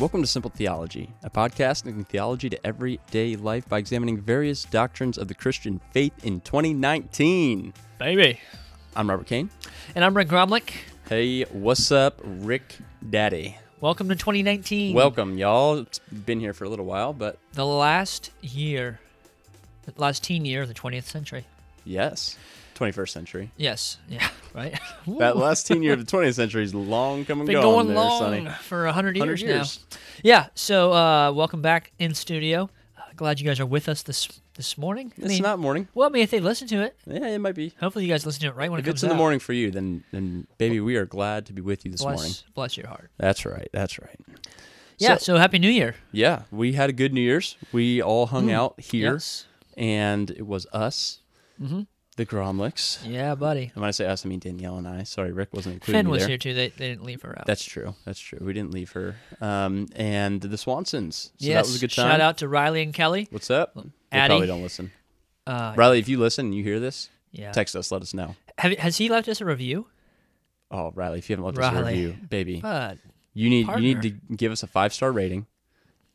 Welcome 0.00 0.22
to 0.22 0.26
Simple 0.26 0.50
Theology, 0.50 1.12
a 1.22 1.28
podcast 1.28 1.84
linking 1.84 2.04
theology 2.04 2.48
to 2.48 2.66
everyday 2.66 3.36
life 3.36 3.68
by 3.68 3.76
examining 3.78 4.18
various 4.18 4.64
doctrines 4.64 5.18
of 5.18 5.28
the 5.28 5.34
Christian 5.34 5.78
faith 5.92 6.24
in 6.24 6.40
2019. 6.40 7.74
Baby. 7.98 8.40
I'm 8.96 9.10
Robert 9.10 9.26
Kane. 9.26 9.50
And 9.94 10.02
I'm 10.02 10.16
Rick 10.16 10.28
Gromlick. 10.28 10.72
Hey, 11.08 11.42
what's 11.44 11.92
up, 11.92 12.18
Rick 12.24 12.78
Daddy? 13.10 13.58
Welcome 13.82 14.08
to 14.08 14.16
2019. 14.16 14.94
Welcome, 14.94 15.36
y'all. 15.36 15.78
It's 15.80 15.98
been 15.98 16.40
here 16.40 16.54
for 16.54 16.64
a 16.64 16.70
little 16.70 16.86
while, 16.86 17.12
but 17.12 17.38
The 17.52 17.66
last 17.66 18.30
year, 18.40 19.00
the 19.82 19.92
last 19.98 20.24
teen 20.24 20.46
year 20.46 20.62
of 20.62 20.68
the 20.68 20.74
20th 20.74 21.04
century. 21.04 21.44
yes, 21.84 22.38
21st 22.80 23.08
century. 23.10 23.50
Yes. 23.56 23.98
Yeah. 24.08 24.28
Right. 24.52 24.80
That 25.06 25.36
last 25.36 25.68
teen 25.68 25.80
year 25.80 25.92
of 25.92 26.04
the 26.04 26.10
20th 26.16 26.34
century 26.34 26.64
is 26.64 26.74
long 26.74 27.24
coming 27.24 27.46
Been 27.46 27.54
gone 27.54 27.62
going 27.62 27.86
there, 27.86 27.96
long 27.96 28.18
Sonny. 28.18 28.48
for 28.62 28.84
100 28.86 29.14
years, 29.14 29.20
100 29.20 29.40
years. 29.42 29.78
now. 29.92 29.96
Yeah. 30.24 30.46
So, 30.56 30.92
uh, 30.92 31.30
welcome 31.30 31.62
back 31.62 31.92
in 32.00 32.14
studio. 32.14 32.68
Uh, 32.98 33.02
glad 33.14 33.38
you 33.38 33.46
guys 33.46 33.60
are 33.60 33.66
with 33.66 33.88
us 33.88 34.02
this 34.02 34.40
this 34.54 34.76
morning. 34.76 35.12
I 35.16 35.20
It's 35.20 35.28
mean, 35.28 35.42
not 35.42 35.60
morning. 35.60 35.86
Well, 35.94 36.08
I 36.08 36.10
mean, 36.12 36.24
if 36.24 36.32
they 36.32 36.40
listen 36.40 36.66
to 36.66 36.82
it, 36.82 36.96
Yeah, 37.06 37.28
it 37.28 37.38
might 37.38 37.54
be. 37.54 37.72
hopefully 37.78 38.04
you 38.06 38.10
guys 38.12 38.26
listen 38.26 38.40
to 38.42 38.48
it 38.48 38.56
right 38.56 38.68
when 38.68 38.80
If 38.80 38.86
it 38.86 38.88
comes 38.88 38.94
it's 38.96 39.02
in 39.04 39.08
the 39.10 39.14
out. 39.14 39.18
morning 39.18 39.38
for 39.38 39.52
you, 39.52 39.70
then 39.70 40.02
then 40.10 40.48
baby, 40.58 40.80
we 40.80 40.96
are 40.96 41.06
glad 41.06 41.46
to 41.46 41.52
be 41.52 41.62
with 41.62 41.84
you 41.84 41.92
this 41.92 42.02
bless, 42.02 42.16
morning. 42.18 42.34
bless 42.56 42.76
your 42.76 42.88
heart. 42.88 43.10
That's 43.18 43.46
right. 43.46 43.68
That's 43.72 44.00
right. 44.00 44.18
Yeah. 44.98 45.16
So- 45.18 45.34
So, 45.34 45.38
happy 45.38 45.60
New 45.60 45.70
Year. 45.70 45.94
Yeah, 46.10 46.42
we 46.50 46.72
had 46.72 46.90
a 46.90 46.92
good 46.92 47.12
New 47.14 47.20
Year's. 47.22 47.56
We 47.70 48.02
all 48.02 48.26
hung 48.26 48.50
out 48.50 48.80
here, 48.80 49.12
Yes. 49.12 49.46
and 49.76 50.28
it 50.32 50.44
was 50.46 50.66
us, 50.72 51.20
Mhm. 51.62 51.86
The 52.16 52.26
Gromlicks. 52.26 52.98
Yeah, 53.06 53.34
buddy. 53.34 53.70
And 53.74 53.76
when 53.76 53.88
I 53.88 53.92
say 53.92 54.06
us, 54.06 54.26
I 54.26 54.28
mean 54.28 54.40
Danielle 54.40 54.76
and 54.76 54.86
I. 54.86 55.04
Sorry, 55.04 55.32
Rick 55.32 55.50
wasn't 55.52 55.74
included. 55.74 55.98
Finn 55.98 56.08
was 56.08 56.20
there. 56.20 56.28
here 56.28 56.38
too. 56.38 56.54
They, 56.54 56.68
they 56.68 56.88
didn't 56.88 57.04
leave 57.04 57.22
her 57.22 57.38
out. 57.38 57.46
That's 57.46 57.64
true. 57.64 57.94
That's 58.04 58.20
true. 58.20 58.38
We 58.40 58.52
didn't 58.52 58.72
leave 58.72 58.92
her. 58.92 59.16
Um, 59.40 59.86
and 59.94 60.40
the 60.40 60.56
Swansons. 60.56 61.14
So 61.14 61.30
yes. 61.38 61.54
that 61.54 61.72
was 61.72 61.76
a 61.76 61.80
good 61.80 61.94
time. 61.94 62.10
Shout 62.10 62.20
out 62.20 62.38
to 62.38 62.48
Riley 62.48 62.82
and 62.82 62.92
Kelly. 62.92 63.28
What's 63.30 63.50
up? 63.50 63.74
They 63.74 63.82
Addie. 64.12 64.32
probably 64.32 64.46
don't 64.46 64.62
listen. 64.62 64.90
Uh, 65.46 65.74
Riley, 65.76 65.98
if 65.98 66.08
you 66.08 66.18
listen 66.18 66.46
and 66.46 66.54
you 66.54 66.62
hear 66.62 66.78
this, 66.80 67.08
yeah. 67.32 67.52
text 67.52 67.74
us. 67.74 67.90
Let 67.90 68.02
us 68.02 68.12
know. 68.12 68.36
Have, 68.58 68.76
has 68.78 68.98
he 68.98 69.08
left 69.08 69.28
us 69.28 69.40
a 69.40 69.44
review? 69.44 69.86
Oh, 70.70 70.92
Riley, 70.94 71.18
if 71.18 71.28
you 71.28 71.34
haven't 71.34 71.56
left 71.56 71.58
us 71.58 71.80
a 71.80 71.84
review, 71.84 72.16
baby, 72.28 72.60
But 72.60 72.98
you 73.34 73.48
need 73.50 73.66
you 73.68 73.80
need 73.80 74.02
to 74.02 74.10
give 74.10 74.52
us 74.52 74.62
a 74.62 74.66
five 74.66 74.92
star 74.92 75.10
rating, 75.10 75.46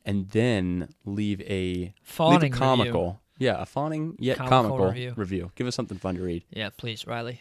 and 0.04 0.28
then 0.30 0.94
leave 1.04 1.40
a 1.42 1.92
leave 2.18 2.42
a 2.42 2.48
comical. 2.50 3.02
review. 3.02 3.18
Yeah, 3.38 3.60
a 3.60 3.66
fawning 3.66 4.16
yet 4.18 4.38
Comical 4.38 4.62
comical, 4.62 4.86
review. 4.86 5.12
review. 5.16 5.52
Give 5.54 5.66
us 5.66 5.74
something 5.74 5.98
fun 5.98 6.16
to 6.16 6.22
read. 6.22 6.44
Yeah, 6.50 6.70
please, 6.76 7.06
Riley. 7.06 7.40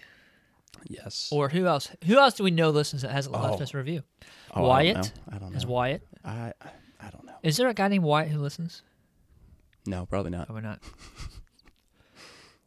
Yes. 0.87 1.29
Or 1.31 1.49
who 1.49 1.65
else? 1.67 1.89
Who 2.05 2.17
else 2.17 2.33
do 2.35 2.43
we 2.43 2.51
know 2.51 2.69
listens 2.69 3.01
that 3.03 3.11
hasn't 3.11 3.33
left 3.33 3.59
Oh. 3.59 3.63
us 3.63 3.73
a 3.73 3.77
review? 3.77 4.03
Oh, 4.53 4.67
Wyatt? 4.67 5.11
I 5.31 5.37
don't 5.37 5.51
know. 5.51 5.57
Is 5.57 5.65
Wyatt? 5.65 6.05
I 6.23 6.53
I- 7.01 7.09
don't 7.11 7.25
know. 7.25 7.33
Is 7.43 7.55
there 7.57 7.69
a 7.69 7.73
guy 7.73 7.87
named 7.87 8.03
Wyatt 8.03 8.29
who 8.29 8.39
listens? 8.39 8.81
No, 9.85 10.05
probably 10.05 10.31
not. 10.31 10.47
Probably 10.47 10.63
not. 10.63 10.79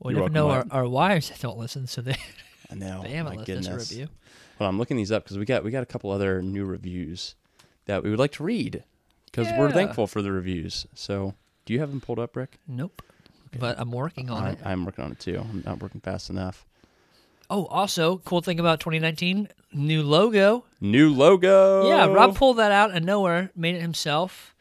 We 0.01 0.12
You're 0.12 0.23
never 0.23 0.33
know 0.33 0.51
our, 0.51 0.65
our 0.71 0.89
wives 0.89 1.33
don't 1.41 1.59
listen, 1.59 1.89
so 1.89 2.01
they, 2.03 2.17
I 2.71 2.75
know. 2.77 3.03
they 3.05 3.11
haven't 3.11 3.33
my 3.33 3.37
left 3.39 3.47
goodness. 3.49 3.67
us 3.67 3.91
a 3.91 3.95
review. 3.95 4.09
Well, 4.59 4.69
I'm 4.69 4.79
looking 4.79 4.97
these 4.97 5.11
up 5.11 5.25
because 5.25 5.39
we 5.39 5.45
got 5.45 5.65
we 5.65 5.71
got 5.73 5.83
a 5.83 5.87
couple 5.87 6.11
other 6.12 6.41
new 6.41 6.65
reviews 6.65 7.34
that 7.87 8.05
we 8.05 8.11
would 8.11 8.19
like 8.21 8.31
to 8.33 8.45
read 8.45 8.84
because 9.27 9.49
we're 9.59 9.73
thankful 9.73 10.06
for 10.06 10.23
the 10.23 10.31
reviews. 10.31 10.87
So, 10.95 11.34
do 11.65 11.73
you 11.73 11.81
have 11.81 11.91
them 11.91 12.01
pulled 12.01 12.19
up, 12.21 12.37
Rick? 12.37 12.59
Nope. 12.69 13.03
But 13.58 13.78
I'm 13.78 13.92
working 13.92 14.30
on 14.30 14.44
I, 14.44 14.50
it. 14.50 14.58
I'm 14.64 14.84
working 14.84 15.04
on 15.04 15.12
it 15.12 15.20
too. 15.20 15.38
I'm 15.38 15.62
not 15.64 15.80
working 15.80 16.00
fast 16.00 16.30
enough. 16.30 16.66
Oh, 17.50 17.64
also, 17.66 18.19
cool 18.19 18.42
thing 18.42 18.60
about 18.60 18.81
2019, 18.81 19.48
new 19.72 20.03
logo. 20.03 20.64
New 20.81 21.09
logo. 21.14 21.88
Yeah, 21.88 22.06
Rob 22.06 22.37
pulled 22.37 22.58
that 22.58 22.72
out 22.72 22.94
of 22.94 23.03
nowhere, 23.03 23.50
made 23.56 23.75
it 23.75 23.81
himself. 23.81 24.54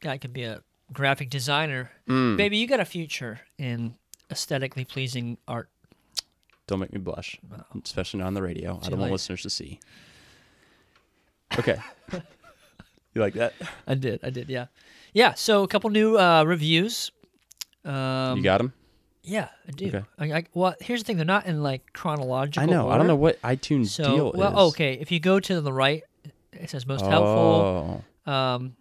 Guy 0.00 0.18
could 0.18 0.32
be 0.32 0.44
a 0.44 0.62
graphic 0.92 1.30
designer. 1.30 1.90
Mm, 2.08 2.36
Baby, 2.36 2.58
you 2.58 2.68
got 2.68 2.78
a 2.78 2.84
future 2.84 3.40
in 3.58 3.96
aesthetically 4.30 4.84
pleasing 4.84 5.38
art. 5.48 5.68
Don't 6.68 6.78
make 6.78 6.92
me 6.92 7.00
blush, 7.00 7.40
especially 7.82 8.20
not 8.20 8.26
on 8.26 8.34
the 8.34 8.42
radio. 8.42 8.78
I 8.84 8.88
don't 8.88 9.00
want 9.00 9.10
listeners 9.10 9.42
to 9.42 9.50
see. 9.50 9.80
Okay. 11.58 11.78
you 12.12 13.20
like 13.20 13.34
that? 13.34 13.54
I 13.86 13.94
did. 13.94 14.20
I 14.22 14.30
did. 14.30 14.48
Yeah. 14.48 14.66
Yeah. 15.14 15.34
So 15.34 15.62
a 15.62 15.68
couple 15.68 15.90
new 15.90 16.18
uh, 16.18 16.44
reviews. 16.44 17.10
Um, 17.88 18.36
you 18.38 18.44
got 18.44 18.58
them? 18.58 18.72
Yeah, 19.22 19.48
I 19.66 19.70
do. 19.72 19.88
Okay. 19.88 20.02
I, 20.18 20.32
I, 20.38 20.44
well, 20.54 20.74
here's 20.80 21.00
the 21.00 21.06
thing: 21.06 21.16
they're 21.16 21.26
not 21.26 21.46
in 21.46 21.62
like 21.62 21.92
chronological. 21.92 22.62
I 22.62 22.66
know. 22.72 22.88
I 22.88 22.96
don't 22.98 23.06
know 23.06 23.16
what 23.16 23.40
iTunes 23.42 23.88
So, 23.88 24.02
deal 24.04 24.32
well, 24.34 24.68
is. 24.68 24.74
okay. 24.74 24.94
If 24.94 25.10
you 25.10 25.20
go 25.20 25.38
to 25.40 25.60
the 25.60 25.72
right, 25.72 26.02
it 26.52 26.70
says 26.70 26.86
most 26.86 27.04
helpful. 27.04 28.04
Oh, 28.26 28.32
Um, 28.32 28.76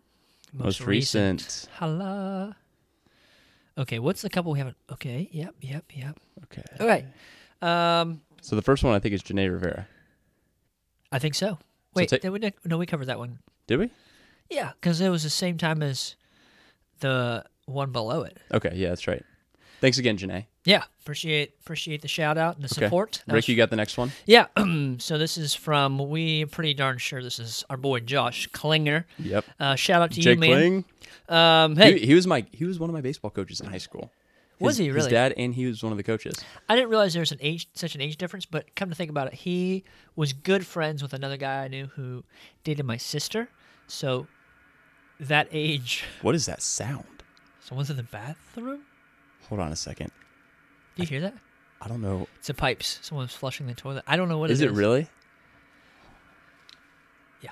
most 0.53 0.81
recent. 0.81 1.67
Hello. 1.73 2.53
Okay. 3.78 4.00
What's 4.00 4.22
the 4.22 4.29
couple 4.29 4.51
we 4.51 4.59
haven't? 4.59 4.78
Okay. 4.91 5.29
Yep. 5.31 5.56
Yep. 5.62 5.85
Yep. 5.94 6.19
Okay. 6.46 6.63
Okay. 6.79 7.06
Um, 7.62 8.22
So 8.41 8.56
the 8.56 8.62
first 8.62 8.84
one 8.84 8.94
I 8.94 9.00
think 9.00 9.13
is 9.13 9.22
Janae 9.23 9.51
Rivera. 9.51 9.88
I 11.12 11.19
think 11.19 11.35
so. 11.35 11.57
Wait, 11.94 12.09
ta- 12.09 12.17
did 12.17 12.29
we? 12.29 12.51
No, 12.66 12.78
we 12.78 12.85
covered 12.85 13.06
that 13.06 13.19
one. 13.19 13.40
Did 13.67 13.79
we? 13.79 13.90
Yeah, 14.50 14.72
because 14.79 15.01
it 15.01 15.09
was 15.09 15.23
the 15.23 15.29
same 15.29 15.57
time 15.57 15.81
as 15.81 16.16
the 17.00 17.44
one 17.67 17.91
below 17.91 18.23
it. 18.23 18.38
Okay. 18.51 18.72
Yeah, 18.73 18.89
that's 18.89 19.07
right. 19.07 19.23
Thanks 19.79 20.00
again, 20.00 20.17
Janae. 20.17 20.45
Yeah, 20.66 20.83
appreciate 21.03 21.53
appreciate 21.61 22.01
the 22.01 22.07
shout 22.07 22.35
out 22.38 22.55
and 22.55 22.63
the 22.67 22.73
Okay. 22.75 22.85
support. 22.88 23.22
That 23.28 23.33
Rick, 23.33 23.44
was 23.44 23.47
you 23.50 23.55
got 23.55 23.69
the 23.69 23.75
next 23.75 23.95
one? 23.95 24.11
Yeah, 24.25 24.47
so 24.97 25.19
this 25.19 25.38
is 25.38 25.53
from 25.53 26.09
we 26.09 26.45
pretty 26.45 26.73
darn 26.73 26.97
sure 26.97 27.22
this 27.22 27.38
is 27.39 27.63
our 27.69 27.78
boy 27.78 28.00
Josh 28.00 28.47
Klinger. 28.47 29.05
Yep. 29.19 29.45
Uh, 29.59 29.75
shout 29.75 30.01
out 30.01 30.11
to 30.13 30.19
Jake 30.19 30.38
you, 30.38 30.39
man. 30.41 30.50
Kling. 30.50 30.85
Um, 31.29 31.75
hey, 31.75 32.00
He, 32.00 32.07
he 32.07 32.13
was 32.16 32.25
my 32.25 32.44
he 32.51 32.66
was 32.66 32.79
one 32.79 32.89
of 32.89 32.94
my 32.95 33.01
baseball 33.01 33.29
coaches 33.29 33.59
in 33.61 33.67
high 33.67 33.78
school. 33.78 34.11
Was 34.59 34.78
he 34.78 34.91
was 34.91 35.03
His 35.03 35.11
dad 35.11 35.35
and 35.38 35.53
he 35.53 35.67
was 35.67 35.84
one 35.84 35.91
of 35.91 35.97
the 35.97 36.03
coaches. 36.03 36.34
I 36.67 36.75
didn't 36.75 36.89
realize 36.89 37.13
there 37.13 37.22
was 37.22 37.31
an 37.31 37.38
age 37.41 37.67
such 37.75 37.94
an 37.94 38.01
age 38.01 38.17
difference, 38.17 38.47
but 38.47 38.73
come 38.75 38.89
to 38.89 38.95
think 38.95 39.11
about 39.11 39.28
it, 39.28 39.35
he 39.35 39.84
was 40.16 40.34
good 40.34 40.66
friends 40.66 41.03
with 41.03 41.13
another 41.13 41.38
guy 41.38 41.63
I 41.66 41.67
knew 41.67 41.85
who 41.95 42.23
dated 42.63 42.84
my 42.88 42.97
sister. 42.97 43.49
So 43.85 44.25
that 45.19 45.47
age, 45.51 46.03
What 46.23 46.34
is 46.34 46.47
that 46.47 46.63
sound? 46.63 47.16
Someone's 47.67 47.89
in 47.89 47.97
the 47.97 48.03
bathroom. 48.03 48.81
Hold 49.50 49.61
on 49.61 49.72
a 49.72 49.75
second. 49.75 50.11
Do 50.95 51.03
you 51.03 51.07
hear 51.07 51.22
that? 51.22 51.33
I 51.81 51.88
don't 51.88 52.01
know. 52.01 52.28
It's 52.39 52.47
the 52.47 52.53
pipes. 52.53 53.00
Someone's 53.01 53.33
flushing 53.33 53.67
the 53.67 53.73
toilet. 53.75 54.03
I 54.07 54.17
don't 54.17 54.29
know 54.29 54.38
what 54.39 54.50
is 54.50 54.61
it 54.61 54.69
it 54.69 54.73
really? 54.73 55.07
Yeah. 57.41 57.51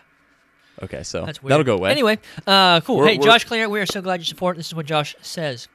Okay, 0.83 1.03
so 1.03 1.25
That's 1.25 1.41
weird. 1.43 1.51
that'll 1.51 1.63
go 1.63 1.75
away. 1.75 1.91
Anyway, 1.91 2.17
uh, 2.47 2.81
cool. 2.81 2.97
We're- 2.97 3.11
hey, 3.13 3.17
we're- 3.19 3.29
Josh 3.31 3.43
Klinger, 3.45 3.69
we 3.69 3.79
are 3.79 3.85
so 3.85 4.01
glad 4.01 4.19
you 4.19 4.25
support. 4.25 4.57
This 4.57 4.67
is 4.67 4.75
what 4.75 4.85
Josh 4.85 5.15
says. 5.21 5.67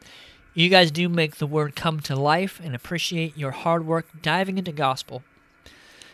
You 0.52 0.68
guys 0.68 0.90
do 0.90 1.08
make 1.08 1.36
the 1.36 1.46
word 1.46 1.76
come 1.76 2.00
to 2.00 2.16
life 2.16 2.60
and 2.62 2.74
appreciate 2.74 3.38
your 3.38 3.52
hard 3.52 3.86
work 3.86 4.06
diving 4.20 4.58
into 4.58 4.72
gospel. 4.72 5.22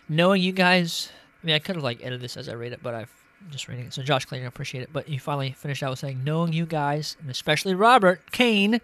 Knowing 0.08 0.42
you 0.42 0.52
guys, 0.52 1.10
I 1.42 1.46
mean, 1.46 1.56
I 1.56 1.58
could 1.58 1.74
have 1.76 1.82
like 1.84 2.00
edited 2.02 2.20
this 2.20 2.36
as 2.36 2.48
I 2.48 2.52
read 2.52 2.72
it, 2.72 2.80
but 2.82 2.94
I've 2.94 3.10
just 3.50 3.68
reading 3.68 3.86
it. 3.86 3.92
So 3.94 4.02
Josh 4.02 4.24
Klinger, 4.24 4.46
appreciate 4.46 4.82
it. 4.82 4.90
But 4.92 5.08
you 5.08 5.18
finally 5.20 5.52
finished 5.52 5.82
out 5.82 5.90
with 5.90 5.98
saying, 5.98 6.22
knowing 6.24 6.52
you 6.52 6.66
guys, 6.66 7.16
and 7.20 7.30
especially 7.30 7.74
Robert 7.74 8.30
Kane, 8.32 8.74
it 8.74 8.82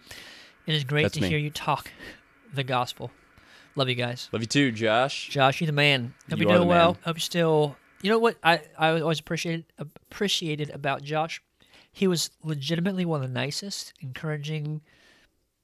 is 0.66 0.84
great 0.84 1.02
That's 1.02 1.14
to 1.14 1.20
me. 1.22 1.28
hear 1.28 1.38
you 1.38 1.50
talk 1.50 1.90
the 2.54 2.64
gospel. 2.64 3.10
Love 3.74 3.88
you 3.88 3.94
guys. 3.94 4.28
Love 4.32 4.42
you 4.42 4.46
too, 4.48 4.70
Josh. 4.72 5.28
Josh, 5.30 5.60
you 5.60 5.66
the 5.66 5.72
man. 5.72 6.14
Hope 6.28 6.38
You 6.38 6.44
you're 6.44 6.50
are 6.52 6.56
doing 6.58 6.68
the 6.68 6.74
well. 6.74 6.92
man. 6.92 7.02
Hope 7.04 7.16
you're 7.16 7.20
still. 7.20 7.76
You 8.02 8.10
know 8.10 8.18
what 8.18 8.36
I 8.42 8.60
I 8.78 9.00
always 9.00 9.20
appreciated 9.20 9.64
appreciated 9.78 10.70
about 10.70 11.02
Josh. 11.02 11.40
He 11.92 12.06
was 12.08 12.30
legitimately 12.42 13.04
one 13.04 13.22
of 13.22 13.28
the 13.28 13.32
nicest, 13.34 13.92
encouraging, 14.00 14.80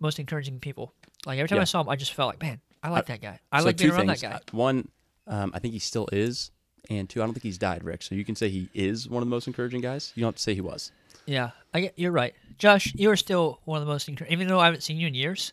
most 0.01 0.19
encouraging 0.19 0.61
people. 0.61 0.93
Like 1.27 1.39
every 1.39 1.49
time 1.49 1.57
Yeah. 1.57 1.63
I 1.63 1.65
saw 1.65 1.81
him, 1.81 1.89
I 1.89 1.97
just 1.97 2.13
felt 2.15 2.29
like, 2.29 2.43
man, 2.43 2.61
I 2.83 2.91
like 2.91 3.07
that 3.07 3.21
guy. 3.21 3.41
I 3.51 3.61
so 3.61 3.67
like 3.67 3.77
two 3.77 3.85
being 3.85 3.95
around 3.97 4.07
things. 4.09 4.21
that 4.21 4.31
guy. 4.31 4.37
Uh, 4.37 4.57
One, 4.57 4.89
um, 5.27 5.51
I 5.55 5.59
think 5.59 5.73
he 5.75 5.81
still 5.81 6.09
is, 6.13 6.51
and 6.89 7.09
two, 7.09 7.23
I 7.23 7.25
don't 7.27 7.35
think 7.35 7.43
he's 7.43 7.59
died, 7.59 7.85
Rick. 7.85 8.03
So 8.03 8.15
you 8.15 8.25
can 8.25 8.37
say 8.37 8.49
he 8.49 8.69
is 8.75 9.09
one 9.09 9.23
of 9.23 9.29
the 9.29 9.31
most 9.31 9.47
encouraging 9.47 9.81
guys. 9.81 10.13
You 10.15 10.23
don't 10.23 10.29
have 10.29 10.37
to 10.37 10.43
say 10.43 10.55
he 10.55 10.61
was. 10.61 10.93
Yeah, 11.27 11.51
I 11.75 11.81
get, 11.81 11.95
you're 11.97 12.13
right, 12.13 12.35
Josh. 12.57 12.95
You 12.95 13.11
are 13.11 13.17
still 13.17 13.61
one 13.65 13.81
of 13.81 13.87
the 13.87 13.93
most 13.93 14.09
encouraging. 14.09 14.33
Even 14.33 14.49
though 14.49 14.61
I 14.61 14.65
haven't 14.65 14.83
seen 14.83 14.97
you 14.97 15.07
in 15.07 15.15
years, 15.15 15.53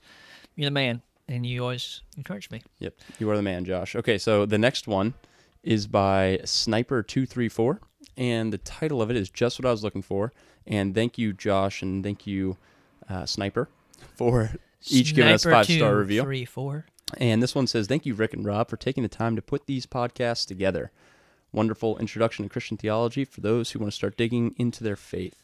you're 0.55 0.67
the 0.67 0.71
man, 0.71 1.01
and 1.27 1.45
you 1.45 1.61
always 1.61 2.01
encourage 2.17 2.49
me. 2.49 2.61
Yep, 2.79 2.95
you 3.19 3.29
are 3.29 3.35
the 3.35 3.41
man, 3.41 3.65
Josh. 3.65 3.95
Okay, 3.95 4.17
so 4.17 4.45
the 4.45 4.57
next 4.57 4.87
one 4.87 5.13
is 5.63 5.87
by 5.87 6.39
Sniper 6.45 7.03
two 7.03 7.25
three 7.25 7.49
four, 7.49 7.81
and 8.15 8.53
the 8.53 8.57
title 8.59 9.01
of 9.01 9.09
it 9.11 9.17
is 9.17 9.29
just 9.29 9.59
what 9.59 9.65
I 9.65 9.71
was 9.71 9.83
looking 9.83 10.01
for. 10.01 10.31
And 10.65 10.95
thank 10.95 11.17
you, 11.17 11.33
Josh, 11.33 11.81
and 11.81 12.03
thank 12.03 12.25
you, 12.25 12.55
uh, 13.09 13.25
Sniper, 13.25 13.67
for 14.15 14.51
each 14.87 15.13
giving 15.13 15.33
us 15.33 15.43
Sniper 15.43 15.55
five 15.57 15.65
star 15.65 15.97
review. 15.97 16.21
Three, 16.23 16.45
four. 16.45 16.85
And 17.17 17.41
this 17.41 17.53
one 17.53 17.67
says, 17.67 17.87
Thank 17.87 18.05
you, 18.05 18.13
Rick 18.13 18.33
and 18.33 18.45
Rob, 18.45 18.69
for 18.69 18.77
taking 18.77 19.03
the 19.03 19.09
time 19.09 19.35
to 19.35 19.41
put 19.41 19.67
these 19.67 19.85
podcasts 19.85 20.45
together. 20.47 20.91
Wonderful 21.55 21.97
introduction 21.99 22.43
to 22.43 22.49
Christian 22.49 22.75
theology 22.75 23.23
for 23.23 23.39
those 23.39 23.71
who 23.71 23.79
want 23.79 23.89
to 23.89 23.95
start 23.95 24.17
digging 24.17 24.53
into 24.57 24.83
their 24.83 24.97
faith. 24.97 25.41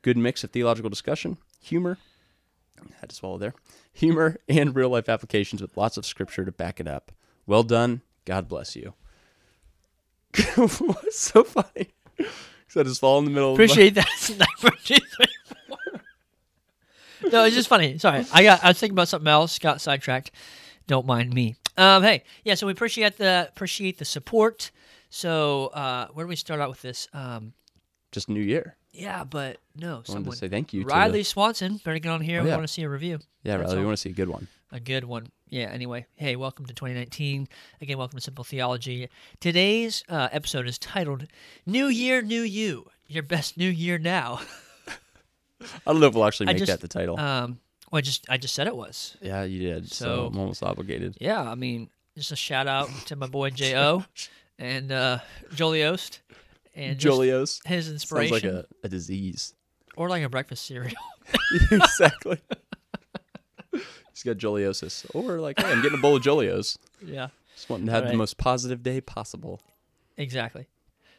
Good 0.00 0.16
mix 0.16 0.44
of 0.44 0.52
theological 0.52 0.88
discussion, 0.88 1.38
humor, 1.60 1.98
I 2.80 2.84
had 3.00 3.10
to 3.10 3.16
swallow 3.16 3.36
there, 3.36 3.54
humor, 3.92 4.36
and 4.48 4.76
real 4.76 4.90
life 4.90 5.08
applications 5.08 5.60
with 5.60 5.76
lots 5.76 5.96
of 5.96 6.06
scripture 6.06 6.44
to 6.44 6.52
back 6.52 6.78
it 6.78 6.86
up. 6.86 7.10
Well 7.48 7.64
done. 7.64 8.02
God 8.24 8.46
bless 8.48 8.76
you. 8.76 8.94
What's 10.54 11.18
so 11.18 11.42
funny? 11.42 11.88
So 12.68 12.80
I 12.80 12.84
just 12.84 13.00
fall 13.00 13.18
in 13.18 13.24
the 13.24 13.32
middle. 13.32 13.52
of 13.52 13.58
my- 13.58 13.64
Appreciate 13.64 13.94
that. 13.96 14.08
Sniper 14.16 14.70
two, 14.84 14.94
three, 15.16 15.26
four. 15.66 15.78
no, 17.32 17.44
it's 17.44 17.56
just 17.56 17.68
funny. 17.68 17.98
Sorry, 17.98 18.24
I 18.32 18.44
got. 18.44 18.62
I 18.62 18.68
was 18.68 18.78
thinking 18.78 18.94
about 18.94 19.08
something 19.08 19.26
else. 19.26 19.58
Got 19.58 19.80
sidetracked. 19.80 20.30
Don't 20.86 21.06
mind 21.06 21.34
me. 21.34 21.56
Um, 21.76 22.04
hey, 22.04 22.22
yeah. 22.44 22.54
So 22.54 22.66
we 22.68 22.72
appreciate 22.72 23.16
the 23.18 23.48
appreciate 23.50 23.98
the 23.98 24.04
support. 24.04 24.70
So 25.10 25.66
uh, 25.68 26.06
where 26.14 26.24
do 26.24 26.28
we 26.28 26.36
start 26.36 26.60
out 26.60 26.70
with 26.70 26.82
this? 26.82 27.08
Um, 27.12 27.52
just 28.12 28.28
New 28.28 28.40
Year. 28.40 28.76
yeah, 28.92 29.24
but 29.24 29.58
no, 29.76 29.88
I 29.88 29.92
wanted 29.94 30.06
someone. 30.06 30.30
to 30.32 30.36
say 30.36 30.48
thank 30.48 30.72
you. 30.72 30.82
to 30.82 30.86
Riley 30.88 31.22
Swanson, 31.22 31.76
better 31.84 31.98
get 31.98 32.10
on 32.10 32.20
here. 32.20 32.40
Oh, 32.40 32.42
We 32.44 32.48
yeah. 32.48 32.56
want 32.56 32.66
to 32.66 32.72
see 32.72 32.82
a 32.82 32.88
review. 32.88 33.18
yeah, 33.44 33.56
Riley, 33.56 33.74
we 33.74 33.80
all. 33.80 33.86
want 33.86 33.98
to 33.98 34.00
see 34.02 34.10
a 34.10 34.14
good 34.14 34.28
one. 34.28 34.48
A 34.72 34.80
good 34.80 35.04
one. 35.04 35.28
Yeah, 35.48 35.64
anyway. 35.66 36.06
Hey, 36.14 36.36
welcome 36.36 36.64
to 36.66 36.72
2019. 36.74 37.48
Again, 37.80 37.98
welcome 37.98 38.18
to 38.18 38.22
Simple 38.22 38.44
Theology. 38.44 39.08
Today's 39.40 40.04
uh, 40.08 40.28
episode 40.32 40.66
is 40.68 40.78
titled 40.78 41.26
New 41.66 41.86
Year, 41.86 42.22
New 42.22 42.42
You. 42.42 42.86
Your 43.08 43.24
best 43.24 43.56
new 43.56 43.68
year 43.68 43.98
now. 43.98 44.40
I 45.60 45.68
don't 45.86 46.00
know 46.00 46.06
if 46.06 46.14
we'll 46.14 46.24
actually 46.24 46.48
I 46.48 46.52
make 46.52 46.58
just- 46.58 46.70
that 46.70 46.80
the 46.80 46.88
title. 46.88 47.18
Um, 47.18 47.58
well, 47.90 47.98
I 47.98 48.02
just 48.02 48.30
I 48.30 48.36
just 48.38 48.54
said 48.54 48.68
it 48.68 48.76
was. 48.76 49.16
yeah, 49.20 49.42
you 49.42 49.58
did. 49.58 49.90
So, 49.90 50.04
so- 50.04 50.26
I'm 50.26 50.38
almost 50.38 50.62
obligated. 50.62 51.16
Yeah, 51.20 51.42
I 51.42 51.56
mean, 51.56 51.90
just 52.16 52.30
a 52.32 52.36
shout 52.36 52.68
out 52.68 52.88
to 53.06 53.16
my 53.16 53.26
boy 53.26 53.50
J.O. 53.50 54.04
and 54.60 54.92
uh, 54.92 55.18
Joliost 55.54 56.20
and 56.76 56.98
Jolios. 56.98 57.60
his 57.64 57.86
Sounds 57.86 57.92
inspiration. 57.94 58.32
like 58.34 58.44
a, 58.44 58.66
a 58.84 58.88
disease. 58.88 59.54
or 59.96 60.08
like 60.08 60.22
a 60.22 60.28
breakfast 60.28 60.64
cereal. 60.66 60.94
exactly. 61.72 62.38
He's 63.72 64.22
got 64.24 64.36
Joliosis. 64.36 65.06
Or 65.14 65.38
like, 65.40 65.58
hey, 65.60 65.70
I'm 65.70 65.82
getting 65.82 65.98
a 65.98 66.02
bowl 66.02 66.16
of 66.16 66.22
Jolios. 66.22 66.78
yeah, 67.04 67.28
Just 67.54 67.68
wanting 67.70 67.86
to 67.86 67.92
have 67.92 68.04
Right. 68.04 68.10
the 68.12 68.16
most 68.18 68.36
positive 68.36 68.82
day 68.82 69.00
possible. 69.00 69.60
exactly. 70.16 70.66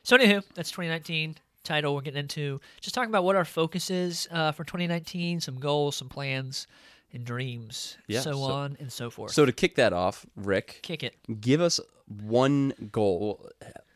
So, 0.04 0.18
anywho, 0.18 0.44
that's 0.56 0.72
2019 0.72 1.36
title. 1.64 1.94
We're 1.96 2.02
getting 2.02 2.22
into 2.22 2.60
just 2.80 2.96
talking 2.96 3.10
about 3.12 3.24
what 3.24 3.36
our 3.36 3.46
focus 3.46 3.92
is 3.92 4.28
uh, 4.32 4.52
for 4.52 4.64
2019, 4.64 5.42
some 5.42 5.60
goals, 5.60 5.96
some 5.96 6.10
plans, 6.10 6.66
and 7.14 7.26
dreams, 7.26 7.98
Yeah, 8.08 8.22
so, 8.22 8.34
so- 8.34 8.42
on 8.44 8.78
and 8.80 8.92
so 8.92 9.10
forth. 9.10 9.32
So 9.34 9.46
to 9.46 9.52
kick 9.52 9.76
that 9.76 9.94
off, 9.94 10.26
Rick, 10.36 10.80
Kick 10.84 11.04
it. 11.04 11.16
give 11.42 11.62
us 11.62 11.80
one 12.08 12.74
goal. 12.92 13.50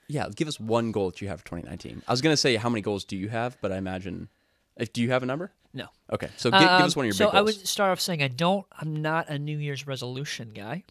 Yeah, 0.08 0.28
give 0.36 0.48
us 0.48 0.60
one 0.60 0.92
goal 0.92 1.10
that 1.12 1.22
you 1.22 1.28
have 1.28 1.40
for 1.42 1.46
2019. 1.48 2.04
I 2.08 2.12
was 2.12 2.22
gonna 2.22 2.38
say 2.38 2.56
how 2.58 2.70
many 2.70 2.82
goals 2.82 3.04
do 3.06 3.18
you 3.18 3.30
have, 3.30 3.58
but 3.62 3.72
I 3.72 3.78
imagine, 3.78 4.30
if 4.78 4.94
do 4.94 5.02
you 5.02 5.12
have 5.12 5.24
a 5.24 5.26
number? 5.26 5.52
No. 5.74 5.88
Okay, 6.12 6.30
so 6.38 6.50
give 6.52 6.62
Um, 6.62 6.84
us 6.84 6.96
one 6.96 7.04
of 7.06 7.08
your 7.08 7.14
so 7.14 7.26
big 7.26 7.32
goals. 7.34 7.40
I 7.40 7.42
would 7.42 7.68
start 7.68 7.92
off 7.92 8.00
saying 8.00 8.22
I 8.24 8.28
don't. 8.30 8.66
I'm 8.74 9.02
not 9.02 9.28
a 9.30 9.38
New 9.40 9.58
Year's 9.58 9.86
resolution 9.88 10.50
guy. 10.52 10.84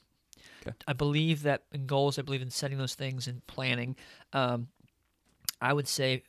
Okay. 0.67 0.77
I 0.87 0.93
believe 0.94 1.43
that 1.44 1.62
in 1.73 1.87
goals, 1.87 2.19
I 2.19 2.23
believe 2.23 2.43
in 2.43 2.50
setting 2.50 2.79
those 2.79 2.94
things 2.94 3.27
and 3.29 3.47
planning. 3.47 3.97
Um, 4.32 4.69
I 5.61 5.73
would 5.73 5.88
say 5.88 6.23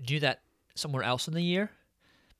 do 0.00 0.18
that 0.20 0.42
somewhere 0.74 1.02
else 1.02 1.28
in 1.28 1.34
the 1.34 1.42
year 1.42 1.70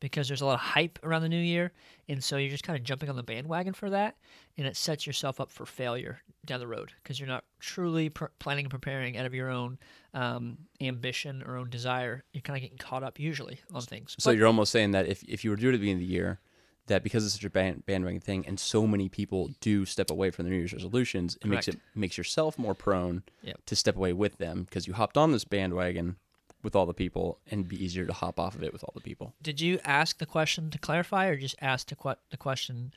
because 0.03 0.29
there's 0.29 0.41
a 0.43 0.45
lot 0.47 0.55
of 0.55 0.61
hype 0.61 0.99
around 1.03 1.23
the 1.23 1.29
new 1.29 1.41
year, 1.41 1.73
and 2.09 2.23
so 2.23 2.37
you're 2.37 2.51
just 2.51 2.65
kind 2.65 2.77
of 2.79 2.85
jumping 2.85 3.09
on 3.09 3.17
the 3.17 3.23
bandwagon 3.23 3.73
for 3.73 3.89
that, 3.89 4.17
and 4.59 4.67
it 4.67 4.77
sets 4.77 5.07
yourself 5.07 5.41
up 5.41 5.51
for 5.51 5.65
failure 5.65 6.19
down 6.45 6.61
the 6.61 6.67
road 6.67 6.93
because 7.03 7.19
you're 7.19 7.29
not 7.29 7.45
truly 7.61 8.09
pr- 8.11 8.27
planning 8.39 8.65
and 8.67 8.71
preparing 8.71 9.17
out 9.17 9.25
of 9.25 9.33
your 9.33 9.49
own 9.49 9.79
um, 10.13 10.59
ambition 10.81 11.43
or 11.47 11.57
own 11.57 11.71
desire. 11.71 12.25
You're 12.33 12.43
kind 12.43 12.57
of 12.57 12.63
getting 12.63 12.79
caught 12.79 13.03
up 13.03 13.19
usually 13.19 13.61
on 13.73 13.83
things. 13.83 14.15
so 14.19 14.31
But- 14.31 14.37
you're 14.37 14.47
almost 14.47 14.73
saying 14.73 14.91
that 14.91 15.07
if, 15.07 15.23
if 15.25 15.45
you 15.45 15.51
were 15.51 15.57
due 15.57 15.63
to 15.63 15.69
it 15.71 15.75
at 15.75 15.79
the 15.79 15.79
beginning 15.81 16.03
of 16.03 16.09
the 16.09 16.13
year, 16.13 16.41
that 16.89 17.05
because 17.05 17.25
it's 17.25 17.35
such 17.35 17.45
a 17.45 17.51
band, 17.51 17.87
bandwagon 17.87 18.21
thing, 18.21 18.45
and 18.45 18.59
so 18.59 18.89
many 18.89 19.09
people 19.09 19.51
do 19.61 19.85
step 19.85 20.11
away 20.11 20.33
from 20.33 20.45
their 20.45 20.53
New 20.53 20.59
Year's 20.59 20.73
resolutions, 20.73 21.39
it 21.41 21.47
makes 21.47 21.69
it 21.69 21.79
makes 21.95 22.19
yourself 22.19 22.59
more 22.59 22.75
prone 22.75 23.23
Yep. 23.43 23.61
to 23.67 23.77
step 23.77 23.95
away 23.97 24.13
with 24.13 24.39
them 24.39 24.65
because 24.65 24.89
you 24.89 24.95
hopped 24.95 25.17
on 25.17 25.31
this 25.31 25.45
bandwagon 25.45 26.17
with 26.63 26.77
all 26.77 26.87
the 26.87 26.95
people, 26.95 27.39
and 27.51 27.67
be 27.69 27.83
easier 27.83 28.07
to 28.07 28.13
hop 28.13 28.39
off 28.39 28.55
of 28.55 28.63
it 28.63 28.73
with 28.73 28.85
all 28.85 28.93
the 28.95 29.01
people. 29.01 29.35
Did 29.43 29.61
you 29.61 29.79
ask 29.85 30.19
the 30.19 30.27
question 30.27 30.71
to 30.71 30.79
clarify, 30.79 31.27
or 31.27 31.37
just 31.37 31.57
ask 31.61 31.89
the, 31.89 31.97
que- 31.97 32.17
the 32.31 32.37
question 32.37 32.93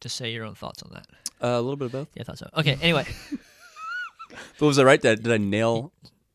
to 0.00 0.08
say 0.08 0.32
your 0.32 0.44
own 0.44 0.54
thoughts 0.54 0.82
on 0.82 0.90
that? 0.92 1.06
Uh, 1.42 1.58
a 1.58 1.62
little 1.62 1.76
bit 1.76 1.86
of 1.86 1.92
both. 1.92 2.08
Yeah, 2.14 2.22
I 2.22 2.24
thought 2.24 2.38
so. 2.38 2.48
Okay. 2.56 2.76
Anyway, 2.82 3.06
But 4.58 4.66
was 4.66 4.78
I 4.78 4.84
right? 4.84 5.00
Did, 5.00 5.22
did 5.22 5.32
I 5.32 5.38
nail? 5.38 5.92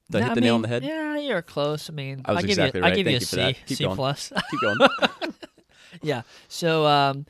Did 0.09 0.21
I 0.21 0.25
hit 0.27 0.35
the 0.35 0.41
nail 0.41 0.55
on 0.55 0.61
the 0.61 0.67
head? 0.67 0.83
Yeah, 0.83 1.17
you're 1.17 1.41
close. 1.41 1.89
I 1.89 1.93
mean, 1.93 2.21
I 2.25 2.33
was 2.33 2.41
give 2.41 2.51
exactly 2.51 2.79
you, 2.79 2.85
I 2.85 2.89
right. 2.89 2.95
give 2.95 3.05
Thank 3.05 3.33
you 3.33 3.43
a 3.43 3.47
you. 3.47 3.53
C, 3.53 3.59
Keep 3.67 3.77
C 3.77 3.83
going. 3.85 3.95
plus. 3.95 4.31
Keep 4.51 4.61
going. 4.61 4.77
yeah. 6.01 6.21
So, 6.47 6.85
um, 6.85 7.25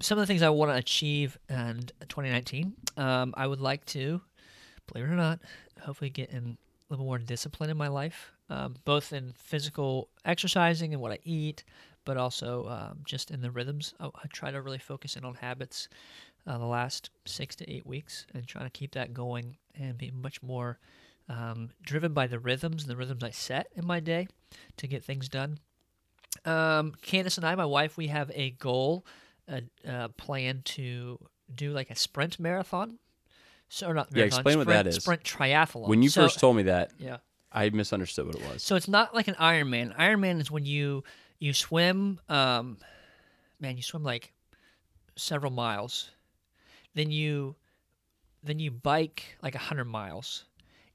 some 0.00 0.18
of 0.18 0.22
the 0.22 0.26
things 0.26 0.42
I 0.42 0.50
want 0.50 0.72
to 0.72 0.76
achieve 0.76 1.38
in 1.48 1.86
2019, 2.08 2.74
um, 2.96 3.32
I 3.36 3.46
would 3.46 3.60
like 3.60 3.86
to, 3.86 4.20
believe 4.92 5.06
it 5.08 5.12
or 5.12 5.16
not, 5.16 5.38
hopefully 5.80 6.10
get 6.10 6.30
in 6.30 6.58
a 6.90 6.92
little 6.92 7.06
more 7.06 7.18
discipline 7.18 7.70
in 7.70 7.76
my 7.76 7.88
life, 7.88 8.32
um, 8.54 8.74
both 8.84 9.12
in 9.12 9.32
physical 9.36 10.08
exercising 10.24 10.92
and 10.92 11.02
what 11.02 11.12
I 11.12 11.18
eat, 11.24 11.64
but 12.04 12.16
also 12.16 12.68
um, 12.68 12.98
just 13.04 13.30
in 13.30 13.40
the 13.40 13.50
rhythms. 13.50 13.94
I, 14.00 14.06
I 14.06 14.26
try 14.32 14.50
to 14.50 14.60
really 14.62 14.78
focus 14.78 15.16
in 15.16 15.24
on 15.24 15.34
habits 15.34 15.88
uh, 16.46 16.58
the 16.58 16.66
last 16.66 17.10
six 17.24 17.56
to 17.56 17.70
eight 17.74 17.86
weeks 17.86 18.26
and 18.34 18.46
trying 18.46 18.66
to 18.66 18.70
keep 18.70 18.92
that 18.92 19.12
going 19.14 19.56
and 19.78 19.96
be 19.98 20.10
much 20.10 20.42
more 20.42 20.78
um, 21.28 21.70
driven 21.82 22.12
by 22.12 22.26
the 22.26 22.38
rhythms 22.38 22.82
and 22.82 22.90
the 22.90 22.96
rhythms 22.96 23.24
I 23.24 23.30
set 23.30 23.68
in 23.74 23.86
my 23.86 24.00
day 24.00 24.26
to 24.76 24.86
get 24.86 25.02
things 25.04 25.28
done. 25.28 25.58
Um, 26.44 26.92
Candace 27.02 27.36
and 27.38 27.46
I, 27.46 27.54
my 27.54 27.64
wife, 27.64 27.96
we 27.96 28.08
have 28.08 28.30
a 28.34 28.50
goal, 28.50 29.06
a, 29.48 29.62
a 29.86 30.08
plan 30.10 30.60
to 30.76 31.18
do 31.54 31.72
like 31.72 31.90
a 31.90 31.96
sprint 31.96 32.38
marathon. 32.38 32.98
So, 33.68 33.88
or 33.88 33.94
not 33.94 34.08
Yeah, 34.10 34.18
marathon, 34.18 34.38
explain 34.40 34.58
what 34.58 34.66
that 34.68 34.86
is. 34.86 34.96
Sprint 34.96 35.22
triathlon. 35.24 35.88
When 35.88 36.02
you 36.02 36.10
So- 36.10 36.22
first 36.22 36.38
told 36.38 36.56
me 36.56 36.64
that, 36.64 36.90
yeah. 36.98 37.18
I 37.54 37.70
misunderstood 37.70 38.26
what 38.26 38.34
it 38.34 38.42
was. 38.42 38.62
So 38.62 38.76
it's 38.76 38.88
not 38.88 39.14
like 39.14 39.28
an 39.28 39.36
Ironman. 39.36 39.96
Ironman 39.96 40.40
is 40.40 40.50
when 40.50 40.66
you 40.66 41.04
you 41.38 41.52
swim. 41.52 42.20
Um, 42.28 42.78
man, 43.60 43.76
you 43.76 43.82
swim 43.82 44.02
like 44.02 44.32
several 45.16 45.52
miles, 45.52 46.10
then 46.94 47.10
you 47.10 47.54
then 48.42 48.58
you 48.58 48.70
bike 48.70 49.36
like 49.42 49.54
hundred 49.54 49.86
miles, 49.86 50.44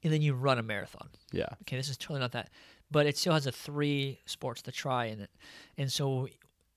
and 0.04 0.12
then 0.12 0.22
you 0.22 0.34
run 0.34 0.58
a 0.58 0.62
marathon. 0.62 1.08
Yeah. 1.32 1.48
Okay, 1.62 1.76
this 1.76 1.88
is 1.88 1.96
totally 1.96 2.20
not 2.20 2.32
that, 2.32 2.50
but 2.90 3.06
it 3.06 3.16
still 3.16 3.32
has 3.32 3.46
a 3.46 3.52
three 3.52 4.20
sports 4.26 4.62
to 4.62 4.72
try 4.72 5.06
in 5.06 5.20
it, 5.20 5.30
and 5.78 5.90
so 5.90 6.28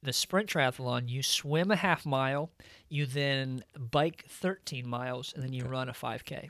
the 0.04 0.14
sprint 0.14 0.50
triathlon, 0.50 1.08
you 1.08 1.24
swim 1.24 1.72
a 1.72 1.76
half 1.76 2.06
mile, 2.06 2.52
you 2.90 3.06
then 3.06 3.64
bike 3.80 4.26
13 4.28 4.86
miles, 4.86 5.34
and 5.34 5.42
then 5.42 5.54
you 5.54 5.64
run 5.64 5.88
a 5.88 5.94
5K. 5.94 6.50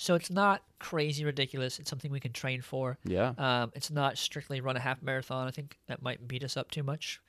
So 0.00 0.14
it's 0.14 0.30
not 0.30 0.62
crazy 0.78 1.26
ridiculous. 1.26 1.78
It's 1.78 1.90
something 1.90 2.10
we 2.10 2.20
can 2.20 2.32
train 2.32 2.62
for. 2.62 2.96
Yeah. 3.04 3.34
Um, 3.36 3.70
it's 3.74 3.90
not 3.90 4.16
strictly 4.16 4.62
run 4.62 4.74
a 4.74 4.80
half 4.80 5.02
marathon. 5.02 5.46
I 5.46 5.50
think 5.50 5.76
that 5.88 6.00
might 6.00 6.26
beat 6.26 6.42
us 6.42 6.56
up 6.56 6.70
too 6.70 6.82
much. 6.82 7.20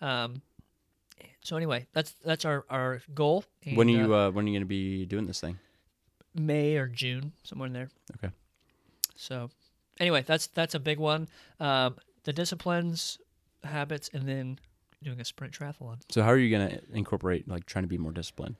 Um, 0.00 0.40
so 1.42 1.56
anyway, 1.56 1.88
that's 1.92 2.12
that's 2.24 2.44
our, 2.44 2.64
our 2.70 3.02
goal. 3.16 3.44
when 3.74 3.88
are 3.88 3.90
you 3.90 4.14
uh, 4.14 4.28
uh, 4.28 4.30
when 4.30 4.44
are 4.44 4.48
you 4.48 4.54
going 4.54 4.62
to 4.62 4.66
be 4.66 5.06
doing 5.06 5.26
this 5.26 5.40
thing? 5.40 5.58
May 6.32 6.76
or 6.76 6.86
June, 6.86 7.32
somewhere 7.42 7.66
in 7.66 7.72
there. 7.72 7.88
Okay. 8.22 8.32
So 9.16 9.50
anyway, 9.98 10.22
that's 10.24 10.46
that's 10.46 10.76
a 10.76 10.80
big 10.80 11.00
one. 11.00 11.26
Um, 11.58 11.96
the 12.22 12.32
disciplines, 12.32 13.18
habits, 13.64 14.08
and 14.14 14.28
then 14.28 14.60
doing 15.02 15.20
a 15.20 15.24
sprint 15.24 15.52
triathlon. 15.52 15.96
So 16.10 16.22
how 16.22 16.28
are 16.28 16.38
you 16.38 16.56
going 16.56 16.70
to 16.70 16.80
incorporate 16.92 17.48
like 17.48 17.66
trying 17.66 17.82
to 17.82 17.88
be 17.88 17.98
more 17.98 18.12
disciplined 18.12 18.54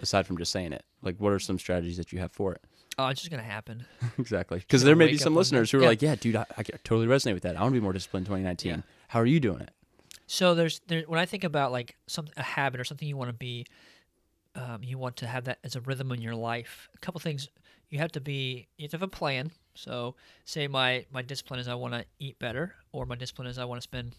aside 0.00 0.28
from 0.28 0.38
just 0.38 0.52
saying 0.52 0.72
it? 0.72 0.84
Like 1.02 1.16
what 1.16 1.32
are 1.32 1.40
some 1.40 1.58
strategies 1.58 1.96
that 1.96 2.12
you 2.12 2.20
have 2.20 2.30
for 2.30 2.52
it? 2.52 2.62
Oh, 3.06 3.08
it's 3.08 3.20
just 3.20 3.30
gonna 3.30 3.42
happen. 3.42 3.84
exactly. 4.18 4.58
Because 4.58 4.82
there 4.84 4.96
may 4.96 5.08
be 5.08 5.16
some 5.18 5.34
listeners 5.34 5.70
who 5.70 5.78
are 5.78 5.82
Yeah. 5.82 5.88
like, 5.88 6.02
"Yeah, 6.02 6.14
dude, 6.14 6.36
I, 6.36 6.46
I 6.56 6.62
totally 6.62 7.06
resonate 7.06 7.34
with 7.34 7.42
that. 7.44 7.56
I 7.56 7.60
want 7.62 7.72
to 7.74 7.80
be 7.80 7.82
more 7.82 7.92
disciplined 7.92 8.26
in 8.26 8.30
2019." 8.30 8.70
Yeah. 8.70 8.80
How 9.08 9.20
are 9.20 9.26
you 9.26 9.40
doing 9.40 9.60
it? 9.60 9.70
So 10.26 10.54
there's 10.54 10.80
there 10.86 11.02
when 11.06 11.18
I 11.18 11.26
think 11.26 11.44
about 11.44 11.72
like 11.72 11.96
some 12.06 12.28
a 12.36 12.42
habit 12.42 12.80
or 12.80 12.84
something 12.84 13.08
you 13.08 13.16
want 13.16 13.30
to 13.30 13.34
be, 13.36 13.66
um, 14.54 14.82
you 14.82 14.98
want 14.98 15.16
to 15.16 15.26
have 15.26 15.44
that 15.44 15.58
as 15.64 15.76
a 15.76 15.80
rhythm 15.80 16.12
in 16.12 16.20
your 16.20 16.34
life. 16.36 16.88
A 16.94 16.98
couple 16.98 17.20
things 17.20 17.48
you 17.88 17.98
have 17.98 18.12
to 18.12 18.20
be 18.20 18.68
you 18.76 18.84
have 18.84 18.90
to 18.92 18.96
have 18.98 19.02
a 19.02 19.08
plan. 19.08 19.50
So 19.74 20.14
say 20.44 20.68
my 20.68 21.06
my 21.12 21.22
discipline 21.22 21.58
is 21.60 21.68
I 21.68 21.74
want 21.74 21.94
to 21.94 22.04
eat 22.18 22.38
better, 22.38 22.74
or 22.92 23.06
my 23.06 23.16
discipline 23.16 23.48
is 23.48 23.58
I 23.58 23.64
want 23.64 23.78
to 23.78 23.82
spend, 23.82 24.12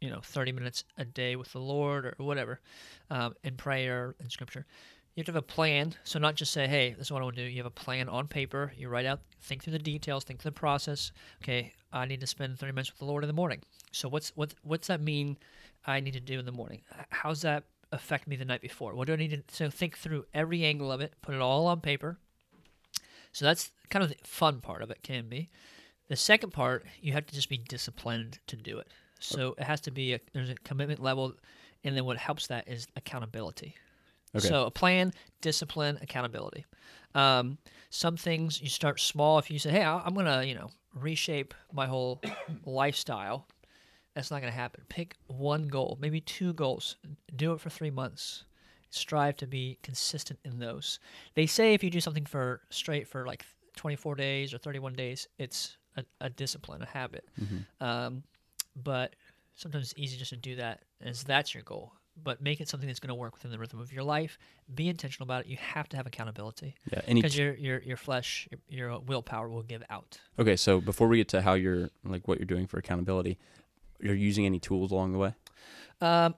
you 0.00 0.10
know, 0.10 0.20
30 0.22 0.52
minutes 0.52 0.84
a 0.98 1.04
day 1.04 1.34
with 1.36 1.52
the 1.52 1.58
Lord 1.60 2.04
or 2.06 2.14
whatever, 2.18 2.60
um, 3.10 3.34
in 3.42 3.56
prayer 3.56 4.14
and 4.20 4.30
scripture. 4.30 4.66
You 5.14 5.20
have 5.20 5.26
to 5.26 5.32
have 5.32 5.36
a 5.36 5.42
plan. 5.42 5.94
So 6.04 6.18
not 6.18 6.36
just 6.36 6.52
say, 6.52 6.66
"Hey, 6.66 6.94
this 6.94 7.08
is 7.08 7.12
what 7.12 7.20
I 7.20 7.24
want 7.24 7.36
to 7.36 7.44
do." 7.44 7.50
You 7.50 7.58
have 7.58 7.66
a 7.66 7.70
plan 7.70 8.08
on 8.08 8.28
paper. 8.28 8.72
You 8.76 8.88
write 8.88 9.04
out, 9.04 9.20
think 9.40 9.62
through 9.62 9.74
the 9.74 9.78
details, 9.78 10.24
think 10.24 10.40
through 10.40 10.52
the 10.52 10.60
process. 10.60 11.12
Okay, 11.42 11.74
I 11.92 12.06
need 12.06 12.20
to 12.20 12.26
spend 12.26 12.58
30 12.58 12.72
minutes 12.72 12.90
with 12.90 12.98
the 12.98 13.04
Lord 13.04 13.22
in 13.22 13.28
the 13.28 13.34
morning. 13.34 13.62
So 13.90 14.08
what's 14.08 14.30
what 14.36 14.54
what's 14.62 14.86
that 14.88 15.00
mean? 15.00 15.36
I 15.86 16.00
need 16.00 16.14
to 16.14 16.20
do 16.20 16.38
in 16.38 16.46
the 16.46 16.52
morning. 16.52 16.82
How's 17.10 17.42
that 17.42 17.64
affect 17.90 18.26
me 18.26 18.36
the 18.36 18.44
night 18.44 18.62
before? 18.62 18.94
What 18.94 19.06
do 19.06 19.12
I 19.12 19.16
need 19.16 19.46
to 19.48 19.54
so 19.54 19.68
think 19.68 19.98
through 19.98 20.24
every 20.32 20.64
angle 20.64 20.90
of 20.90 21.00
it, 21.00 21.14
put 21.20 21.34
it 21.34 21.40
all 21.40 21.66
on 21.66 21.80
paper. 21.80 22.18
So 23.32 23.44
that's 23.44 23.70
kind 23.90 24.02
of 24.02 24.10
the 24.10 24.16
fun 24.24 24.60
part 24.60 24.82
of 24.82 24.90
it 24.90 25.02
can 25.02 25.28
be. 25.28 25.50
The 26.08 26.16
second 26.16 26.50
part, 26.50 26.86
you 27.00 27.12
have 27.12 27.26
to 27.26 27.34
just 27.34 27.48
be 27.48 27.58
disciplined 27.58 28.38
to 28.46 28.56
do 28.56 28.78
it. 28.78 28.88
So 29.18 29.54
it 29.58 29.64
has 29.64 29.80
to 29.82 29.90
be 29.90 30.14
a 30.14 30.20
there's 30.32 30.50
a 30.50 30.54
commitment 30.56 31.00
level, 31.00 31.34
and 31.84 31.96
then 31.96 32.04
what 32.04 32.16
helps 32.16 32.46
that 32.48 32.66
is 32.68 32.86
accountability. 32.96 33.76
Okay. 34.34 34.48
So 34.48 34.66
a 34.66 34.70
plan, 34.70 35.12
discipline, 35.40 35.98
accountability. 36.00 36.64
Um, 37.14 37.58
some 37.90 38.16
things 38.16 38.60
you 38.62 38.68
start 38.68 39.00
small. 39.00 39.38
If 39.38 39.50
you 39.50 39.58
say, 39.58 39.70
"Hey, 39.70 39.84
I'm 39.84 40.14
gonna, 40.14 40.42
you 40.44 40.54
know, 40.54 40.70
reshape 40.94 41.54
my 41.72 41.86
whole 41.86 42.20
lifestyle. 42.64 43.46
That's 44.14 44.30
not 44.30 44.40
going 44.42 44.52
to 44.52 44.58
happen. 44.58 44.84
Pick 44.88 45.16
one 45.26 45.68
goal, 45.68 45.96
maybe 46.00 46.20
two 46.20 46.52
goals. 46.52 46.96
Do 47.34 47.52
it 47.54 47.60
for 47.60 47.70
three 47.70 47.90
months. 47.90 48.44
Strive 48.90 49.36
to 49.38 49.46
be 49.46 49.78
consistent 49.82 50.38
in 50.44 50.58
those. 50.58 50.98
They 51.34 51.46
say 51.46 51.72
if 51.72 51.82
you 51.82 51.88
do 51.88 52.00
something 52.00 52.26
for 52.26 52.60
straight 52.68 53.08
for 53.08 53.24
like 53.26 53.44
24 53.76 54.14
days 54.16 54.52
or 54.52 54.58
31 54.58 54.92
days, 54.92 55.28
it's 55.38 55.78
a, 55.96 56.04
a 56.20 56.28
discipline, 56.28 56.82
a 56.82 56.86
habit. 56.86 57.26
Um, 57.80 58.22
but 58.76 59.16
sometimes 59.54 59.84
it's 59.92 59.94
easy 59.98 60.18
just 60.18 60.30
to 60.30 60.36
do 60.36 60.56
that 60.56 60.82
as 61.00 61.24
that's 61.24 61.54
your 61.54 61.62
goal. 61.62 61.94
But 62.20 62.42
make 62.42 62.60
it 62.60 62.68
something 62.68 62.86
that's 62.86 63.00
going 63.00 63.08
to 63.08 63.14
work 63.14 63.34
within 63.34 63.50
the 63.50 63.58
rhythm 63.58 63.80
of 63.80 63.92
your 63.92 64.04
life. 64.04 64.38
Be 64.74 64.88
intentional 64.88 65.24
about 65.24 65.44
it. 65.44 65.46
You 65.48 65.56
have 65.56 65.88
to 65.90 65.96
have 65.96 66.06
accountability 66.06 66.74
Yeah. 66.92 67.00
Because 67.06 67.36
your 67.36 67.54
your 67.54 67.80
your 67.82 67.96
flesh, 67.96 68.48
your, 68.68 68.90
your 68.90 68.98
willpower 69.00 69.48
will 69.48 69.62
give 69.62 69.82
out. 69.90 70.18
Okay, 70.38 70.56
so 70.56 70.80
before 70.80 71.08
we 71.08 71.16
get 71.16 71.28
to 71.28 71.40
how 71.42 71.54
you're 71.54 71.90
like 72.04 72.28
what 72.28 72.38
you're 72.38 72.46
doing 72.46 72.66
for 72.66 72.78
accountability, 72.78 73.38
you're 74.00 74.14
using 74.14 74.44
any 74.46 74.58
tools 74.58 74.90
along 74.92 75.12
the 75.12 75.18
way. 75.18 75.34
Um, 76.00 76.34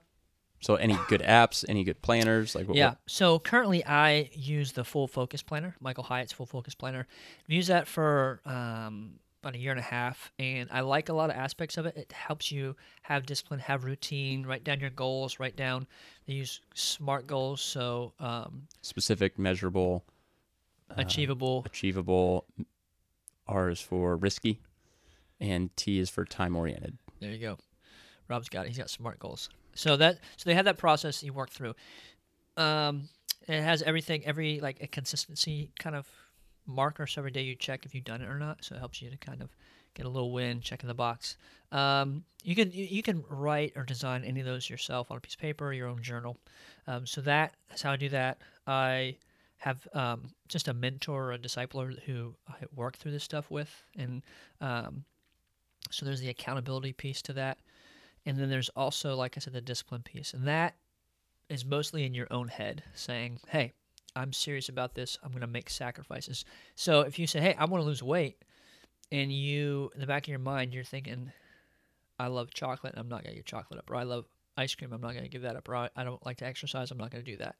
So 0.61 0.75
any 0.75 0.97
good 1.09 1.21
apps, 1.21 1.65
any 1.67 1.83
good 1.83 2.01
planners, 2.01 2.55
like 2.55 2.67
what, 2.67 2.77
yeah. 2.77 2.89
what- 2.89 2.99
So 3.07 3.37
currently, 3.39 3.85
I 3.85 4.29
use 4.33 4.71
the 4.71 4.83
Full 4.85 5.07
Focus 5.07 5.43
Planner, 5.43 5.75
Michael 5.79 6.05
Hyatt's 6.05 6.31
Full 6.33 6.45
Focus 6.45 6.73
Planner. 6.73 7.05
I've 7.43 7.53
used 7.53 7.67
that 7.69 7.87
for 7.87 8.41
um, 8.45 9.19
about 9.45 9.55
a 9.55 9.59
year 9.59 9.69
and 9.69 9.79
a 9.79 9.83
half, 9.83 10.31
and 10.39 10.67
I 10.71 10.81
like 10.81 11.09
a 11.09 11.13
lot 11.13 11.29
of 11.29 11.35
aspects 11.35 11.77
of 11.77 11.85
it. 11.85 11.95
It 11.95 12.11
helps 12.11 12.51
you 12.51 12.75
have 13.03 13.27
discipline, 13.27 13.59
have 13.59 13.83
routine, 13.83 14.43
write 14.43 14.63
down 14.63 14.79
your 14.79 14.89
goals, 14.89 15.39
write 15.39 15.55
down. 15.55 15.85
They 16.25 16.33
use 16.33 16.61
SMART 16.73 17.27
goals, 17.27 17.61
so 17.61 18.13
um, 18.19 18.63
specific, 18.81 19.37
measurable, 19.37 20.03
achievable. 20.97 21.61
achievable. 21.63 22.45
R 23.47 23.69
is 23.69 23.79
for 23.79 24.17
risky, 24.17 24.61
and 25.39 25.75
T 25.75 25.99
is 25.99 26.09
for 26.09 26.25
time 26.25 26.55
oriented. 26.55 26.97
There 27.19 27.29
you 27.29 27.37
go. 27.37 27.59
Rob's 28.27 28.49
got 28.49 28.65
it. 28.65 28.69
He's 28.69 28.79
got 28.79 28.89
smart 28.89 29.19
goals. 29.19 29.49
So 29.75 29.95
that 29.97 30.17
so 30.37 30.49
they 30.49 30.55
have 30.55 30.65
that 30.65 30.79
process 30.79 31.21
you 31.21 31.33
work 31.33 31.51
through. 31.51 31.75
Um, 32.57 33.09
it 33.47 33.61
has 33.61 33.83
everything, 33.83 34.25
every 34.25 34.59
like 34.59 34.81
a 34.81 34.87
consistency 34.87 35.69
kind 35.77 35.95
of 35.95 36.07
marker. 36.65 37.07
So 37.07 37.21
every 37.21 37.31
day 37.31 37.41
you 37.41 37.55
check 37.55 37.85
if 37.85 37.93
you've 37.93 38.03
done 38.03 38.21
it 38.21 38.29
or 38.29 38.37
not. 38.37 38.63
So 38.63 38.75
it 38.75 38.79
helps 38.79 39.01
you 39.01 39.09
to 39.09 39.17
kind 39.17 39.41
of 39.41 39.49
get 39.93 40.05
a 40.05 40.09
little 40.09 40.31
win, 40.31 40.61
check 40.61 40.83
in 40.83 40.87
the 40.87 40.93
box. 40.93 41.37
Um, 41.71 42.23
you 42.43 42.55
can 42.55 42.71
you 42.71 42.85
you 42.85 43.01
can 43.01 43.23
write 43.29 43.73
or 43.75 43.83
design 43.83 44.23
any 44.23 44.39
of 44.39 44.45
those 44.45 44.69
yourself 44.69 45.11
on 45.11 45.17
a 45.17 45.19
piece 45.19 45.35
of 45.35 45.39
paper, 45.39 45.73
your 45.73 45.87
own 45.87 46.01
journal. 46.01 46.37
Um, 46.87 47.05
so 47.05 47.21
that 47.21 47.53
is 47.73 47.81
how 47.81 47.91
I 47.91 47.97
do 47.97 48.09
that. 48.09 48.39
I 48.67 49.17
have 49.57 49.87
um, 49.93 50.23
just 50.47 50.67
a 50.67 50.73
mentor 50.73 51.25
or 51.25 51.33
a 51.33 51.39
discipler 51.39 51.99
who 52.03 52.35
I 52.47 52.55
work 52.75 52.97
through 52.97 53.13
this 53.13 53.23
stuff 53.23 53.49
with, 53.49 53.83
and 53.97 54.21
um, 54.61 55.05
so 55.89 56.05
there's 56.05 56.21
the 56.21 56.29
accountability 56.29 56.93
piece 56.93 57.21
to 57.23 57.33
that. 57.33 57.57
And 58.25 58.37
then 58.37 58.49
there's 58.49 58.69
also, 58.69 59.15
like 59.15 59.37
I 59.37 59.39
said, 59.39 59.53
the 59.53 59.61
discipline 59.61 60.01
piece. 60.01 60.33
And 60.33 60.47
that 60.47 60.75
is 61.49 61.63
mostly 61.63 62.05
in 62.05 62.13
your 62.13 62.27
own 62.31 62.47
head 62.47 62.83
saying, 62.95 63.39
hey, 63.49 63.73
I'm 64.15 64.33
serious 64.33 64.69
about 64.69 64.95
this. 64.95 65.17
I'm 65.23 65.31
going 65.31 65.41
to 65.41 65.47
make 65.47 65.69
sacrifices. 65.69 66.45
So 66.75 67.01
if 67.01 67.19
you 67.19 67.27
say, 67.27 67.41
hey, 67.41 67.55
I 67.57 67.65
want 67.65 67.81
to 67.81 67.85
lose 67.85 68.01
weight, 68.01 68.37
and 69.11 69.31
you, 69.31 69.91
in 69.93 70.01
the 70.01 70.07
back 70.07 70.23
of 70.23 70.29
your 70.29 70.39
mind, 70.39 70.73
you're 70.73 70.83
thinking, 70.83 71.31
I 72.17 72.27
love 72.27 72.53
chocolate, 72.53 72.93
and 72.93 72.99
I'm 72.99 73.09
not 73.09 73.23
going 73.23 73.33
to 73.33 73.37
give 73.37 73.45
chocolate 73.45 73.79
up. 73.79 73.91
Or 73.91 73.95
I 73.95 74.03
love 74.03 74.25
ice 74.57 74.73
cream, 74.73 74.93
I'm 74.93 75.01
not 75.01 75.11
going 75.11 75.23
to 75.23 75.29
give 75.29 75.43
that 75.43 75.55
up. 75.55 75.67
Or 75.69 75.75
I, 75.75 75.89
I 75.95 76.03
don't 76.03 76.25
like 76.25 76.37
to 76.37 76.45
exercise, 76.45 76.91
I'm 76.91 76.97
not 76.97 77.11
going 77.11 77.23
to 77.23 77.31
do 77.31 77.37
that. 77.37 77.55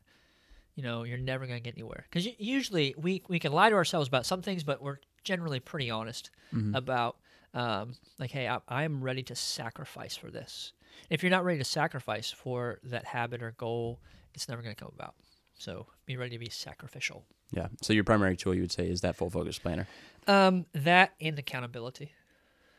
You 0.75 0.83
know, 0.83 1.03
you're 1.03 1.17
never 1.17 1.45
going 1.45 1.59
to 1.59 1.63
get 1.63 1.75
anywhere. 1.75 2.05
Because 2.09 2.27
usually 2.37 2.95
we, 2.97 3.21
we 3.27 3.39
can 3.39 3.51
lie 3.51 3.69
to 3.69 3.75
ourselves 3.75 4.07
about 4.07 4.25
some 4.25 4.41
things, 4.41 4.63
but 4.63 4.81
we're 4.81 4.97
generally 5.23 5.59
pretty 5.59 5.89
honest 5.89 6.31
about 6.75 7.17
um, 7.53 7.93
like, 8.19 8.31
hey, 8.31 8.47
I, 8.47 8.59
I'm 8.67 9.01
ready 9.01 9.23
to 9.23 9.35
sacrifice 9.35 10.17
for 10.17 10.31
this. 10.31 10.73
If 11.09 11.21
you're 11.23 11.29
not 11.29 11.45
ready 11.45 11.59
to 11.59 11.65
sacrifice 11.65 12.31
for 12.31 12.79
that 12.83 13.05
habit 13.05 13.41
or 13.43 13.51
goal, 13.51 13.99
it's 14.33 14.49
never 14.49 14.61
going 14.61 14.75
to 14.75 14.79
come 14.79 14.91
about. 14.93 15.15
So 15.57 15.87
be 16.05 16.17
ready 16.17 16.31
to 16.31 16.39
be 16.39 16.49
sacrificial. 16.49 17.25
Yeah. 17.51 17.67
So 17.81 17.93
your 17.93 18.03
primary 18.03 18.35
tool, 18.35 18.53
you 18.53 18.61
would 18.61 18.71
say, 18.71 18.87
is 18.87 19.01
that 19.01 19.15
full 19.15 19.29
focus 19.29 19.57
planner. 19.59 19.87
Um, 20.27 20.65
that 20.73 21.13
and 21.21 21.37
accountability. 21.39 22.11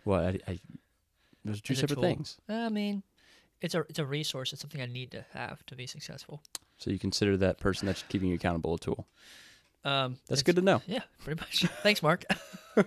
Well, 0.05 0.21
I, 0.27 0.39
I 0.47 0.59
those 1.45 1.59
are 1.59 1.63
two 1.63 1.73
As 1.73 1.81
separate 1.81 2.01
things. 2.01 2.37
I 2.49 2.69
mean, 2.69 3.03
it's 3.61 3.75
a 3.75 3.81
it's 3.89 3.99
a 3.99 4.05
resource. 4.05 4.53
It's 4.53 4.61
something 4.61 4.81
I 4.81 4.87
need 4.87 5.11
to 5.13 5.25
have 5.33 5.65
to 5.67 5.77
be 5.77 5.87
successful. 5.87 6.43
So 6.79 6.91
you 6.91 6.99
consider 6.99 7.37
that 7.39 7.59
person 7.59 7.87
that's 7.87 8.03
keeping 8.09 8.29
you 8.29 8.35
accountable 8.35 8.75
a 8.75 8.79
tool. 8.79 9.07
Um, 9.85 10.19
That's 10.29 10.43
good 10.43 10.57
to 10.57 10.63
know. 10.63 10.83
Yeah, 10.87 11.03
pretty 11.25 11.41
much. 11.41 11.65
Thanks, 11.83 12.03
Mark. 12.03 12.25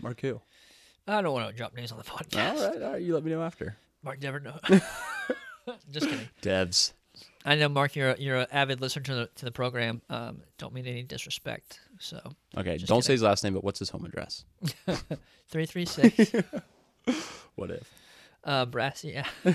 Mark 0.00 0.20
who? 0.20 0.40
I 1.08 1.20
don't 1.22 1.32
want 1.32 1.50
to 1.50 1.56
drop 1.56 1.74
names 1.74 1.90
on 1.90 1.98
the 1.98 2.04
podcast. 2.10 2.56
All 2.56 2.70
right, 2.70 2.82
all 2.82 2.92
right. 2.92 3.02
You 3.02 3.14
let 3.14 3.24
me 3.24 3.32
know 3.32 3.42
after. 3.42 3.76
Mark 4.02 4.22
never 4.22 4.38
know. 4.38 4.58
Just 5.90 6.08
kidding. 6.08 6.28
Devs. 6.40 6.92
I 7.48 7.54
know, 7.54 7.68
Mark. 7.70 7.96
You're 7.96 8.10
a, 8.10 8.16
you're 8.18 8.36
an 8.36 8.46
avid 8.52 8.82
listener 8.82 9.02
to 9.04 9.14
the 9.14 9.26
to 9.36 9.44
the 9.46 9.50
program. 9.50 10.02
Um, 10.10 10.42
don't 10.58 10.74
mean 10.74 10.86
any 10.86 11.02
disrespect. 11.02 11.80
So 11.98 12.20
Okay, 12.56 12.76
don't 12.76 13.02
say 13.02 13.14
his 13.14 13.22
last 13.22 13.42
name, 13.42 13.54
but 13.54 13.64
what's 13.64 13.78
his 13.78 13.88
home 13.88 14.04
address? 14.04 14.44
three 15.48 15.66
three 15.66 15.86
six. 15.86 16.32
What 17.54 17.70
if? 17.72 17.90
Uh, 18.44 18.66
Brassy. 18.66 19.14
Yeah. 19.14 19.26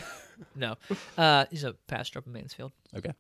no. 0.55 0.75
Uh, 1.17 1.45
he's 1.51 1.63
a 1.63 1.73
pastor 1.87 2.19
up 2.19 2.27
in 2.27 2.33
Mansfield. 2.33 2.73
Okay. 2.93 3.13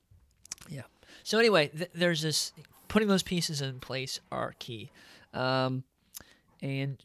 Yeah. 0.67 0.81
So 1.23 1.37
anyway, 1.37 1.67
th- 1.69 1.91
there's 1.93 2.21
this 2.21 2.51
putting 2.89 3.07
those 3.07 3.23
pieces 3.23 3.61
in 3.61 3.79
place 3.79 4.19
are 4.31 4.55
key. 4.59 4.91
Um, 5.33 5.83
and 6.61 7.01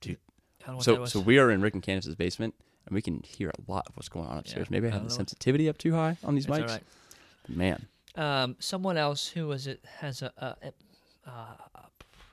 Dude. 0.00 0.18
I 0.62 0.68
don't 0.68 0.74
know 0.74 0.76
what 0.76 0.84
that 0.86 1.10
So 1.10 1.18
so 1.18 1.20
we 1.20 1.38
are 1.38 1.50
in 1.50 1.60
Rick 1.60 1.74
and 1.74 1.82
Candace's 1.82 2.14
basement, 2.14 2.54
and 2.86 2.94
we 2.94 3.02
can 3.02 3.22
hear 3.26 3.50
a 3.50 3.70
lot 3.70 3.86
of 3.88 3.96
what's 3.96 4.08
going 4.08 4.26
on 4.28 4.38
upstairs. 4.38 4.66
Yeah, 4.68 4.74
Maybe 4.76 4.88
I 4.88 4.90
have 4.92 5.04
the 5.04 5.10
sensitivity 5.10 5.68
up 5.68 5.78
too 5.78 5.92
high 5.94 6.16
on 6.24 6.34
these 6.34 6.46
That's 6.46 6.58
mics. 6.60 6.62
all 6.68 6.74
right. 6.74 6.82
Man, 7.48 7.86
Um, 8.16 8.56
someone 8.58 8.96
else 8.96 9.28
who 9.28 9.46
was 9.48 9.66
it 9.66 9.84
has 9.98 10.22
a, 10.22 10.32
a, 10.38 10.56
a 11.26 11.30
uh, 11.30 11.56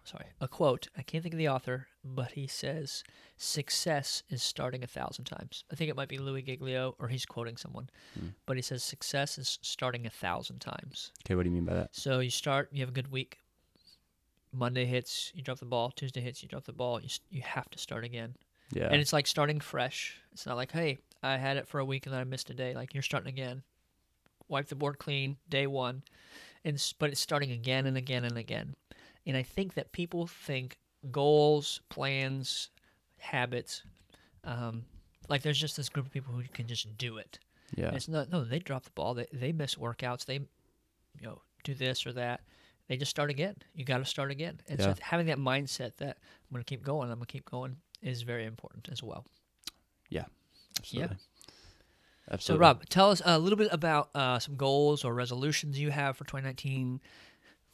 sorry 0.03 0.25
a 0.39 0.48
quote. 0.48 0.88
I 0.98 1.01
can't 1.03 1.22
think 1.24 1.34
of 1.34 1.38
the 1.39 1.50
author, 1.50 1.88
but 2.03 2.31
he 2.31 2.48
says 2.48 3.03
success 3.38 4.24
is 4.29 4.41
starting 4.43 4.84
a 4.84 4.88
thousand 4.88 5.25
times. 5.25 5.63
I 5.72 5.75
think 5.75 5.89
it 5.89 5.96
might 5.96 6.08
be 6.10 6.17
Louie 6.17 6.41
Giglio, 6.41 6.96
or 7.00 7.08
he's 7.08 7.25
quoting 7.25 7.58
someone, 7.58 7.89
Hmm. 8.17 8.27
but 8.46 8.55
he 8.55 8.62
says 8.62 8.84
success 8.84 9.38
is 9.38 9.60
starting 9.62 10.05
a 10.05 10.10
thousand 10.10 10.60
times. 10.60 11.12
okay, 11.25 11.36
what 11.36 11.43
do 11.43 11.50
you 11.50 11.55
mean 11.55 11.65
by 11.65 11.74
that? 11.74 11.89
So 11.96 12.20
you 12.20 12.29
start, 12.29 12.70
you 12.72 12.79
have 12.81 12.89
a 12.89 12.93
good 12.93 13.12
week. 13.12 13.39
Monday 14.53 14.86
hits, 14.86 15.31
you 15.34 15.41
drop 15.41 15.60
the 15.60 15.65
ball. 15.65 15.91
Tuesday 15.91 16.20
hits, 16.22 16.43
you 16.43 16.50
drop 16.50 16.65
the 16.65 16.74
ball. 16.74 17.01
You 17.01 17.08
you 17.29 17.41
have 17.41 17.70
to 17.70 17.77
start 17.79 18.03
again, 18.03 18.36
Yeah. 18.74 18.88
and 18.92 19.01
it's 19.01 19.13
like 19.13 19.28
starting 19.28 19.60
fresh. 19.60 20.18
It's 20.32 20.46
not 20.46 20.56
like 20.58 20.72
hey, 20.72 21.00
I 21.24 21.38
had 21.38 21.58
it 21.58 21.68
for 21.68 21.80
a 21.80 21.86
week 21.86 22.06
and 22.06 22.13
then 22.13 22.22
I 22.22 22.24
missed 22.25 22.50
a 22.50 22.54
day. 22.54 22.74
Like 22.74 22.94
you're 22.94 23.04
starting 23.04 23.30
again. 23.30 23.63
Wipe 24.48 24.68
the 24.68 24.75
board 24.75 24.98
clean, 25.00 25.38
day 25.48 25.66
one, 25.68 26.04
and 26.66 26.94
but 27.00 27.10
it's 27.10 27.22
starting 27.22 27.51
again 27.51 27.86
and 27.86 27.96
again 27.98 28.25
and 28.25 28.38
again. 28.38 28.75
And 29.25 29.38
I 29.38 29.44
think 29.44 29.75
that 29.75 29.92
people 29.94 30.28
think 30.28 30.78
goals, 31.12 31.80
plans, 31.90 32.70
habits, 33.20 33.84
um, 34.44 34.84
like 35.30 35.42
there's 35.42 35.60
just 35.60 35.78
this 35.78 35.88
group 35.90 36.06
of 36.08 36.12
people 36.12 36.34
who 36.34 36.44
can 36.54 36.68
just 36.68 36.98
do 36.98 37.18
it. 37.18 37.40
yeah. 37.75 37.88
And 37.88 37.96
It's 37.96 38.08
not 38.10 38.30
no, 38.32 38.44
they 38.44 38.60
drop 38.60 38.84
the 38.84 38.92
ball. 38.92 39.13
They 39.13 39.28
they 39.32 39.51
miss 39.54 39.75
workouts. 39.75 40.25
They 40.25 40.36
you 40.36 41.24
know 41.24 41.42
do 41.63 41.74
this 41.74 42.06
or 42.06 42.12
that. 42.13 42.42
They 42.88 42.98
just 42.98 43.12
start 43.12 43.30
again. 43.30 43.56
You 43.74 43.86
got 43.86 44.00
to 44.00 44.06
start 44.06 44.32
again. 44.32 44.60
And 44.68 44.80
Yeah. 44.80 44.96
so 44.96 45.00
having 45.01 45.28
that 45.28 45.38
mindset 45.38 45.96
that 45.98 46.18
I'm 46.20 46.54
going 46.54 46.63
to 46.63 46.70
keep 46.70 46.84
going, 46.84 47.10
I'm 47.10 47.18
going 47.20 47.25
to 47.28 47.32
keep 47.32 47.50
going 47.50 47.78
is 48.01 48.22
very 48.24 48.46
important 48.46 48.89
as 48.91 49.01
well. 49.03 49.25
Yeah, 50.10 50.25
absolutely. 50.79 51.17
So 51.17 51.51
Absolutely. 52.31 52.62
Rob, 52.62 52.86
tell 52.88 53.12
us 53.12 53.22
a 53.25 53.38
little 53.38 53.58
bit 53.58 53.70
about 53.74 54.10
uh, 54.15 54.39
some 54.39 54.55
goals 54.55 55.03
or 55.03 55.13
resolutions 55.13 55.77
you 55.77 55.91
have 55.91 56.15
for 56.15 56.24
2019, 56.24 57.01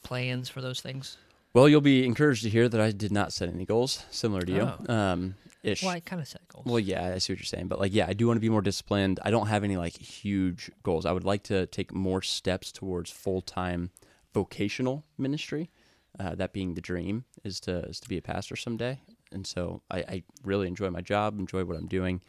plans 0.03 0.49
for 0.49 0.61
those 0.61 0.81
things. 0.81 1.17
Well, 1.53 1.69
you'll 1.69 1.81
be 1.81 2.05
encouraged 2.05 2.43
to 2.43 2.49
hear 2.49 2.67
that 2.67 2.81
I 2.81 2.91
did 2.91 3.11
not 3.11 3.33
set 3.33 3.49
any 3.49 3.65
goals, 3.65 4.03
similar 4.09 4.41
to 4.41 4.51
you. 4.51 4.93
Um, 4.93 5.35
ish. 5.63 5.83
Well, 5.83 5.91
I 5.91 5.99
kind 5.99 6.21
of 6.21 6.27
set 6.27 6.47
goals. 6.47 6.65
Well, 6.65 6.79
yeah, 6.79 7.13
I 7.13 7.17
see 7.19 7.33
what 7.33 7.39
you're 7.39 7.45
saying, 7.45 7.67
but 7.67 7.79
like, 7.79 7.93
yeah, 7.93 8.05
I 8.07 8.13
do 8.13 8.27
want 8.27 8.37
to 8.37 8.41
be 8.41 8.49
more 8.49 8.61
disciplined. 8.61 9.19
I 9.23 9.31
don't 9.31 9.47
have 9.47 9.63
any 9.63 9.77
like 9.77 9.97
huge 9.97 10.71
goals. 10.83 11.05
I 11.05 11.11
would 11.11 11.23
like 11.23 11.43
to 11.43 11.65
take 11.67 11.93
more 11.93 12.21
steps 12.21 12.71
towards 12.71 13.11
full 13.11 13.41
time 13.41 13.91
vocational 14.33 15.03
ministry. 15.17 15.69
Uh, 16.19 16.33
that 16.35 16.51
being 16.51 16.73
the 16.73 16.81
dream 16.81 17.25
is 17.43 17.59
to 17.61 17.79
is 17.85 17.99
to 17.99 18.09
be 18.09 18.17
a 18.17 18.21
pastor 18.21 18.55
someday, 18.55 18.99
and 19.31 19.45
so 19.45 19.81
I, 19.89 19.97
I 19.99 20.23
really 20.43 20.67
enjoy 20.67 20.89
my 20.89 21.01
job, 21.01 21.39
enjoy 21.39 21.63
what 21.65 21.77
I'm 21.77 21.87
doing. 21.87 22.21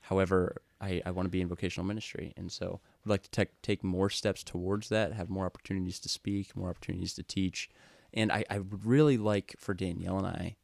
However, 0.00 0.56
I, 0.80 1.00
I 1.06 1.10
want 1.12 1.26
to 1.26 1.30
be 1.30 1.40
in 1.40 1.48
vocational 1.48 1.86
ministry, 1.86 2.34
and 2.36 2.52
so 2.52 2.80
I'd 3.04 3.10
like 3.10 3.22
to 3.22 3.30
take 3.30 3.62
take 3.62 3.82
more 3.82 4.10
steps 4.10 4.42
towards 4.42 4.88
that, 4.90 5.12
have 5.12 5.30
more 5.30 5.46
opportunities 5.46 5.98
to 6.00 6.08
speak, 6.08 6.56
more 6.56 6.70
opportunities 6.70 7.14
to 7.14 7.22
teach, 7.22 7.70
and 8.12 8.30
I, 8.30 8.44
I 8.50 8.58
would 8.58 8.84
really 8.84 9.16
like 9.16 9.54
for 9.58 9.74
Danielle 9.74 10.18
and 10.18 10.26
I 10.26 10.56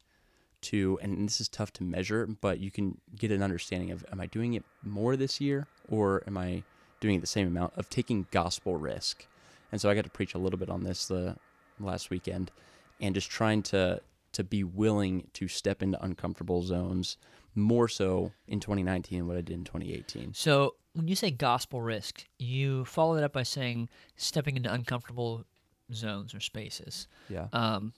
to, 0.61 0.99
and 1.01 1.27
this 1.27 1.41
is 1.41 1.49
tough 1.49 1.73
to 1.73 1.83
measure, 1.83 2.27
but 2.27 2.59
you 2.59 2.71
can 2.71 2.99
get 3.15 3.31
an 3.31 3.43
understanding 3.43 3.91
of 3.91 4.05
am 4.11 4.21
I 4.21 4.27
doing 4.27 4.53
it 4.53 4.63
more 4.83 5.15
this 5.15 5.41
year 5.41 5.67
or 5.89 6.23
am 6.27 6.37
I 6.37 6.63
doing 6.99 7.15
it 7.15 7.21
the 7.21 7.27
same 7.27 7.47
amount 7.47 7.73
of 7.75 7.89
taking 7.89 8.27
gospel 8.31 8.75
risk? 8.75 9.25
And 9.71 9.81
so 9.81 9.89
I 9.89 9.95
got 9.95 10.03
to 10.03 10.09
preach 10.09 10.33
a 10.33 10.37
little 10.37 10.59
bit 10.59 10.69
on 10.69 10.83
this 10.83 11.07
the 11.07 11.35
last 11.79 12.09
weekend 12.09 12.51
and 12.99 13.15
just 13.15 13.29
trying 13.29 13.63
to 13.63 14.01
to 14.33 14.43
be 14.43 14.63
willing 14.63 15.27
to 15.33 15.47
step 15.47 15.81
into 15.81 16.01
uncomfortable 16.03 16.61
zones 16.61 17.17
more 17.55 17.87
so 17.87 18.31
in 18.47 18.59
2019 18.59 19.19
than 19.19 19.27
what 19.27 19.37
I 19.37 19.41
did 19.41 19.55
in 19.55 19.63
2018. 19.63 20.33
So 20.33 20.75
when 20.93 21.07
you 21.07 21.15
say 21.15 21.31
gospel 21.31 21.81
risk, 21.81 22.25
you 22.39 22.85
follow 22.85 23.15
that 23.15 23.23
up 23.23 23.33
by 23.33 23.43
saying 23.43 23.89
stepping 24.15 24.57
into 24.57 24.71
uncomfortable 24.71 25.45
zones 25.93 26.33
or 26.33 26.39
spaces. 26.39 27.07
Yeah. 27.29 27.47
Um, 27.53 27.93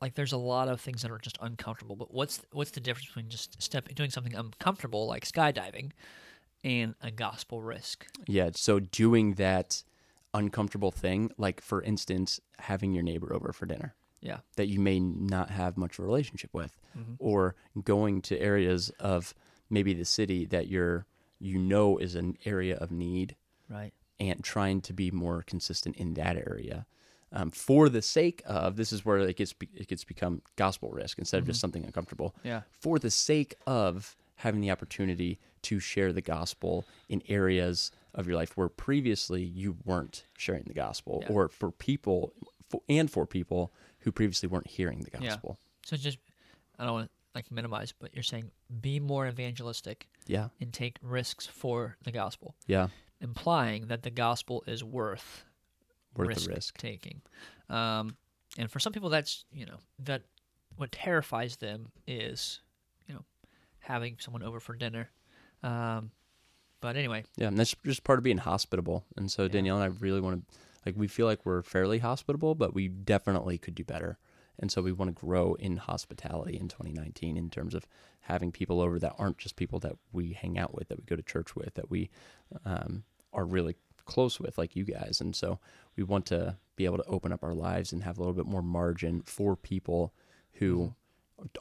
like 0.00 0.14
there's 0.14 0.32
a 0.32 0.38
lot 0.38 0.68
of 0.68 0.80
things 0.80 1.02
that 1.02 1.10
are 1.10 1.18
just 1.18 1.38
uncomfortable. 1.40 1.96
But 1.96 2.12
what's 2.12 2.42
what's 2.52 2.70
the 2.70 2.80
difference 2.80 3.06
between 3.06 3.28
just 3.28 3.60
stepping 3.62 3.94
doing 3.94 4.10
something 4.10 4.34
uncomfortable 4.34 5.06
like 5.06 5.24
skydiving 5.24 5.92
and 6.64 6.94
a 7.02 7.10
gospel 7.10 7.62
risk? 7.62 8.06
Yeah. 8.26 8.50
So 8.54 8.80
doing 8.80 9.34
that 9.34 9.82
uncomfortable 10.34 10.90
thing, 10.90 11.30
like 11.38 11.60
for 11.62 11.82
instance, 11.82 12.40
having 12.58 12.92
your 12.92 13.02
neighbor 13.02 13.32
over 13.32 13.52
for 13.52 13.64
dinner 13.66 13.94
Yeah. 14.20 14.38
that 14.56 14.66
you 14.68 14.80
may 14.80 14.98
not 15.00 15.50
have 15.50 15.76
much 15.76 15.98
of 15.98 16.04
a 16.04 16.06
relationship 16.06 16.50
with, 16.52 16.76
Mm-hmm. 16.98 17.12
or 17.18 17.54
going 17.84 18.22
to 18.22 18.38
areas 18.40 18.88
of 18.98 19.34
maybe 19.68 19.92
the 19.92 20.06
city 20.06 20.46
that 20.46 20.68
you're 20.68 21.04
you 21.38 21.58
know 21.58 21.98
is 21.98 22.14
an 22.14 22.38
area 22.46 22.76
of 22.78 22.90
need 22.90 23.36
Right. 23.68 23.92
and 24.18 24.42
trying 24.42 24.80
to 24.82 24.94
be 24.94 25.10
more 25.10 25.42
consistent 25.42 25.96
in 25.96 26.14
that 26.14 26.36
area 26.36 26.86
um, 27.32 27.50
for 27.50 27.90
the 27.90 28.00
sake 28.00 28.40
of 28.46 28.76
this 28.76 28.92
is 28.92 29.04
where 29.04 29.18
it 29.18 29.36
gets 29.36 29.52
be- 29.52 29.68
it 29.74 29.88
gets 29.88 30.04
become 30.04 30.40
gospel 30.56 30.90
risk 30.90 31.18
instead 31.18 31.38
of 31.38 31.46
just 31.46 31.60
something 31.60 31.84
uncomfortable 31.84 32.34
Yeah. 32.42 32.62
for 32.70 32.98
the 32.98 33.10
sake 33.10 33.56
of 33.66 34.16
having 34.36 34.62
the 34.62 34.70
opportunity 34.70 35.38
to 35.62 35.78
share 35.78 36.14
the 36.14 36.22
gospel 36.22 36.86
in 37.10 37.22
areas 37.28 37.90
of 38.14 38.26
your 38.26 38.36
life 38.36 38.56
where 38.56 38.70
previously 38.70 39.42
you 39.42 39.76
weren't 39.84 40.24
sharing 40.38 40.62
the 40.64 40.72
gospel 40.74 41.18
Yeah. 41.22 41.32
or 41.34 41.48
for 41.50 41.70
people 41.70 42.32
for, 42.70 42.80
and 42.88 43.10
for 43.10 43.26
people 43.26 43.72
who 44.06 44.12
previously 44.12 44.48
weren't 44.48 44.68
hearing 44.68 45.00
the 45.00 45.10
gospel. 45.10 45.58
Yeah. 45.58 45.88
So 45.90 45.96
just 45.96 46.18
I 46.78 46.84
don't 46.84 46.92
want 46.92 47.06
to 47.06 47.10
like 47.34 47.50
minimize, 47.50 47.92
but 47.92 48.14
you're 48.14 48.22
saying 48.22 48.52
be 48.80 49.00
more 49.00 49.26
evangelistic 49.26 50.06
yeah 50.28 50.48
and 50.60 50.72
take 50.72 50.96
risks 51.02 51.44
for 51.46 51.96
the 52.04 52.12
gospel, 52.12 52.54
yeah 52.68 52.88
implying 53.20 53.88
that 53.88 54.02
the 54.04 54.10
gospel 54.10 54.62
is 54.68 54.84
worth 54.84 55.44
worth 56.16 56.28
risk 56.28 56.48
the 56.48 56.54
risk 56.54 56.78
taking. 56.78 57.20
Um, 57.68 58.16
and 58.56 58.70
for 58.70 58.78
some 58.78 58.92
people, 58.92 59.08
that's 59.10 59.44
you 59.52 59.66
know 59.66 59.78
that 59.98 60.22
what 60.76 60.92
terrifies 60.92 61.56
them 61.56 61.88
is 62.06 62.60
you 63.08 63.14
know 63.14 63.24
having 63.80 64.18
someone 64.20 64.44
over 64.44 64.60
for 64.60 64.74
dinner. 64.76 65.10
Um, 65.64 66.12
but 66.80 66.94
anyway, 66.96 67.24
Yeah, 67.36 67.48
and 67.48 67.58
that's 67.58 67.74
just 67.84 68.04
part 68.04 68.20
of 68.20 68.22
being 68.22 68.38
hospitable. 68.38 69.04
And 69.16 69.30
so 69.30 69.48
Danielle 69.48 69.80
and 69.80 69.84
I 69.84 69.96
really 69.98 70.20
want 70.20 70.48
to, 70.48 70.58
like, 70.86 70.96
we 70.96 71.08
feel 71.08 71.26
like 71.26 71.44
we're 71.44 71.62
fairly 71.62 71.98
hospitable, 71.98 72.54
but 72.54 72.74
we 72.74 72.88
definitely 72.88 73.58
could 73.58 73.74
do 73.74 73.84
better. 73.84 74.18
And 74.58 74.70
so 74.70 74.80
we 74.80 74.92
want 74.92 75.14
to 75.14 75.20
grow 75.20 75.54
in 75.54 75.76
hospitality 75.76 76.56
in 76.56 76.68
2019 76.68 77.36
in 77.36 77.50
terms 77.50 77.74
of 77.74 77.86
having 78.20 78.52
people 78.52 78.80
over 78.80 78.98
that 78.98 79.14
aren't 79.18 79.38
just 79.38 79.56
people 79.56 79.78
that 79.80 79.96
we 80.12 80.32
hang 80.32 80.58
out 80.58 80.74
with, 80.74 80.88
that 80.88 80.98
we 80.98 81.04
go 81.04 81.16
to 81.16 81.22
church 81.22 81.54
with, 81.54 81.74
that 81.74 81.90
we 81.90 82.08
um, 82.64 83.04
are 83.32 83.44
really 83.44 83.76
close 84.06 84.40
with, 84.40 84.56
like 84.56 84.74
you 84.74 84.84
guys. 84.84 85.20
And 85.20 85.36
so 85.36 85.58
we 85.96 86.04
want 86.04 86.24
to 86.26 86.56
be 86.76 86.86
able 86.86 86.96
to 86.98 87.04
open 87.04 87.32
up 87.32 87.42
our 87.42 87.54
lives 87.54 87.92
and 87.92 88.02
have 88.02 88.16
a 88.16 88.20
little 88.20 88.34
bit 88.34 88.46
more 88.46 88.62
margin 88.62 89.22
for 89.22 89.56
people 89.56 90.14
who 90.54 90.94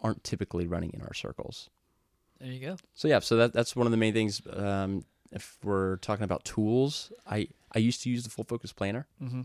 aren't 0.02 0.24
typically 0.24 0.68
running 0.68 0.92
in 0.94 1.02
our 1.02 1.14
circles. 1.14 1.70
there 2.40 2.52
you 2.52 2.60
go. 2.60 2.78
So 2.94 3.08
yeah, 3.08 3.20
so 3.20 3.36
that 3.38 3.54
that's 3.54 3.76
one 3.76 3.88
of 3.88 3.92
the 3.92 3.98
main 3.98 4.14
things. 4.14 4.42
Um, 4.52 5.04
if 5.36 5.58
we're 5.64 5.98
talking 5.98 6.24
about 6.24 6.46
tools, 6.46 7.12
I 7.30 7.50
I 7.74 7.80
used 7.80 8.02
to 8.04 8.10
use 8.10 8.24
the 8.24 8.30
full 8.30 8.46
focus 8.46 8.72
planner. 8.72 9.06
Mm-hmm. 9.22 9.42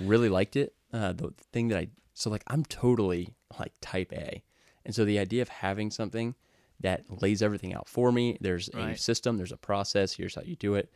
Really 0.00 0.30
liked 0.30 0.56
it. 0.56 0.74
Uh, 0.92 1.12
the 1.12 1.32
thing 1.52 1.68
that 1.68 1.78
I 1.78 1.88
so 2.14 2.30
like 2.30 2.42
I'm 2.48 2.64
totally 2.64 3.34
like 3.60 3.72
type 3.80 4.12
A, 4.12 4.42
and 4.84 4.94
so 4.94 5.04
the 5.04 5.18
idea 5.18 5.42
of 5.42 5.50
having 5.50 5.90
something 5.90 6.34
that 6.80 7.04
lays 7.22 7.42
everything 7.42 7.74
out 7.74 7.88
for 7.88 8.10
me. 8.10 8.36
There's 8.40 8.68
a 8.70 8.96
system. 8.96 9.36
There's 9.36 9.52
a 9.52 9.56
process. 9.56 10.14
Here's 10.14 10.34
how 10.34 10.42
you 10.42 10.56
do 10.56 10.74
it. 10.74 10.90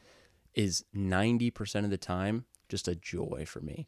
Is 0.55 0.85
ninety 0.93 1.51
percent 1.51 1.85
of 1.85 1.91
the 1.91 1.99
time 1.99 2.47
just 2.69 2.89
a 2.89 2.95
joy 2.95 3.45
for 3.47 3.61
me. 3.61 3.87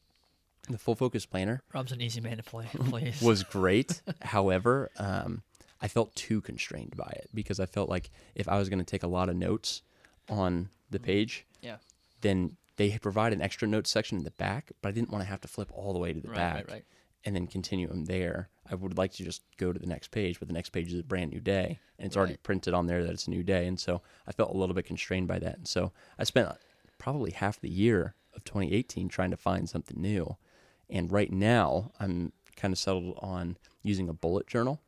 The 0.68 0.78
full 0.78 0.94
focus 0.94 1.26
planner 1.26 1.62
Rob's 1.72 1.90
an 1.90 2.00
easy 2.00 2.20
man 2.20 2.36
to 2.36 2.42
play. 2.42 2.66
Please. 2.74 3.22
was 3.22 3.42
great. 3.42 4.02
However, 4.22 4.90
um, 4.98 5.42
I 5.80 5.88
felt 5.88 6.14
too 6.14 6.42
constrained 6.42 6.96
by 6.96 7.10
it 7.16 7.30
because 7.34 7.58
I 7.58 7.66
felt 7.66 7.88
like 7.88 8.10
if 8.34 8.46
I 8.46 8.58
was 8.58 8.68
going 8.68 8.78
to 8.78 8.84
take 8.84 9.02
a 9.02 9.08
lot 9.08 9.30
of 9.30 9.36
notes 9.36 9.82
on 10.30 10.68
the 10.90 10.98
mm-hmm. 10.98 11.06
page, 11.06 11.46
yeah. 11.60 11.76
then 12.20 12.56
they 12.76 12.96
provide 12.98 13.32
an 13.32 13.42
extra 13.42 13.68
notes 13.68 13.90
section 13.90 14.18
in 14.18 14.24
the 14.24 14.30
back, 14.32 14.72
but 14.80 14.88
I 14.88 14.92
didn't 14.92 15.10
want 15.10 15.22
to 15.22 15.28
have 15.28 15.40
to 15.42 15.48
flip 15.48 15.70
all 15.72 15.92
the 15.92 15.98
way 15.98 16.12
to 16.12 16.20
the 16.20 16.28
Right, 16.28 16.36
back 16.36 16.54
right, 16.54 16.70
right. 16.70 16.84
and 17.24 17.36
then 17.36 17.46
continue 17.46 17.88
them 17.88 18.06
there. 18.06 18.48
I 18.70 18.74
would 18.74 18.96
like 18.96 19.12
to 19.14 19.24
just 19.24 19.42
go 19.58 19.72
to 19.72 19.78
the 19.78 19.86
next 19.86 20.10
page, 20.10 20.38
but 20.38 20.48
the 20.48 20.54
next 20.54 20.70
page 20.70 20.92
is 20.92 21.00
a 21.00 21.04
brand 21.04 21.32
new 21.32 21.40
day, 21.40 21.78
and 21.98 22.06
it's 22.06 22.16
already 22.16 22.34
Right. 22.34 22.42
printed 22.42 22.72
on 22.72 22.86
there 22.86 23.04
that 23.04 23.12
it's 23.12 23.26
a 23.26 23.30
new 23.30 23.42
day, 23.42 23.66
and 23.66 23.78
so 23.78 24.00
I 24.26 24.32
felt 24.32 24.54
a 24.54 24.56
little 24.56 24.74
bit 24.74 24.86
constrained 24.86 25.28
by 25.28 25.38
that, 25.40 25.58
and 25.58 25.68
so 25.68 25.92
I 26.18 26.24
spent 26.24 26.48
probably 26.98 27.32
half 27.32 27.60
the 27.60 27.68
year 27.70 28.14
of 28.34 28.44
2018 28.44 29.08
trying 29.08 29.30
to 29.30 29.36
find 29.36 29.68
something 29.68 30.00
new, 30.00 30.36
and 30.88 31.10
right 31.12 31.32
now 31.32 31.92
I'm 32.00 32.32
kind 32.56 32.72
of 32.72 32.78
settled 32.78 33.18
on 33.20 33.56
using 33.82 34.08
a 34.08 34.12
bullet 34.12 34.46
journal. 34.46 34.80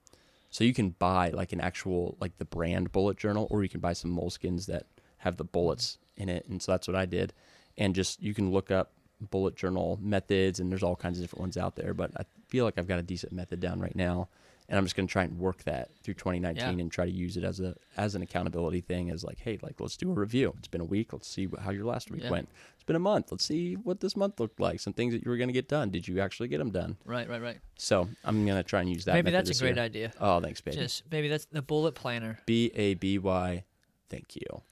So 0.51 0.65
you 0.65 0.75
can 0.75 0.91
buy 0.91 1.31
like 1.31 1.53
an 1.53 1.61
actual 1.61 2.17
like 2.21 2.37
the 2.37 2.45
brand 2.45 2.93
bullet 2.93 3.17
journal, 3.17 3.49
or 3.51 3.63
you 3.63 3.71
can 3.71 3.81
buy 3.81 3.95
some 3.95 4.15
moleskins 4.15 4.67
that 4.67 4.87
have 5.23 5.37
the 5.37 5.45
bullets 5.45 5.99
in 6.17 6.29
it, 6.29 6.47
and 6.49 6.61
so 6.63 6.73
that's 6.73 6.87
what 6.87 6.97
I 6.97 7.07
did. 7.07 7.33
And 7.79 7.95
just 7.95 8.23
you 8.23 8.35
can 8.35 8.51
look 8.53 8.71
up 8.71 8.93
bullet 9.31 9.57
journal 9.57 9.99
methods, 10.03 10.61
and 10.61 10.71
there's 10.71 10.83
all 10.83 10.97
kinds 10.97 11.19
of 11.19 11.23
different 11.25 11.41
ones 11.41 11.57
out 11.57 11.77
there. 11.77 11.95
But 11.95 12.11
I 12.17 12.25
feel 12.49 12.65
like 12.65 12.77
I've 12.79 12.89
got 12.89 12.99
a 12.99 13.03
decent 13.03 13.33
method 13.33 13.61
down 13.61 13.81
right 13.81 13.95
now, 13.97 14.29
and 14.69 14.77
I'm 14.77 14.85
just 14.85 14.97
going 14.97 15.07
to 15.07 15.13
try 15.13 15.23
and 15.25 15.39
work 15.39 15.63
that 15.65 15.91
through 16.03 16.15
2019 16.15 16.63
Yeah. 16.63 16.83
and 16.83 16.91
try 16.91 17.05
to 17.07 17.11
use 17.11 17.37
it 17.37 17.45
as 17.45 17.61
a 17.61 17.75
as 17.97 18.15
an 18.15 18.23
accountability 18.23 18.81
thing. 18.81 19.11
As 19.11 19.23
like, 19.25 19.39
hey, 19.39 19.59
like 19.63 19.81
let's 19.81 19.97
do 19.97 20.11
a 20.11 20.15
review. 20.15 20.55
It's 20.59 20.69
been 20.69 20.81
a 20.81 20.85
week. 20.85 21.13
Let's 21.13 21.29
see 21.29 21.49
how 21.61 21.71
your 21.71 21.85
last 21.85 22.11
week 22.11 22.25
Yeah. 22.25 22.31
went. 22.31 22.49
It's 22.75 22.85
been 22.85 22.97
a 22.97 22.99
month. 22.99 23.31
Let's 23.31 23.45
see 23.45 23.75
what 23.75 24.01
this 24.01 24.17
month 24.17 24.41
looked 24.41 24.59
like. 24.59 24.81
Some 24.81 24.93
things 24.93 25.15
that 25.15 25.25
you 25.25 25.31
were 25.31 25.37
going 25.37 25.49
to 25.49 25.53
get 25.55 25.69
done. 25.69 25.91
Did 25.91 26.09
you 26.09 26.19
actually 26.21 26.49
get 26.49 26.59
them 26.59 26.71
done? 26.73 26.97
Right, 27.05 27.29
right, 27.29 27.41
right. 27.41 27.59
So 27.79 28.09
I'm 28.25 28.45
going 28.45 28.57
to 28.57 28.65
try 28.65 28.81
and 28.81 28.91
use 28.91 29.05
that. 29.05 29.15
Maybe 29.15 29.31
that's 29.31 29.57
a 29.57 29.63
great 29.63 29.77
year. 29.77 29.85
idea. 29.85 30.13
Oh, 30.21 30.41
thanks, 30.41 30.61
baby. 30.61 30.79
Just 30.79 31.05
maybe 31.11 31.29
that's 31.29 31.45
the 31.45 31.63
bullet 31.63 31.95
planner. 31.95 32.41
B 32.45 32.73
A 32.75 32.95
B 32.95 33.19
Y. 33.19 33.63
Thank 34.11 34.35
you. 34.35 34.63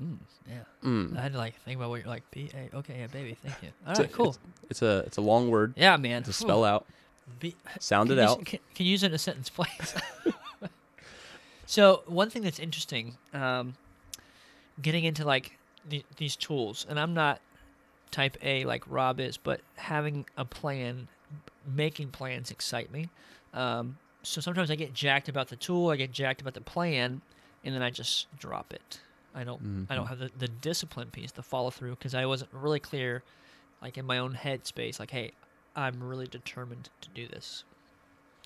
Yeah. 0.00 0.54
Mm. 0.84 1.16
I 1.18 1.22
had 1.22 1.32
to 1.32 1.38
like 1.38 1.54
think 1.64 1.76
about 1.78 1.90
what 1.90 2.00
you're 2.00 2.08
like. 2.08 2.22
B 2.30 2.50
A. 2.54 2.76
Okay, 2.78 2.98
yeah, 3.00 3.06
baby. 3.08 3.36
Thank 3.42 3.62
you. 3.62 3.68
All 3.86 3.90
It's 3.92 4.00
a- 4.00 4.08
cool. 4.08 4.36
It's 4.70 4.82
a 4.82 4.98
it's 5.06 5.16
a 5.16 5.20
long 5.20 5.50
word 5.50 5.74
Yeah, 5.76 5.96
man. 5.96 6.22
to 6.24 6.32
spell 6.32 6.64
out. 6.64 6.86
B- 7.40 7.56
Sound 7.80 8.08
can 8.10 8.18
it 8.18 8.22
out. 8.22 8.44
Can, 8.44 8.58
can 8.74 8.86
you 8.86 8.92
use 8.92 9.02
it 9.02 9.06
in 9.08 9.14
a 9.14 9.18
sentence, 9.18 9.50
please? 9.50 9.94
so 11.66 12.02
one 12.06 12.30
thing 12.30 12.42
that's 12.42 12.58
interesting, 12.58 13.16
um, 13.34 13.74
getting 14.80 15.04
into 15.04 15.24
like 15.24 15.58
the, 15.88 16.04
these 16.16 16.36
tools, 16.36 16.86
and 16.88 16.98
I'm 16.98 17.14
not 17.14 17.40
type 18.10 18.36
A 18.42 18.64
like 18.64 18.82
Rob 18.88 19.20
is, 19.20 19.36
but 19.36 19.60
having 19.76 20.24
a 20.36 20.44
plan, 20.44 21.08
making 21.66 22.08
plans 22.08 22.50
excite 22.50 22.90
me. 22.92 23.08
Um, 23.52 23.98
so 24.22 24.40
sometimes 24.40 24.70
I 24.70 24.74
get 24.76 24.94
jacked 24.94 25.28
about 25.28 25.48
the 25.48 25.56
tool, 25.56 25.90
I 25.90 25.96
get 25.96 26.12
jacked 26.12 26.40
about 26.40 26.54
the 26.54 26.60
plan, 26.60 27.20
and 27.64 27.74
then 27.74 27.82
I 27.82 27.90
just 27.90 28.26
drop 28.38 28.72
it. 28.72 29.00
I 29.38 29.44
don't. 29.44 29.86
I 29.88 29.94
don't 29.94 30.04
mm-hmm. 30.04 30.08
have 30.08 30.18
the, 30.18 30.30
the 30.36 30.48
discipline 30.48 31.10
piece, 31.10 31.30
the 31.30 31.44
follow 31.44 31.70
through, 31.70 31.92
because 31.92 32.12
I 32.12 32.26
wasn't 32.26 32.50
really 32.52 32.80
clear, 32.80 33.22
like 33.80 33.96
in 33.96 34.04
my 34.04 34.18
own 34.18 34.34
head 34.34 34.66
space, 34.66 34.98
like, 34.98 35.12
hey, 35.12 35.30
I'm 35.76 36.02
really 36.02 36.26
determined 36.26 36.90
to 37.00 37.08
do 37.14 37.28
this. 37.28 37.62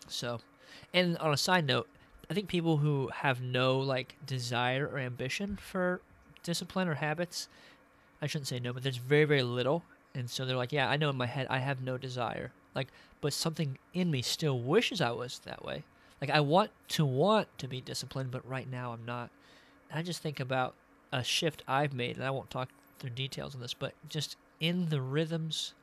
So, 0.07 0.41
and 0.93 1.17
on 1.17 1.33
a 1.33 1.37
side 1.39 1.67
note, 1.67 1.89
I 2.31 2.35
think 2.35 2.49
people 2.49 2.77
who 2.77 3.09
have 3.15 3.41
no 3.41 3.79
like 3.79 4.17
desire 4.27 4.87
or 4.87 4.99
ambition 4.99 5.57
for 5.57 6.03
discipline 6.43 6.89
or 6.89 6.95
habits, 6.95 7.49
I 8.21 8.27
shouldn't 8.27 8.49
say 8.49 8.61
no, 8.61 8.75
but 8.75 8.83
there's 8.83 8.99
very 8.99 9.25
very 9.25 9.43
little, 9.43 9.83
and 10.15 10.29
so 10.29 10.45
they're 10.45 10.57
like, 10.57 10.73
yeah, 10.73 10.91
I 10.91 10.99
know 10.99 11.09
in 11.09 11.17
my 11.17 11.27
head 11.27 11.47
I 11.49 11.61
have 11.61 11.81
no 11.81 11.97
desire, 11.97 12.53
like, 12.75 12.89
but 13.23 13.33
something 13.33 13.79
in 13.95 14.11
me 14.11 14.21
still 14.21 14.61
wishes 14.61 15.01
I 15.01 15.13
was 15.13 15.39
that 15.47 15.65
way. 15.65 15.85
Like 16.21 16.29
I 16.29 16.41
want 16.41 16.71
to 16.89 17.07
want 17.07 17.49
to 17.59 17.67
be 17.67 17.81
disciplined, 17.81 18.31
but 18.31 18.47
right 18.47 18.71
now 18.71 18.93
I'm 18.93 19.07
not. 19.07 19.31
And 19.91 19.99
I 19.99 20.03
just 20.03 20.23
think 20.23 20.39
about 20.39 20.75
a 21.13 21.23
shift 21.23 21.63
I've 21.69 21.93
made, 21.93 22.17
and 22.17 22.25
I 22.25 22.31
won't 22.31 22.51
talk 22.51 22.71
through 22.99 23.11
details 23.11 23.55
on 23.55 23.61
this, 23.61 23.75
but 23.75 23.93
just 24.09 24.37
in 24.61 24.89
the 24.89 25.01
rhythms 25.01 25.75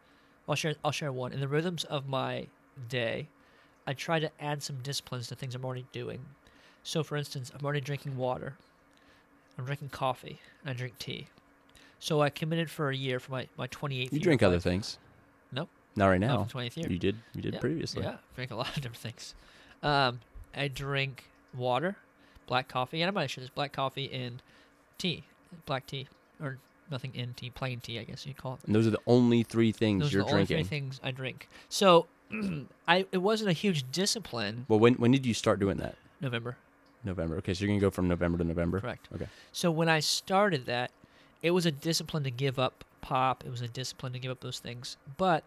I'll 0.49 0.55
share. 0.55 0.73
I'll 0.83 0.91
share 0.91 1.11
one. 1.11 1.31
In 1.31 1.39
the 1.39 1.47
rhythms 1.47 1.83
of 1.83 2.07
my 2.07 2.47
day, 2.89 3.29
I 3.85 3.93
try 3.93 4.19
to 4.19 4.31
add 4.41 4.63
some 4.63 4.77
disciplines 4.81 5.27
to 5.27 5.35
things 5.35 5.53
I'm 5.53 5.63
already 5.63 5.85
doing. 5.91 6.25
So, 6.81 7.03
for 7.03 7.15
instance, 7.17 7.51
I'm 7.57 7.63
already 7.63 7.81
drinking 7.81 8.17
water. 8.17 8.55
I'm 9.57 9.65
drinking 9.65 9.89
coffee, 9.89 10.39
and 10.61 10.71
I 10.71 10.73
drink 10.73 10.97
tea. 10.97 11.27
So 11.99 12.21
I 12.21 12.29
committed 12.29 12.71
for 12.71 12.89
a 12.89 12.95
year 12.95 13.19
for 13.19 13.31
my 13.31 13.47
my 13.57 13.67
28th. 13.67 13.91
You 13.91 14.09
year 14.11 14.21
drink 14.21 14.41
other 14.41 14.55
life. 14.55 14.63
things. 14.63 14.97
Nope. 15.51 15.69
Not 15.95 16.07
right 16.07 16.19
now. 16.19 16.45
for 16.45 16.57
20th 16.57 16.77
year. 16.77 16.87
You 16.89 16.97
did. 16.97 17.17
You 17.35 17.41
did 17.41 17.55
Yeah, 17.55 17.59
previously. 17.59 18.03
Yeah, 18.03 18.17
drink 18.35 18.51
a 18.51 18.55
lot 18.63 18.69
of 18.69 18.81
different 18.81 18.97
things. 18.97 19.35
Um, 19.83 20.21
I 20.55 20.69
drink 20.69 21.25
water, 21.53 21.97
black 22.47 22.69
coffee, 22.69 23.01
and 23.01 23.09
I'm 23.09 23.15
not 23.15 23.29
sure 23.29 23.41
there's 23.41 23.49
black 23.49 23.73
coffee 23.73 24.11
and 24.11 24.41
tea, 24.99 25.23
black 25.65 25.87
tea, 25.87 26.07
or 26.39 26.57
nothing 26.91 27.11
in 27.15 27.33
tea, 27.33 27.49
plain 27.49 27.79
tea, 27.79 27.99
I 27.99 28.03
guess 28.03 28.25
you'd 28.25 28.37
call 28.37 28.53
it. 28.55 28.59
And 28.67 28.75
those 28.75 28.85
are 28.85 28.91
the 28.91 28.99
only 29.07 29.41
three 29.43 29.71
things 29.71 30.03
Those 30.03 30.13
you're 30.13 30.21
are 30.21 30.25
the 30.25 30.31
only 30.31 30.45
drinking. 30.45 30.65
three 30.65 30.77
things 30.77 30.99
I 31.03 31.11
drink. 31.11 31.49
So 31.69 32.05
I 32.87 33.05
it 33.11 33.17
wasn't 33.19 33.49
a 33.49 33.53
huge 33.53 33.91
discipline. 33.91 34.65
Well, 34.67 34.79
when 34.79 34.93
when 34.95 35.11
did 35.11 35.25
you 35.25 35.33
start 35.33 35.59
doing 35.59 35.77
that? 35.77 35.95
November, 36.21 36.57
November. 37.03 37.37
Okay, 37.37 37.53
so 37.53 37.63
you're 37.65 37.69
gonna 37.69 37.79
go 37.81 37.89
from 37.89 38.07
November 38.07 38.37
to 38.37 38.43
November. 38.43 38.79
correct. 38.79 39.07
Okay. 39.15 39.27
So 39.51 39.71
when 39.71 39.89
I 39.89 39.99
started 39.99 40.65
that, 40.67 40.91
it 41.41 41.51
was 41.51 41.65
a 41.65 41.71
discipline 41.71 42.23
to 42.23 42.31
give 42.31 42.59
up 42.59 42.83
pop. 43.01 43.43
It 43.45 43.49
was 43.49 43.61
a 43.61 43.67
discipline 43.67 44.13
to 44.13 44.19
give 44.19 44.29
up 44.31 44.41
those 44.41 44.59
things. 44.59 44.97
But 45.17 45.43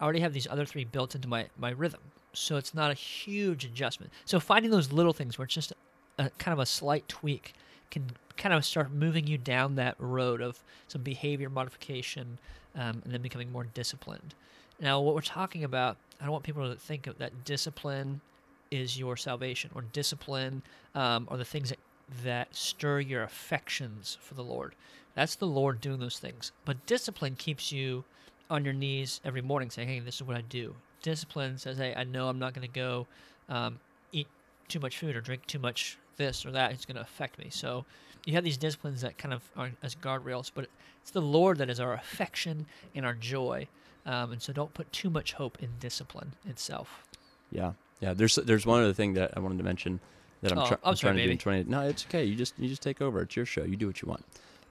I 0.00 0.04
already 0.04 0.20
have 0.20 0.32
these 0.32 0.46
other 0.48 0.64
three 0.64 0.84
built 0.84 1.14
into 1.14 1.28
my, 1.28 1.46
my 1.58 1.70
rhythm. 1.70 2.00
So 2.32 2.56
it's 2.56 2.72
not 2.72 2.90
a 2.90 2.94
huge 2.94 3.64
adjustment. 3.66 4.10
So 4.24 4.40
finding 4.40 4.70
those 4.70 4.90
little 4.92 5.12
things 5.12 5.36
where 5.36 5.44
it's 5.44 5.54
just 5.54 5.72
a, 6.18 6.24
a 6.24 6.30
kind 6.38 6.54
of 6.54 6.58
a 6.58 6.64
slight 6.66 7.06
tweak 7.06 7.52
can 7.90 8.06
kind 8.40 8.54
of 8.54 8.64
start 8.64 8.90
moving 8.90 9.26
you 9.26 9.36
down 9.36 9.74
that 9.74 9.94
road 9.98 10.40
of 10.40 10.62
some 10.88 11.02
behavior 11.02 11.50
modification 11.50 12.38
um, 12.74 13.02
and 13.04 13.12
then 13.12 13.20
becoming 13.20 13.52
more 13.52 13.64
disciplined. 13.74 14.34
Now, 14.80 14.98
what 15.00 15.14
we're 15.14 15.20
talking 15.20 15.62
about, 15.62 15.98
I 16.20 16.24
don't 16.24 16.32
want 16.32 16.44
people 16.44 16.66
to 16.68 16.74
think 16.74 17.06
of 17.06 17.18
that 17.18 17.44
discipline 17.44 18.22
is 18.70 18.98
your 18.98 19.16
salvation 19.16 19.70
or 19.74 19.82
discipline 19.82 20.62
um, 20.94 21.28
or 21.30 21.36
the 21.36 21.44
things 21.44 21.68
that, 21.68 21.78
that 22.24 22.54
stir 22.56 23.00
your 23.00 23.22
affections 23.22 24.16
for 24.22 24.34
the 24.34 24.42
Lord. 24.42 24.74
That's 25.14 25.34
the 25.34 25.46
Lord 25.46 25.82
doing 25.82 26.00
those 26.00 26.18
things. 26.18 26.52
But 26.64 26.86
discipline 26.86 27.34
keeps 27.36 27.70
you 27.70 28.04
on 28.48 28.64
your 28.64 28.74
knees 28.74 29.20
every 29.22 29.42
morning 29.42 29.68
saying, 29.68 29.88
hey, 29.88 30.00
this 30.00 30.14
is 30.16 30.22
what 30.22 30.36
I 30.36 30.40
do. 30.40 30.74
Discipline 31.02 31.58
says, 31.58 31.76
hey, 31.76 31.94
I 31.94 32.04
know 32.04 32.28
I'm 32.28 32.38
not 32.38 32.54
going 32.54 32.66
to 32.66 32.72
go 32.72 33.06
um, 33.50 33.80
eat 34.12 34.28
too 34.68 34.80
much 34.80 34.96
food 34.96 35.14
or 35.14 35.20
drink 35.20 35.46
too 35.46 35.58
much 35.58 35.98
this 36.20 36.46
or 36.46 36.52
that. 36.52 36.70
It's 36.72 36.84
going 36.84 36.96
to 36.96 37.02
affect 37.02 37.38
me. 37.38 37.48
So 37.50 37.84
you 38.26 38.34
have 38.34 38.44
these 38.44 38.56
disciplines 38.58 39.00
that 39.00 39.18
kind 39.18 39.34
of 39.34 39.42
are 39.56 39.70
as 39.82 39.96
guardrails, 39.96 40.52
but 40.54 40.68
it's 41.02 41.10
the 41.10 41.20
Lord 41.22 41.58
that 41.58 41.68
is 41.70 41.80
our 41.80 41.94
affection 41.94 42.66
and 42.94 43.04
our 43.04 43.14
joy. 43.14 43.66
Um, 44.06 44.32
and 44.32 44.40
so 44.42 44.52
don't 44.52 44.72
put 44.74 44.92
too 44.92 45.10
much 45.10 45.32
hope 45.32 45.58
in 45.62 45.70
discipline 45.80 46.34
itself. 46.48 47.04
Yeah, 47.50 47.72
yeah. 48.00 48.14
There's 48.14 48.36
there's 48.36 48.64
one 48.66 48.80
other 48.82 48.92
thing 48.92 49.14
that 49.14 49.32
I 49.36 49.40
wanted 49.40 49.58
to 49.58 49.64
mention 49.64 49.98
that 50.42 50.52
I'm, 50.52 50.58
Oh, 50.58 50.62
I'm 50.64 50.76
I'm 50.84 50.94
trying 50.96 51.16
to 51.16 51.22
do 51.22 51.30
in 51.30 51.36
baby. 51.36 51.64
20. 51.64 51.64
No, 51.64 51.80
it's 51.82 52.06
okay. 52.06 52.24
You 52.24 52.34
just 52.36 52.54
you 52.58 52.68
just 52.68 52.82
take 52.82 53.02
over. 53.02 53.22
It's 53.22 53.34
your 53.36 53.46
show. 53.46 53.64
You 53.64 53.76
do 53.76 53.86
what 53.88 54.00
you 54.02 54.08
want. 54.08 54.24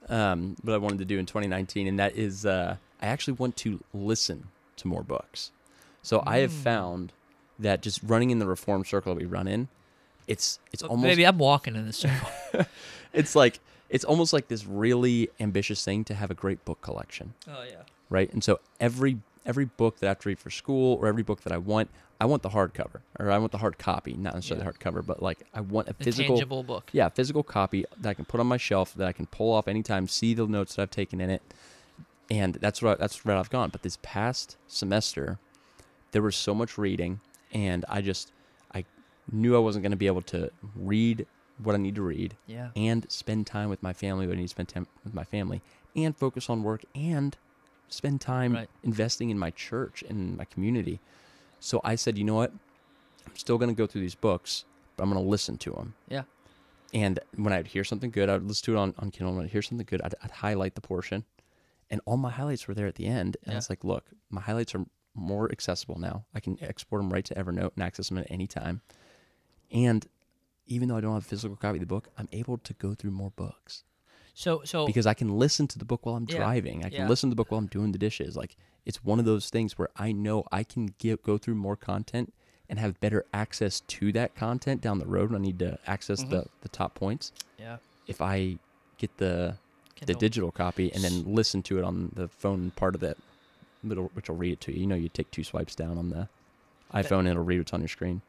Um, 0.08 0.56
but 0.64 0.72
I 0.74 0.78
wanted 0.78 0.98
to 1.00 1.04
do 1.04 1.18
in 1.18 1.26
2019, 1.26 1.86
and 1.86 1.98
that 1.98 2.16
is 2.16 2.46
uh, 2.46 2.76
I 3.02 3.06
actually 3.06 3.34
want 3.34 3.56
to 3.58 3.80
listen 3.92 4.44
to 4.76 4.88
more 4.88 5.02
books. 5.02 5.50
So 6.02 6.22
I 6.26 6.38
have 6.38 6.50
Mm. 6.52 6.62
found 6.64 7.12
that 7.58 7.82
just 7.82 8.00
running 8.02 8.30
in 8.30 8.38
the 8.38 8.46
reform 8.46 8.84
circle 8.84 9.14
that 9.14 9.20
we 9.20 9.26
run 9.26 9.46
in, 9.46 9.68
it's 10.30 10.58
it's 10.72 10.82
almost 10.82 11.02
Maybe 11.06 11.26
I'm 11.26 11.38
walking 11.38 11.74
in 11.76 11.84
this 11.86 11.96
circle. 12.04 12.28
it's 13.12 13.34
like 13.34 13.58
it's 13.88 14.04
almost 14.04 14.32
like 14.32 14.46
this 14.48 14.64
really 14.64 15.28
ambitious 15.40 15.84
thing 15.84 16.04
to 16.04 16.14
have 16.14 16.30
a 16.30 16.34
great 16.34 16.64
book 16.64 16.80
collection. 16.80 17.34
oh, 17.48 17.64
yeah. 17.68 17.82
right? 18.08 18.32
And 18.32 18.42
so 18.44 18.60
every 18.78 19.18
every 19.44 19.64
book 19.64 19.98
that 19.98 20.06
I 20.06 20.10
have 20.10 20.20
to 20.20 20.28
read 20.28 20.38
for 20.38 20.50
school 20.50 20.96
or 21.00 21.06
every 21.08 21.22
book 21.22 21.40
that 21.42 21.52
I 21.52 21.56
want, 21.58 21.88
I 22.20 22.26
want 22.26 22.42
the 22.42 22.50
hardcover 22.50 23.00
or 23.18 23.30
I 23.30 23.38
want 23.38 23.50
the 23.52 23.58
hard 23.58 23.78
copy, 23.78 24.12
not 24.12 24.34
necessarily 24.34 24.64
Yeah. 24.64 24.70
the 24.72 24.78
hardcover, 24.78 25.04
but 25.04 25.22
like 25.22 25.38
I 25.54 25.60
want 25.62 25.88
a 25.88 25.94
The 25.94 26.04
physical, 26.04 26.36
tangible 26.36 26.62
book. 26.62 26.90
yeah, 26.92 27.08
physical 27.08 27.42
copy 27.42 27.84
that 28.00 28.10
I 28.10 28.14
can 28.14 28.26
put 28.26 28.38
on 28.38 28.46
my 28.46 28.58
shelf 28.58 28.94
that 28.94 29.08
I 29.08 29.12
can 29.12 29.26
pull 29.26 29.52
off 29.52 29.66
anytime, 29.66 30.06
see 30.08 30.34
the 30.34 30.46
notes 30.46 30.76
that 30.76 30.82
I've 30.82 30.90
taken 30.90 31.20
in 31.20 31.30
it, 31.30 31.42
and 32.30 32.54
that's 32.56 32.80
what 32.82 32.92
I, 32.92 32.94
that's 33.00 33.24
where 33.24 33.36
I've 33.36 33.50
gone. 33.50 33.70
But 33.70 33.82
this 33.82 33.98
past 34.02 34.56
semester, 34.68 35.38
there 36.12 36.22
was 36.22 36.36
so 36.36 36.54
much 36.54 36.78
reading, 36.78 37.20
and 37.52 37.84
I 37.88 38.02
just 38.02 38.30
knew 39.30 39.54
I 39.56 39.58
wasn't 39.58 39.82
going 39.82 39.90
to 39.92 39.96
be 39.96 40.06
able 40.06 40.22
to 40.22 40.50
read 40.74 41.26
what 41.58 41.74
I 41.74 41.78
need 41.78 41.94
to 41.96 42.02
read 42.02 42.36
Yeah. 42.46 42.70
and 42.74 43.10
spend 43.10 43.46
time 43.46 43.68
with 43.68 43.82
my 43.82 43.92
family 43.92 44.26
when 44.26 44.36
I 44.36 44.40
need 44.40 44.46
to 44.46 44.50
spend 44.50 44.68
time 44.70 44.86
with 45.04 45.12
my 45.14 45.24
family 45.24 45.62
and 45.94 46.16
focus 46.16 46.48
on 46.48 46.62
work 46.62 46.82
and 46.94 47.36
spend 47.88 48.20
time 48.20 48.54
Right. 48.54 48.70
investing 48.82 49.30
in 49.30 49.38
my 49.38 49.50
church 49.50 50.02
and 50.08 50.36
my 50.36 50.44
community. 50.46 51.00
So 51.58 51.80
I 51.84 51.96
said, 51.96 52.16
you 52.16 52.24
know 52.24 52.34
what? 52.36 52.52
I'm 53.26 53.36
still 53.36 53.58
going 53.58 53.68
to 53.68 53.74
go 53.74 53.86
through 53.86 54.00
these 54.00 54.14
books, 54.14 54.64
but 54.96 55.02
I'm 55.04 55.10
going 55.12 55.22
to 55.22 55.28
listen 55.28 55.58
to 55.58 55.70
them. 55.72 55.94
Yeah. 56.08 56.22
And 56.94 57.20
when 57.36 57.52
I'd 57.52 57.68
hear 57.68 57.84
something 57.84 58.10
good, 58.10 58.28
I'd 58.30 58.42
listen 58.42 58.64
to 58.66 58.72
it 58.76 58.78
on, 58.80 58.94
on 58.98 59.10
Kindle. 59.10 59.34
When 59.36 59.44
I'd 59.44 59.50
hear 59.52 59.62
something 59.62 59.86
good, 59.88 60.00
I'd, 60.02 60.14
I'd 60.22 60.30
highlight 60.30 60.74
the 60.74 60.80
portion. 60.80 61.24
And 61.90 62.00
all 62.06 62.16
my 62.16 62.30
highlights 62.30 62.66
were 62.66 62.74
there 62.74 62.86
at 62.86 62.94
the 62.94 63.06
end. 63.06 63.36
And 63.44 63.52
Yeah. 63.52 63.58
it's 63.58 63.68
like, 63.68 63.84
look, 63.84 64.06
my 64.30 64.40
highlights 64.40 64.74
are 64.74 64.86
more 65.14 65.50
accessible 65.52 65.98
now. 65.98 66.24
I 66.34 66.40
can 66.40 66.56
export 66.62 67.02
them 67.02 67.12
right 67.12 67.24
to 67.26 67.34
Evernote 67.34 67.72
and 67.74 67.82
access 67.82 68.08
them 68.08 68.18
at 68.18 68.30
any 68.30 68.46
time. 68.46 68.80
And 69.70 70.06
even 70.66 70.88
though 70.88 70.96
I 70.96 71.00
don't 71.00 71.14
have 71.14 71.22
a 71.24 71.26
physical 71.28 71.56
copy 71.56 71.76
of 71.76 71.80
the 71.80 71.86
book, 71.86 72.08
I'm 72.18 72.28
able 72.32 72.58
to 72.58 72.72
go 72.74 72.94
through 72.94 73.10
more 73.12 73.30
books 73.30 73.84
So, 74.34 74.62
so 74.64 74.86
because 74.86 75.06
I 75.06 75.14
can 75.14 75.28
listen 75.38 75.66
to 75.68 75.78
the 75.78 75.84
book 75.84 76.06
while 76.06 76.16
I'm 76.16 76.26
Yeah, 76.28 76.36
driving. 76.36 76.84
I 76.84 76.90
can 76.90 77.00
yeah. 77.04 77.08
listen 77.08 77.28
to 77.28 77.32
the 77.32 77.36
book 77.36 77.50
while 77.50 77.58
I'm 77.58 77.66
doing 77.66 77.92
the 77.92 77.98
dishes. 77.98 78.36
Like 78.36 78.56
it's 78.84 79.04
one 79.04 79.18
of 79.18 79.24
those 79.24 79.50
things 79.50 79.76
where 79.78 79.88
I 79.96 80.12
know 80.12 80.44
I 80.52 80.62
can 80.64 80.94
get, 80.98 81.22
go 81.22 81.38
through 81.38 81.56
more 81.56 81.76
content 81.76 82.32
and 82.68 82.78
have 82.78 83.00
better 83.00 83.24
access 83.34 83.80
to 83.80 84.12
that 84.12 84.34
content 84.36 84.80
down 84.80 84.98
the 84.98 85.06
road 85.06 85.30
when 85.32 85.40
I 85.42 85.44
need 85.44 85.58
to 85.58 85.78
access 85.86 86.22
Mhm. 86.22 86.30
the, 86.30 86.46
the 86.62 86.68
top 86.68 86.94
points. 86.94 87.32
yeah, 87.58 87.78
If 88.06 88.20
I 88.20 88.58
get 88.98 89.16
the 89.18 89.56
the 90.06 90.14
digital 90.14 90.50
copy 90.50 90.90
and 90.92 91.04
then 91.04 91.24
listen 91.26 91.62
to 91.64 91.78
it 91.78 91.84
on 91.84 92.10
the 92.14 92.26
phone 92.26 92.70
part 92.70 92.94
of 92.94 93.00
that 93.02 93.18
middle, 93.82 94.10
which 94.14 94.28
will 94.30 94.36
read 94.36 94.52
it 94.54 94.60
to 94.62 94.72
you. 94.72 94.80
You 94.80 94.86
know, 94.86 94.94
you 94.94 95.08
take 95.10 95.30
two 95.30 95.44
swipes 95.44 95.74
down 95.74 95.98
on 95.98 96.08
the 96.08 96.28
iPhone 96.94 97.20
and 97.20 97.28
it'll 97.28 97.44
read 97.44 97.58
what's 97.58 97.72
on 97.74 97.80
your 97.80 97.88
screen. 97.88 98.22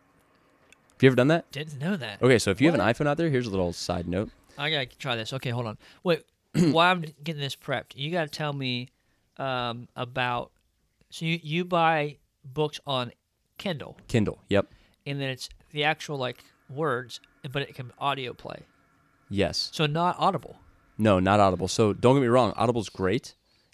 Have 1.02 1.06
you 1.06 1.10
ever 1.10 1.16
done 1.16 1.30
that? 1.30 1.52
Didn't 1.52 1.80
know 1.80 1.98
that. 1.98 2.22
Okay, 2.22 2.38
so 2.38 2.52
if 2.52 2.62
you 2.62 2.70
have 2.70 2.80
an 2.80 2.86
iPhone 2.86 3.08
out 3.08 3.18
there, 3.18 3.28
here's 3.28 3.48
a 3.48 3.50
little 3.50 3.74
side 3.74 4.08
note. 4.08 4.30
I 4.56 4.70
gotta 4.70 4.86
try 4.86 5.16
this. 5.16 5.34
Okay, 5.34 5.50
hold 5.50 5.66
on. 5.66 5.80
Wait, 6.04 6.22
while 6.54 6.92
I'm 6.92 7.04
getting 7.24 7.42
this 7.42 7.56
prepped, 7.56 7.94
you 7.96 8.12
gotta 8.12 8.30
tell 8.30 8.54
me 8.54 8.90
um, 9.38 9.88
about. 9.96 10.52
So 11.10 11.26
you 11.26 11.40
you 11.42 11.66
buy 11.66 12.18
books 12.46 12.80
on 12.86 13.14
Kindle, 13.58 13.98
Kindle. 14.08 14.44
Yep. 14.50 14.68
and 15.08 15.20
then 15.20 15.30
it's 15.30 15.50
the 15.72 15.86
actual 15.86 16.18
like 16.18 16.44
words, 16.70 17.20
but 17.52 17.64
it 17.64 17.74
can 17.74 17.92
audio 17.98 18.34
play. 18.34 18.60
Yes. 19.28 19.72
So 19.74 19.88
not 19.88 20.18
Audible. 20.20 20.58
No, 21.00 21.20
not 21.20 21.40
Audible. 21.40 21.68
So 21.68 21.94
don't 21.94 22.14
get 22.16 22.22
me 22.22 22.28
wrong, 22.28 22.54
Audible's 22.56 22.90
great. 22.90 23.34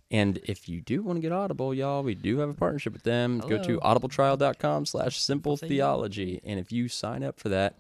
And 0.10 0.40
if 0.44 0.70
you 0.70 0.80
do 0.82 1.04
want 1.04 1.18
to 1.18 1.22
get 1.22 1.34
Audible, 1.34 1.74
y'all, 1.74 2.02
we 2.02 2.16
do 2.16 2.38
have 2.40 2.50
a 2.50 2.54
partnership 2.54 2.94
with 2.94 3.04
them. 3.04 3.40
Go 3.40 3.62
to 3.62 3.80
Hello. 3.80 3.96
audibletrial.com 3.96 4.86
slash 4.86 5.20
simple 5.20 5.58
theology. 5.58 6.40
And 6.46 6.60
if 6.60 6.72
you 6.72 6.88
sign 6.88 7.24
up 7.24 7.40
for 7.40 7.50
that, 7.50 7.76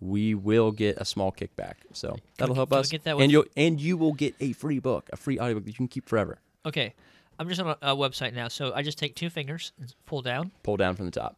we 0.00 0.34
will 0.34 0.72
get 0.72 0.96
a 0.98 1.04
small 1.04 1.30
kickback. 1.30 1.74
So 1.92 2.16
that'll 2.36 2.54
help 2.56 2.72
us. 2.72 2.88
get 2.88 3.04
that 3.04 3.16
and 3.16 3.30
you'll 3.30 3.44
and 3.56 3.80
you 3.80 3.96
will 3.96 4.12
get 4.12 4.34
a 4.40 4.52
free 4.54 4.78
book, 4.80 5.08
a 5.12 5.16
free 5.16 5.38
audiobook 5.38 5.64
that 5.64 5.70
you 5.70 5.76
can 5.76 5.88
keep 5.88 6.08
forever. 6.08 6.38
Okay, 6.66 6.94
I'm 7.38 7.48
just 7.48 7.60
on 7.60 7.68
a, 7.68 7.92
a 7.92 7.96
website 7.96 8.34
now. 8.34 8.48
So 8.48 8.72
I 8.74 8.82
just 8.82 8.98
take 8.98 9.14
two 9.14 9.30
fingers, 9.30 9.72
and 9.78 9.92
pull 10.06 10.22
down, 10.22 10.50
Pull 10.62 10.76
down 10.76 10.96
from 10.96 11.06
the 11.06 11.12
top. 11.12 11.36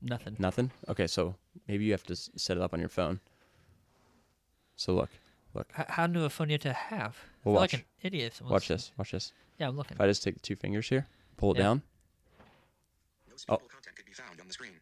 nothing. 0.00 0.36
Nothing? 0.38 0.70
Okay, 0.88 1.06
so 1.06 1.36
maybe 1.68 1.84
you 1.84 1.92
have 1.92 2.02
to 2.04 2.16
set 2.16 2.56
it 2.56 2.62
up 2.62 2.74
on 2.74 2.80
your 2.80 2.88
phone. 2.88 3.20
So 4.76 4.92
look, 4.94 5.10
look. 5.54 5.72
H- 5.78 5.86
how 5.88 6.06
new 6.06 6.24
a 6.24 6.30
phone 6.30 6.48
do 6.48 6.52
you 6.52 6.54
have 6.54 6.62
to 6.62 6.72
have? 6.72 7.16
Well, 7.44 7.54
I 7.54 7.56
feel 7.56 7.60
like 7.60 7.72
watch. 7.72 7.74
an 7.74 7.84
idiot. 8.02 8.32
if 8.40 8.50
Watch 8.50 8.68
this. 8.68 8.92
Watch 8.98 9.10
this. 9.12 9.32
Yeah, 9.58 9.68
I'm 9.68 9.76
looking. 9.76 9.96
If 9.96 10.00
I 10.00 10.06
just 10.06 10.22
take 10.22 10.34
the 10.34 10.40
two 10.40 10.56
fingers 10.56 10.88
here, 10.88 11.06
pull 11.36 11.52
it 11.52 11.58
Yeah. 11.58 11.62
down, 11.64 11.82
No 13.28 13.36
suitable 13.36 13.62
oh. 13.64 13.68
content 13.68 13.96
could 13.96 14.06
be 14.06 14.12
found 14.12 14.40
on 14.40 14.46
the 14.46 14.52
screen. 14.52 14.72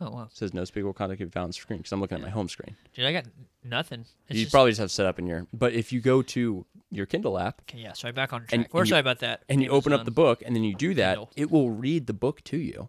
Oh 0.00 0.10
wow, 0.10 0.22
it 0.30 0.36
says 0.36 0.54
no 0.54 0.64
speakable 0.64 0.92
content 0.92 1.18
can 1.18 1.26
be 1.26 1.32
found 1.32 1.44
on 1.44 1.50
the 1.50 1.54
screen 1.54 1.78
because 1.78 1.90
I'm 1.92 2.00
looking 2.00 2.18
at 2.18 2.22
my 2.22 2.30
home 2.30 2.48
screen. 2.48 2.76
dude, 2.94 3.04
I 3.04 3.12
got 3.12 3.24
nothing. 3.64 4.04
It's 4.28 4.38
you 4.38 4.44
just- 4.44 4.52
probably 4.52 4.70
just 4.70 4.80
have 4.80 4.90
set 4.92 5.06
up 5.06 5.18
in 5.18 5.26
your. 5.26 5.46
But 5.52 5.72
if 5.72 5.92
you 5.92 6.00
go 6.00 6.22
to 6.22 6.64
your 6.90 7.04
Kindle 7.06 7.36
app 7.38 7.62
Okay, 7.62 7.78
yeah. 7.80 7.92
Sorry, 7.94 8.12
back 8.12 8.32
on 8.32 8.42
track. 8.42 8.52
And- 8.52 8.68
We're 8.72 8.80
and 8.82 8.88
you- 8.88 8.90
sorry 8.90 9.00
about 9.00 9.18
that. 9.20 9.42
and 9.48 9.60
you 9.62 9.70
open 9.70 9.92
up 9.92 10.00
um, 10.00 10.04
the 10.04 10.10
book 10.12 10.42
and 10.46 10.54
then 10.54 10.62
you 10.62 10.74
do 10.74 10.94
that, 10.94 11.14
Kindle. 11.16 11.30
it 11.36 11.50
will 11.50 11.70
read 11.70 12.06
the 12.06 12.12
book 12.12 12.42
to 12.44 12.56
you. 12.56 12.88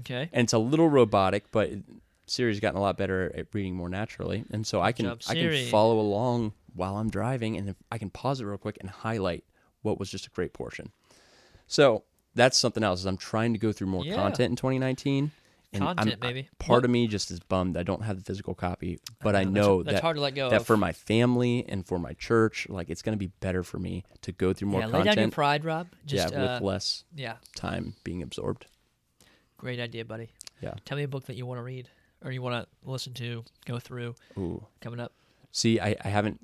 Okay. 0.00 0.28
And 0.32 0.44
it's 0.44 0.52
a 0.52 0.58
little 0.58 0.88
robotic, 0.88 1.50
but 1.50 1.70
Siri's 2.26 2.60
gotten 2.60 2.78
a 2.78 2.82
lot 2.82 2.96
better 2.96 3.32
at 3.34 3.46
reading 3.52 3.74
more 3.74 3.88
naturally, 3.88 4.44
and 4.52 4.64
so 4.66 4.80
I 4.82 4.92
can 4.92 5.06
I 5.06 5.34
can 5.34 5.66
follow 5.68 5.98
along 5.98 6.52
while 6.74 6.96
I'm 6.96 7.10
driving, 7.10 7.56
and 7.56 7.74
I 7.90 7.98
can 7.98 8.10
pause 8.10 8.40
it 8.40 8.44
real 8.44 8.58
quick 8.58 8.76
and 8.80 8.88
highlight 8.90 9.44
what 9.82 9.98
was 9.98 10.10
just 10.10 10.26
a 10.26 10.30
great 10.30 10.52
portion. 10.52 10.90
So 11.66 12.04
that's 12.34 12.56
something 12.58 12.82
else. 12.82 13.00
Is 13.00 13.06
I'm 13.06 13.16
trying 13.16 13.52
to 13.52 13.58
go 13.58 13.72
through 13.72 13.86
more 13.88 14.04
Yeah. 14.04 14.14
content 14.16 14.50
in 14.50 14.56
2019. 14.56 15.30
And 15.72 15.84
I'm- 15.84 15.96
Content, 15.96 16.24
I- 16.24 16.48
part 16.58 16.78
What- 16.78 16.84
of 16.84 16.90
me 16.90 17.06
just 17.06 17.30
is 17.30 17.38
bummed 17.38 17.76
I 17.76 17.84
don't 17.84 18.02
have 18.02 18.16
the 18.18 18.24
physical 18.24 18.56
copy, 18.56 18.98
but 19.22 19.36
I 19.36 19.44
know, 19.44 19.50
that's- 19.52 19.54
know 19.54 19.82
that's 19.84 19.94
that 19.98 20.02
hard 20.02 20.16
to 20.16 20.20
let 20.20 20.34
go 20.34 20.50
that 20.50 20.62
of. 20.62 20.66
for 20.66 20.76
my 20.76 20.90
family 20.92 21.64
and 21.68 21.86
for 21.86 21.96
my 22.00 22.12
church, 22.14 22.68
like 22.68 22.90
it's 22.90 23.02
going 23.02 23.12
to 23.16 23.18
be 23.18 23.28
better 23.38 23.62
for 23.62 23.78
me 23.78 24.02
to 24.22 24.32
go 24.32 24.52
through 24.52 24.66
more 24.66 24.80
content. 24.80 24.92
yeah, 24.94 24.98
lay 24.98 25.04
down 25.04 25.06
your 25.06 25.14
content. 25.14 25.34
pride, 25.34 25.64
Rob. 25.64 25.86
Just, 26.04 26.32
yeah, 26.32 26.40
uh, 26.40 26.54
with 26.54 26.62
less 26.64 27.04
yeah. 27.14 27.36
time 27.54 27.94
being 28.02 28.20
absorbed. 28.20 28.66
Great 29.58 29.78
idea, 29.78 30.04
buddy. 30.04 30.30
Yeah. 30.60 30.74
Tell 30.84 30.96
me 30.96 31.04
a 31.04 31.08
book 31.08 31.26
that 31.26 31.36
you 31.36 31.46
want 31.46 31.58
to 31.58 31.62
read 31.62 31.88
or 32.24 32.32
you 32.32 32.42
want 32.42 32.64
to 32.66 32.90
listen 32.90 33.14
to, 33.14 33.44
go 33.64 33.78
through 33.78 34.16
Ooh. 34.36 34.66
coming 34.80 34.98
up. 34.98 35.12
See, 35.52 35.80
I, 35.80 35.96
I 36.04 36.08
haven't 36.08 36.40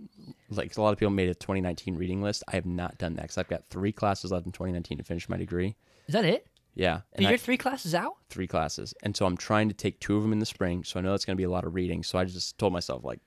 like 0.51 0.77
a 0.77 0.83
lot 0.83 0.93
of 0.93 0.99
people 0.99 1.11
made 1.13 1.29
a 1.29 1.35
2019 1.35 1.95
reading 1.97 2.23
list. 2.23 2.43
I 2.49 2.57
have 2.57 2.67
not 2.67 2.99
done 2.99 3.15
that 3.15 3.23
because 3.23 3.39
I've 3.39 3.49
got 3.49 3.65
three 3.67 3.93
classes 3.93 4.33
left 4.33 4.47
in 4.47 4.53
2019 4.53 4.99
to 4.99 5.05
finish 5.05 5.29
my 5.29 5.37
degree. 5.37 5.77
Is 6.09 6.13
that 6.15 6.25
it? 6.25 6.47
Yeah, 6.75 7.01
and 7.15 7.27
I, 7.27 7.31
you're 7.31 7.39
three 7.39 7.57
classes 7.57 7.95
out? 7.95 8.17
three 8.29 8.47
classes, 8.47 8.93
and 9.03 9.17
so 9.17 9.25
I'm 9.25 9.37
trying 9.37 9.69
to 9.69 9.75
take 9.75 9.99
two 9.99 10.17
of 10.17 10.23
them 10.23 10.33
in 10.33 10.41
the 10.41 10.47
spring. 10.47 10.85
So 10.85 10.99
I 10.99 11.03
know 11.03 11.15
it's 11.15 11.25
going 11.25 11.37
to 11.37 11.41
be 11.41 11.45
a 11.45 11.51
lot 11.51 11.65
of 11.65 11.75
reading. 11.75 12.03
So 12.03 12.19
I 12.19 12.25
just 12.25 12.59
told 12.59 12.73
myself 12.73 13.03
like, 13.03 13.21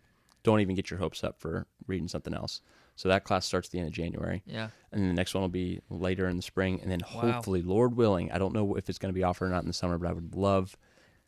don't 0.43 0.59
even 0.59 0.75
get 0.75 0.91
your 0.91 0.99
hopes 0.99 1.23
up 1.23 1.39
for 1.39 1.65
reading 1.87 2.07
something 2.07 2.33
else. 2.33 2.61
So 2.95 3.09
that 3.09 3.23
class 3.23 3.45
starts 3.45 3.69
at 3.69 3.71
the 3.71 3.79
end 3.79 3.87
of 3.87 3.93
January. 3.93 4.43
Yeah. 4.45 4.67
And 4.91 5.01
then 5.01 5.07
the 5.07 5.15
next 5.15 5.33
one 5.33 5.41
will 5.41 5.47
be 5.47 5.79
later 5.89 6.27
in 6.27 6.35
the 6.35 6.43
spring. 6.43 6.79
And 6.81 6.91
then 6.91 6.99
Wow. 7.15 7.31
hopefully, 7.31 7.61
Lord 7.61 7.95
willing, 7.95 8.31
I 8.31 8.37
don't 8.37 8.53
know 8.53 8.75
if 8.75 8.89
it's 8.89 8.99
going 8.99 9.11
to 9.13 9.17
be 9.17 9.23
offered 9.23 9.45
or 9.45 9.49
not 9.49 9.63
in 9.63 9.67
the 9.67 9.73
summer, 9.73 9.97
but 9.97 10.09
I 10.09 10.13
would 10.13 10.35
love 10.35 10.77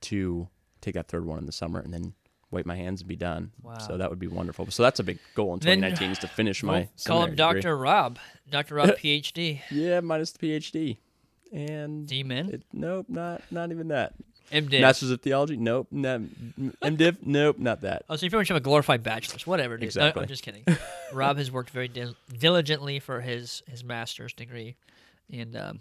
to 0.02 0.48
take 0.82 0.94
that 0.96 1.08
third 1.08 1.26
one 1.26 1.40
in 1.40 1.46
the 1.46 1.52
summer 1.52 1.80
and 1.80 1.94
then 1.94 2.14
wipe 2.52 2.66
my 2.66 2.76
hands 2.76 3.02
and 3.02 3.08
be 3.08 3.16
done. 3.16 3.52
Wow. 3.64 3.78
So 3.80 3.98
that 3.98 4.10
would 4.10 4.20
be 4.20 4.28
wonderful. 4.28 4.70
So 4.70 4.84
that's 4.84 5.00
a 5.00 5.04
big 5.04 5.20
goal 5.36 5.54
in 5.54 5.60
Then- 5.60 5.78
2019 5.78 6.12
is 6.12 6.20
to 6.20 6.28
finish 6.28 6.62
my 6.64 6.72
Well, 6.72 6.90
call 7.06 7.24
him 7.24 7.30
seminary 7.36 7.62
degree. 7.62 7.62
Dr. 7.62 7.78
Rob. 7.78 8.20
Dr. 8.50 8.76
Rob, 8.76 8.90
PhD. 8.98 9.62
Yeah, 9.72 10.00
minus 10.02 10.32
the 10.34 10.40
PhD. 10.48 10.98
And 11.54 12.08
D-Min. 12.08 12.64
nope, 12.72 13.08
not 13.10 13.42
not 13.52 13.72
even 13.72 13.90
that. 13.90 14.14
MDiv. 14.52 14.82
Masters 14.82 15.12
of 15.12 15.22
Theology? 15.22 15.56
Nope. 15.56 15.88
Not, 15.92 16.20
MDiv? 16.82 17.18
Nope, 17.26 17.58
not 17.58 17.82
that. 17.82 18.04
Oh, 18.10 18.16
so 18.18 18.26
you 18.26 18.30
pretty 18.30 18.42
much 18.42 18.48
have 18.50 18.58
a 18.58 18.62
glorified 18.62 19.02
bachelor's, 19.02 19.48
whatever 19.48 19.76
it 19.76 19.84
is. 19.84 19.96
No, 19.96 20.02
Exactly. 20.04 20.22
I'm 20.24 20.28
just 20.28 20.44
kidding. 20.44 20.66
Rob 21.14 21.38
has 21.38 21.50
worked 21.52 21.70
very 21.70 21.88
dil- 21.88 22.16
diligently 22.38 23.00
for 23.00 23.22
his 23.22 23.64
his 23.70 23.82
master's 23.84 24.34
degree, 24.34 24.76
and 25.32 25.56
um, 25.56 25.80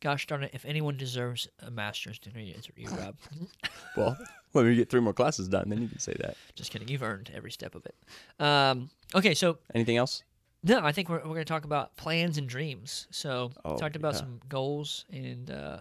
gosh 0.00 0.26
darn 0.26 0.42
it, 0.44 0.50
if 0.54 0.64
anyone 0.64 0.96
deserves 0.96 1.48
a 1.60 1.70
master's 1.70 2.18
degree, 2.18 2.54
it's 2.56 2.68
you, 2.76 2.88
Rob. 2.88 3.16
Well, 3.96 4.16
when 4.52 4.64
we 4.66 4.76
get 4.76 4.88
three 4.90 5.00
more 5.00 5.12
classes 5.12 5.48
done, 5.48 5.68
then 5.70 5.82
you 5.82 5.88
can 5.88 5.98
say 5.98 6.14
that. 6.20 6.36
just 6.54 6.70
kidding. 6.70 6.86
You've 6.88 7.02
earned 7.02 7.30
every 7.34 7.50
step 7.50 7.74
of 7.74 7.84
it. 7.86 7.96
Um, 8.38 8.90
okay, 9.14 9.34
so 9.34 9.58
Anything 9.74 9.96
else? 9.96 10.22
no, 10.62 10.80
I 10.84 10.92
think 10.92 11.08
we're 11.08 11.16
we're 11.18 11.22
going 11.34 11.38
to 11.38 11.44
talk 11.44 11.64
about 11.64 11.96
plans 11.96 12.38
and 12.38 12.48
dreams. 12.48 13.08
So 13.10 13.50
Oh, 13.64 13.76
talked 13.76 13.96
about 13.96 14.14
yeah. 14.14 14.20
some 14.20 14.40
goals 14.48 15.04
and 15.10 15.50
uh, 15.50 15.78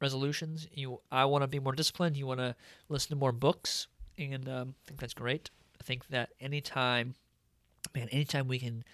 resolutions. 0.00 0.68
You, 0.72 1.00
I 1.10 1.24
want 1.24 1.42
to 1.42 1.48
be 1.48 1.58
more 1.58 1.72
disciplined. 1.72 2.16
You 2.16 2.26
want 2.26 2.40
to 2.40 2.54
listen 2.88 3.10
to 3.10 3.16
more 3.16 3.32
books, 3.32 3.88
and 4.16 4.48
um, 4.48 4.74
I 4.84 4.88
think 4.88 5.00
that's 5.00 5.14
great. 5.14 5.50
I 5.80 5.84
think 5.84 6.06
that 6.08 6.30
anytime, 6.40 7.14
man, 7.94 8.08
anytime 8.10 8.46
we 8.48 8.58
can 8.58 8.84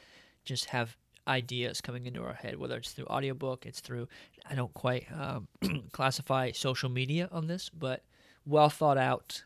just 0.45 0.67
have 0.67 0.97
ideas 1.27 1.81
coming 1.81 2.07
into 2.07 2.23
our 2.23 2.35
head, 2.35 2.57
whether 2.59 2.77
it's 2.77 2.93
through 2.93 3.07
audiobook, 3.07 3.67
it's 3.67 3.81
through. 3.81 4.09
I 4.49 4.55
don't 4.55 4.73
quite 4.75 5.07
um, 5.13 5.49
classify 5.93 6.53
social 6.53 6.89
media 6.91 7.29
on 7.33 7.47
this, 7.47 7.69
but 7.71 8.03
well 8.47 8.69
thought 8.71 8.99
out 8.99 9.43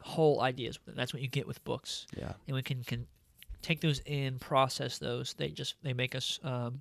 whole 0.00 0.40
ideas. 0.40 0.78
That's 0.86 1.12
what 1.12 1.22
you 1.22 1.28
get 1.28 1.46
with 1.46 1.62
books 1.64 2.06
Yeah. 2.16 2.32
and 2.46 2.54
we 2.54 2.62
can, 2.62 2.82
can 2.84 3.06
take 3.60 3.80
those 3.80 4.00
in, 4.06 4.38
process 4.38 4.98
those. 4.98 5.34
They 5.34 5.48
just 5.50 5.74
they 5.82 5.92
make 5.92 6.14
us 6.14 6.38
um, 6.44 6.80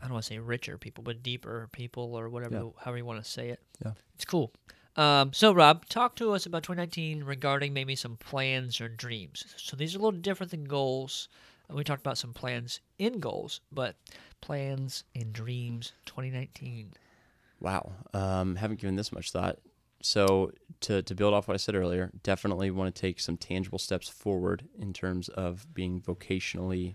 I 0.00 0.04
don't 0.04 0.12
want 0.14 0.24
to 0.24 0.28
say 0.34 0.38
richer 0.38 0.78
people, 0.78 1.02
but 1.04 1.22
deeper 1.22 1.68
people 1.72 2.14
or 2.14 2.28
whatever, 2.28 2.54
Yeah. 2.54 2.68
however 2.78 2.98
you 2.98 3.04
want 3.04 3.22
to 3.22 3.30
say 3.30 3.48
it. 3.50 3.60
Yeah. 3.84 3.92
it's 4.14 4.24
cool. 4.24 4.52
Um, 4.96 5.32
so 5.32 5.52
Rob, 5.52 5.86
talk 5.86 6.16
to 6.16 6.32
us 6.32 6.46
about 6.46 6.62
2019 6.64 7.22
regarding 7.24 7.72
maybe 7.72 7.94
some 7.96 8.16
plans 8.16 8.80
or 8.80 8.88
dreams. 8.88 9.44
So 9.56 9.76
these 9.76 9.94
are 9.94 9.98
a 9.98 10.02
little 10.02 10.20
different 10.20 10.50
than 10.50 10.64
goals. 10.64 11.28
We 11.72 11.84
talked 11.84 12.00
about 12.02 12.18
some 12.18 12.32
plans 12.32 12.80
in 12.98 13.20
goals, 13.20 13.60
but 13.70 13.96
plans 14.40 15.04
and 15.14 15.32
dreams 15.32 15.92
2019. 16.06 16.92
Wow. 17.60 17.92
Um, 18.14 18.56
haven't 18.56 18.80
given 18.80 18.96
this 18.96 19.12
much 19.12 19.30
thought. 19.32 19.58
So 20.02 20.52
to 20.80 21.02
to 21.02 21.14
build 21.14 21.34
off 21.34 21.46
what 21.46 21.54
I 21.54 21.58
said 21.58 21.74
earlier, 21.74 22.10
definitely 22.22 22.70
want 22.70 22.94
to 22.94 23.00
take 23.00 23.20
some 23.20 23.36
tangible 23.36 23.78
steps 23.78 24.08
forward 24.08 24.66
in 24.78 24.92
terms 24.94 25.28
of 25.28 25.72
being 25.74 26.00
vocationally 26.00 26.94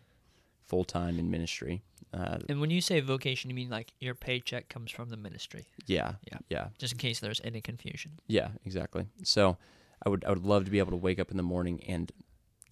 full 0.65 0.83
time 0.83 1.19
in 1.19 1.29
ministry. 1.29 1.83
Uh, 2.11 2.39
And 2.49 2.59
when 2.59 2.71
you 2.71 2.81
say 2.81 2.99
vocation, 3.01 3.49
you 3.51 3.55
mean 3.55 3.69
like 3.69 3.93
your 3.99 4.15
paycheck 4.15 4.69
comes 4.69 4.89
from 4.89 5.09
the 5.09 5.17
ministry, 5.17 5.65
yeah, 5.85 6.13
Yeah. 6.31 6.39
yeah, 6.49 6.67
just 6.79 6.93
in 6.93 6.97
case 6.99 7.19
there's 7.19 7.41
any 7.43 7.61
confusion. 7.61 8.13
yeah, 8.27 8.49
exactly. 8.65 9.05
So 9.23 9.57
I 10.03 10.09
would 10.09 10.25
I 10.25 10.29
would 10.29 10.43
love 10.45 10.65
to 10.65 10.71
be 10.71 10.79
able 10.79 10.91
to 10.91 10.97
wake 10.97 11.19
up 11.19 11.29
in 11.29 11.37
the 11.37 11.43
morning 11.43 11.83
and 11.87 12.11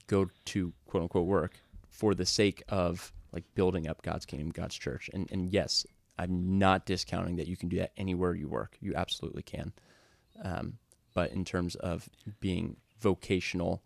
go 0.07 0.29
to 0.45 0.73
quote 0.87 1.03
unquote 1.03 1.27
work 1.27 1.59
for 1.93 2.15
the 2.15 2.25
sake 2.25 2.63
of 2.67 3.13
like 3.31 3.43
building 3.55 3.87
up 3.87 4.01
God's 4.01 4.25
kingdom, 4.25 4.49
God's 4.49 4.75
church. 4.75 5.09
And 5.13 5.29
and 5.31 5.47
yes, 5.53 5.85
I'm 6.17 6.57
not 6.59 6.85
discounting 6.85 7.35
that 7.37 7.47
you 7.47 7.55
can 7.55 7.69
do 7.69 7.77
that 7.77 7.91
anywhere 7.97 8.33
you 8.35 8.47
work. 8.49 8.77
You 8.81 8.93
absolutely 8.95 9.43
can. 9.43 9.73
Um, 10.43 10.77
but 11.13 11.31
in 11.31 11.45
terms 11.45 11.75
of 11.75 12.09
being 12.39 12.77
vocational 12.99 13.83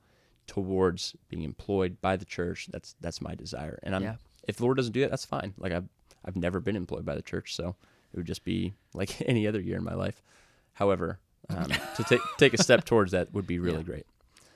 towards 0.48 1.16
being 1.30 1.44
employed 1.44 2.00
by 2.02 2.16
the 2.16 2.26
church, 2.26 2.68
that's 2.72 2.96
that's 3.02 3.22
my 3.22 3.36
desire. 3.36 3.80
And 3.84 3.96
I'm 3.96 4.04
Yeah. 4.04 4.16
if 4.48 4.56
the 4.58 4.64
Lord 4.64 4.78
doesn't 4.78 4.94
do 4.94 5.04
it, 5.04 5.10
that's 5.10 5.26
fine. 5.26 5.54
Like 5.58 5.74
I've 5.74 5.90
I've 6.26 6.36
never 6.38 6.60
been 6.60 6.76
employed 6.76 7.06
by 7.06 7.16
the 7.16 7.22
church, 7.22 7.56
so 7.56 7.76
it 8.14 8.18
would 8.18 8.26
just 8.28 8.44
be 8.46 8.74
like 8.94 9.22
any 9.28 9.48
other 9.48 9.60
year 9.62 9.78
in 9.78 9.84
my 9.84 9.94
life. 9.94 10.22
However, 10.74 11.20
um, 11.50 11.70
to 11.96 12.04
take 12.06 12.22
take 12.38 12.54
a 12.54 12.62
step 12.64 12.86
towards 12.86 13.12
that 13.12 13.34
would 13.34 13.48
be 13.48 13.60
really 13.60 13.78
Yeah. 13.80 13.84
great. 13.84 14.06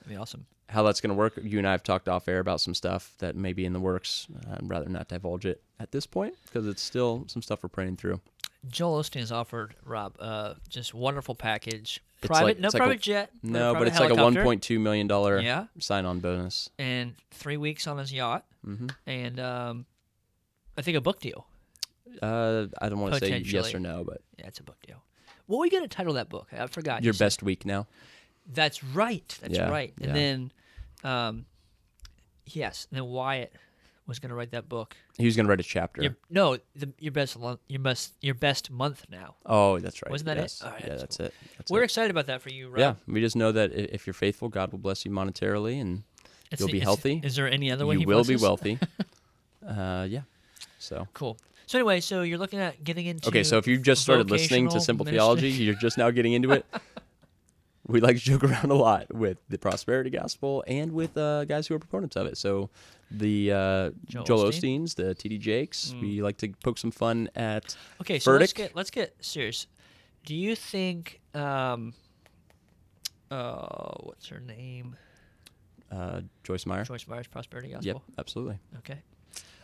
That'd 0.01 0.09
be 0.09 0.17
awesome. 0.17 0.45
How 0.69 0.83
that's 0.83 1.01
going 1.01 1.09
to 1.09 1.15
work, 1.15 1.33
you 1.41 1.57
and 1.57 1.67
I 1.67 1.71
have 1.71 1.83
talked 1.83 2.07
off 2.07 2.27
air 2.29 2.39
about 2.39 2.61
some 2.61 2.73
stuff 2.73 3.13
that 3.19 3.35
may 3.35 3.51
be 3.53 3.65
in 3.65 3.73
the 3.73 3.79
works. 3.79 4.27
I'd 4.51 4.69
rather 4.69 4.87
not 4.87 5.09
divulge 5.09 5.45
it 5.45 5.61
at 5.79 5.91
this 5.91 6.05
point 6.05 6.35
because 6.45 6.65
it's 6.65 6.81
still 6.81 7.25
some 7.27 7.41
stuff 7.41 7.61
we're 7.61 7.69
praying 7.69 7.97
through. 7.97 8.21
Joel 8.69 9.01
Osteen 9.01 9.19
has 9.19 9.31
offered 9.31 9.75
Rob 9.83 10.15
uh, 10.19 10.53
just 10.69 10.93
wonderful 10.93 11.35
package. 11.35 12.01
It's 12.19 12.27
Private, 12.27 12.45
like- 12.45 12.59
no 12.59 12.67
it's 12.67 12.73
like 12.75 12.81
a- 12.81 12.85
private 12.85 13.01
jet. 13.01 13.31
No, 13.43 13.73
but 13.73 13.79
private 13.79 13.87
it's 13.89 13.99
like 13.99 14.11
a 14.11 14.15
1.2 14.15 14.79
million 14.79 15.07
dollar 15.07 15.39
Yeah, 15.41 15.65
sign-on 15.79 16.19
bonus. 16.19 16.69
and 16.79 17.15
three 17.31 17.57
weeks 17.57 17.85
on 17.87 17.97
his 17.97 18.13
yacht, 18.13 18.45
hmm 18.63 18.87
and 19.07 19.39
um, 19.39 19.85
I 20.77 20.83
think 20.83 20.95
a 20.95 21.01
book 21.01 21.19
deal. 21.19 21.47
Uh, 22.21 22.67
I 22.81 22.89
don't 22.89 22.99
want 22.99 23.15
to 23.15 23.19
say 23.19 23.37
yes 23.39 23.73
or 23.73 23.79
no, 23.79 24.03
but 24.05 24.21
Yeah, 24.37 24.47
it's 24.47 24.59
a 24.59 24.63
book 24.63 24.77
deal. 24.85 25.03
What 25.47 25.57
were 25.57 25.61
we 25.63 25.69
gonna 25.69 25.87
title 25.87 26.13
that 26.13 26.29
book? 26.29 26.47
I 26.57 26.67
forgot. 26.67 27.03
your 27.03 27.13
best 27.15 27.41
week 27.43 27.65
now. 27.65 27.87
That's 28.53 28.83
right. 28.83 29.37
That's 29.41 29.55
Yeah, 29.55 29.69
right. 29.69 29.93
And 29.97 30.07
yeah. 30.07 30.13
then, 30.13 30.51
um, 31.03 31.45
yes, 32.45 32.87
and 32.89 32.97
then 32.97 33.07
Wyatt 33.07 33.53
was 34.07 34.19
gonna 34.19 34.35
write 34.35 34.51
that 34.51 34.67
book. 34.67 34.95
He 35.17 35.25
was 35.25 35.35
going 35.35 35.45
to 35.45 35.49
write 35.49 35.59
a 35.59 35.63
chapter. 35.63 36.01
Your, 36.01 36.17
no, 36.29 36.57
the, 36.75 36.91
your 36.99 37.11
best 37.11 37.37
your 37.67 37.79
best 37.79 38.13
your 38.21 38.33
best 38.33 38.71
month 38.71 39.05
now. 39.09 39.35
Oh, 39.45 39.77
that's 39.79 40.01
right. 40.01 40.11
Wasn't 40.11 40.25
that 40.25 40.37
it? 40.37 40.41
yes. 40.41 40.63
Right, 40.65 40.81
yeah, 40.81 40.87
that's 40.89 41.01
that's 41.01 41.17
cool. 41.17 41.25
it. 41.27 41.33
That's 41.57 41.71
We're 41.71 41.81
it. 41.81 41.85
excited 41.85 42.11
about 42.11 42.25
that 42.25 42.41
for 42.41 42.49
you, 42.49 42.69
Rob. 42.69 42.79
Yeah, 42.79 42.93
we 43.07 43.21
just 43.21 43.35
know 43.35 43.51
that 43.51 43.71
if 43.71 44.07
you're 44.07 44.13
faithful, 44.15 44.49
God 44.49 44.71
will 44.71 44.79
bless 44.79 45.05
you 45.05 45.11
monetarily, 45.11 45.79
and 45.79 46.03
It's 46.51 46.59
You'll 46.59 46.67
the- 46.67 46.73
be 46.73 46.79
healthy. 46.79 47.21
Is 47.23 47.35
there 47.35 47.49
any 47.49 47.71
other 47.71 47.85
way 47.85 47.95
you 47.97 48.07
will 48.07 48.23
be 48.23 48.35
wealthy. 48.35 48.79
uh, 49.67 50.07
yeah. 50.09 50.21
So 50.79 51.07
Cool. 51.13 51.37
So 51.67 51.77
anyway, 51.77 52.01
so 52.01 52.23
you're 52.23 52.39
looking 52.39 52.59
at 52.59 52.83
getting 52.83 53.05
into 53.05 53.29
okay, 53.29 53.43
so 53.43 53.57
if 53.57 53.65
you've 53.67 53.83
just 53.83 54.01
started 54.01 54.29
listening 54.29 54.67
to 54.69 54.81
Simple 54.81 55.05
ministry. 55.05 55.17
Theology, 55.19 55.49
you're 55.51 55.75
just 55.75 55.97
now 55.97 56.09
getting 56.11 56.33
into 56.33 56.51
it. 56.51 56.65
we 57.91 57.99
like 58.01 58.17
to 58.17 58.21
joke 58.23 58.43
around 58.49 58.71
a 58.71 58.75
lot 58.75 59.13
with 59.13 59.37
the 59.49 59.57
prosperity 59.57 60.09
gospel 60.09 60.63
and 60.67 60.91
with 60.91 61.15
uh, 61.17 61.45
guys 61.45 61.67
who 61.67 61.75
are 61.75 61.79
proponents 61.79 62.15
of 62.15 62.25
it. 62.27 62.37
So 62.37 62.69
the 63.09 63.51
uh, 63.51 63.91
Joel 64.07 64.23
Joel, 64.25 64.43
Osteen? 64.45 64.81
Osteens, 64.83 64.95
the 64.95 65.15
TD 65.15 65.39
Jakes, 65.39 65.93
Mm. 65.95 66.01
we 66.01 66.21
like 66.21 66.37
to 66.37 66.49
poke 66.63 66.77
some 66.77 66.91
fun 66.91 67.29
at. 67.35 67.75
Okay, 68.01 68.19
so 68.19 68.31
let's 68.33 68.53
get 68.53 68.75
let's 68.75 68.89
get 68.91 69.15
serious. 69.21 69.67
Do 70.25 70.35
you 70.35 70.55
think 70.55 71.19
um 71.33 71.93
uh 73.29 73.93
what's 74.01 74.27
her 74.27 74.39
name? 74.39 74.95
Uh, 75.91 76.21
Joyce 76.43 76.65
Meyer. 76.65 76.85
Joyce 76.85 77.05
Meyer's 77.07 77.27
prosperity 77.27 77.69
gospel. 77.69 77.85
Yep, 78.07 78.17
absolutely. 78.17 78.59
Okay. 78.77 78.99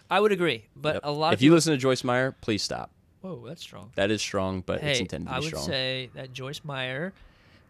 I 0.09 0.19
would 0.19 0.31
agree, 0.31 0.65
but 0.75 0.95
Yep. 0.95 1.01
a 1.05 1.11
lot 1.11 1.33
if 1.33 1.41
you 1.41 1.53
listen 1.53 1.71
to 1.71 1.77
Joyce 1.77 2.03
Meyer, 2.03 2.33
please 2.41 2.63
stop. 2.63 2.91
Whoa, 3.21 3.43
that's 3.47 3.61
strong. 3.61 3.91
That 3.95 4.11
is 4.11 4.21
strong, 4.21 4.61
but 4.65 4.81
it's 4.83 4.99
intended 4.99 5.27
to 5.29 5.33
I 5.35 5.39
be 5.39 5.45
would 5.45 5.49
strong. 5.49 5.65
say 5.65 6.09
that 6.15 6.33
Joyce 6.33 6.61
Meyer, 6.63 7.13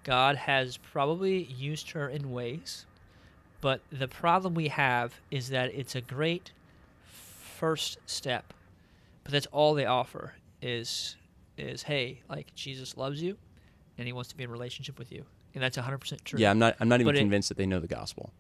God 0.08 0.38
has 0.38 0.78
probably 0.78 1.44
used 1.44 1.92
her 1.92 2.08
in 2.08 2.32
ways, 2.32 2.86
but 3.62 3.82
the 3.92 4.08
problem 4.08 4.54
we 4.54 4.70
have 4.70 5.14
is 5.30 5.50
that 5.50 5.74
it's 5.76 5.96
a 5.96 6.02
great 6.02 6.52
first 7.06 7.98
step, 8.06 8.54
but 9.24 9.34
that's 9.34 9.48
all 9.48 9.74
they 9.74 9.86
offer 9.86 10.34
is 10.62 11.16
is 11.58 11.84
hey, 11.84 12.22
like 12.30 12.54
Jesus 12.56 12.96
loves 12.98 13.22
you, 13.22 13.36
and 13.98 14.08
He 14.08 14.14
wants 14.14 14.30
to 14.30 14.38
be 14.38 14.44
in 14.46 14.50
relationship 14.52 14.98
with 14.98 15.12
you, 15.12 15.26
and 15.54 15.62
that's 15.64 15.76
100 15.78 15.98
percent 15.98 16.24
true. 16.24 16.40
yeah, 16.40 16.52
I'm 16.52 16.60
not. 16.60 16.76
I'm 16.80 16.88
not 16.88 17.02
even 17.02 17.08
But 17.08 17.16
it- 17.18 17.20
convinced 17.20 17.50
that 17.50 17.58
they 17.58 17.66
know 17.66 17.80
the 17.82 17.88
gospel 17.88 18.32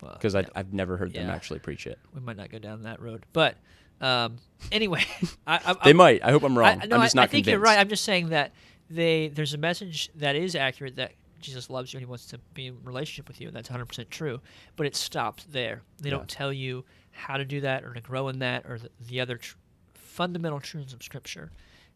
Well, 0.00 0.12
because 0.14 0.34
yeah, 0.34 0.42
I've 0.54 0.72
never 0.72 0.96
heard 0.96 1.12
them 1.12 1.28
actually 1.28 1.58
preach 1.58 1.86
it. 1.86 1.98
we 2.14 2.20
might 2.22 2.36
not 2.36 2.50
go 2.50 2.58
down 2.58 2.84
that 2.84 3.00
road, 3.02 3.24
but 3.34 3.56
um, 4.00 4.36
anyway, 4.72 5.04
I, 5.46 5.60
I, 5.66 5.76
They 5.84 5.92
might. 5.92 6.24
I 6.24 6.30
hope 6.30 6.44
I'm 6.44 6.56
wrong. 6.56 6.80
I, 6.82 6.86
no, 6.86 6.96
I'm 6.96 7.02
just 7.02 7.14
I, 7.16 7.20
not 7.20 7.24
I 7.24 7.26
think 7.26 7.44
convinced. 7.44 7.50
you're 7.50 7.60
right. 7.60 7.78
I'm 7.78 7.88
just 7.88 8.04
saying 8.04 8.28
that 8.30 8.52
they 8.90 9.28
there's 9.28 9.54
a 9.54 9.58
message 9.58 10.10
that 10.16 10.36
is 10.36 10.54
accurate 10.54 10.96
that 10.96 11.12
Jesus 11.40 11.70
loves 11.70 11.92
you 11.92 11.98
and 11.98 12.02
he 12.06 12.08
wants 12.08 12.26
to 12.26 12.38
be 12.54 12.66
in 12.68 12.78
relationship 12.82 13.28
with 13.28 13.40
you, 13.40 13.46
and 13.48 13.56
that's 13.56 13.68
100% 13.68 14.10
true. 14.10 14.40
But 14.76 14.86
it 14.86 14.96
stops 14.96 15.44
there. 15.44 15.82
They 16.00 16.10
Yeah. 16.10 16.16
don't 16.16 16.28
tell 16.28 16.52
you 16.52 16.84
how 17.12 17.36
to 17.36 17.44
do 17.44 17.60
that 17.60 17.84
or 17.84 17.94
to 17.94 18.00
grow 18.00 18.28
in 18.28 18.38
that 18.40 18.66
or 18.66 18.78
the, 18.78 18.90
the 19.00 19.20
other 19.20 19.36
tr- 19.36 19.56
fundamental 19.94 20.58
truths 20.60 20.92
of 20.92 21.02
Scripture. 21.02 21.52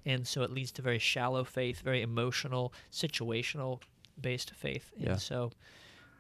And 0.06 0.26
so 0.26 0.42
it 0.42 0.50
leads 0.50 0.70
to 0.72 0.82
very 0.82 0.98
shallow 0.98 1.42
faith, 1.44 1.80
very 1.80 2.02
emotional, 2.02 2.72
situational 2.92 3.80
based 4.20 4.52
faith. 4.54 4.92
And 4.96 5.06
Yeah. 5.06 5.16
so 5.16 5.50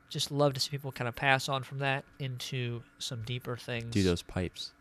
just 0.08 0.30
love 0.30 0.52
to 0.54 0.60
see 0.60 0.70
people 0.70 0.90
kind 0.92 1.08
of 1.08 1.14
pass 1.16 1.48
on 1.48 1.62
from 1.62 1.78
that 1.78 2.04
into 2.18 2.82
some 2.98 3.22
deeper 3.22 3.56
things. 3.56 3.90
Do 3.92 4.02
those 4.02 4.22
pipes. 4.22 4.72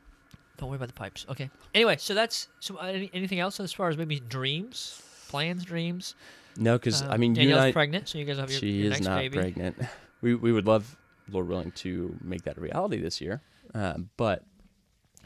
Don't 0.58 0.70
worry 0.70 0.76
about 0.78 0.90
the 0.90 0.94
pipes. 0.94 1.26
Okay. 1.30 1.50
Anyway, 1.74 1.98
so 1.98 2.14
that's 2.14 2.48
so. 2.60 2.78
uh, 2.78 2.86
Any, 2.86 3.10
anything 3.14 3.40
else 3.40 3.60
as 3.60 3.72
far 3.74 3.90
as 3.90 3.98
maybe 3.98 4.20
dreams, 4.20 5.02
plans, 5.32 5.64
dreams? 5.66 6.16
No, 6.58 6.78
because 6.78 7.02
Uh, 7.02 7.08
I 7.10 7.18
mean, 7.18 7.32
you 7.32 7.42
Danielle's 7.42 7.60
and 7.62 7.68
I. 7.70 7.72
pregnant, 7.72 8.08
so 8.10 8.18
you 8.18 8.26
guys 8.26 8.38
have 8.38 8.52
your, 8.52 8.60
she 8.60 8.70
your 8.72 8.86
is 8.88 8.92
next 8.92 9.06
not 9.06 9.20
baby. 9.20 9.38
pregnant. 9.38 9.78
We 10.22 10.36
we 10.36 10.52
would 10.52 10.68
love 10.68 10.96
Lord 11.30 11.48
willing, 11.48 11.72
to 11.72 12.16
make 12.22 12.44
that 12.44 12.58
a 12.58 12.62
reality 12.62 13.00
this 13.00 13.22
year. 13.22 13.42
Uh, 13.74 13.96
but 14.18 14.44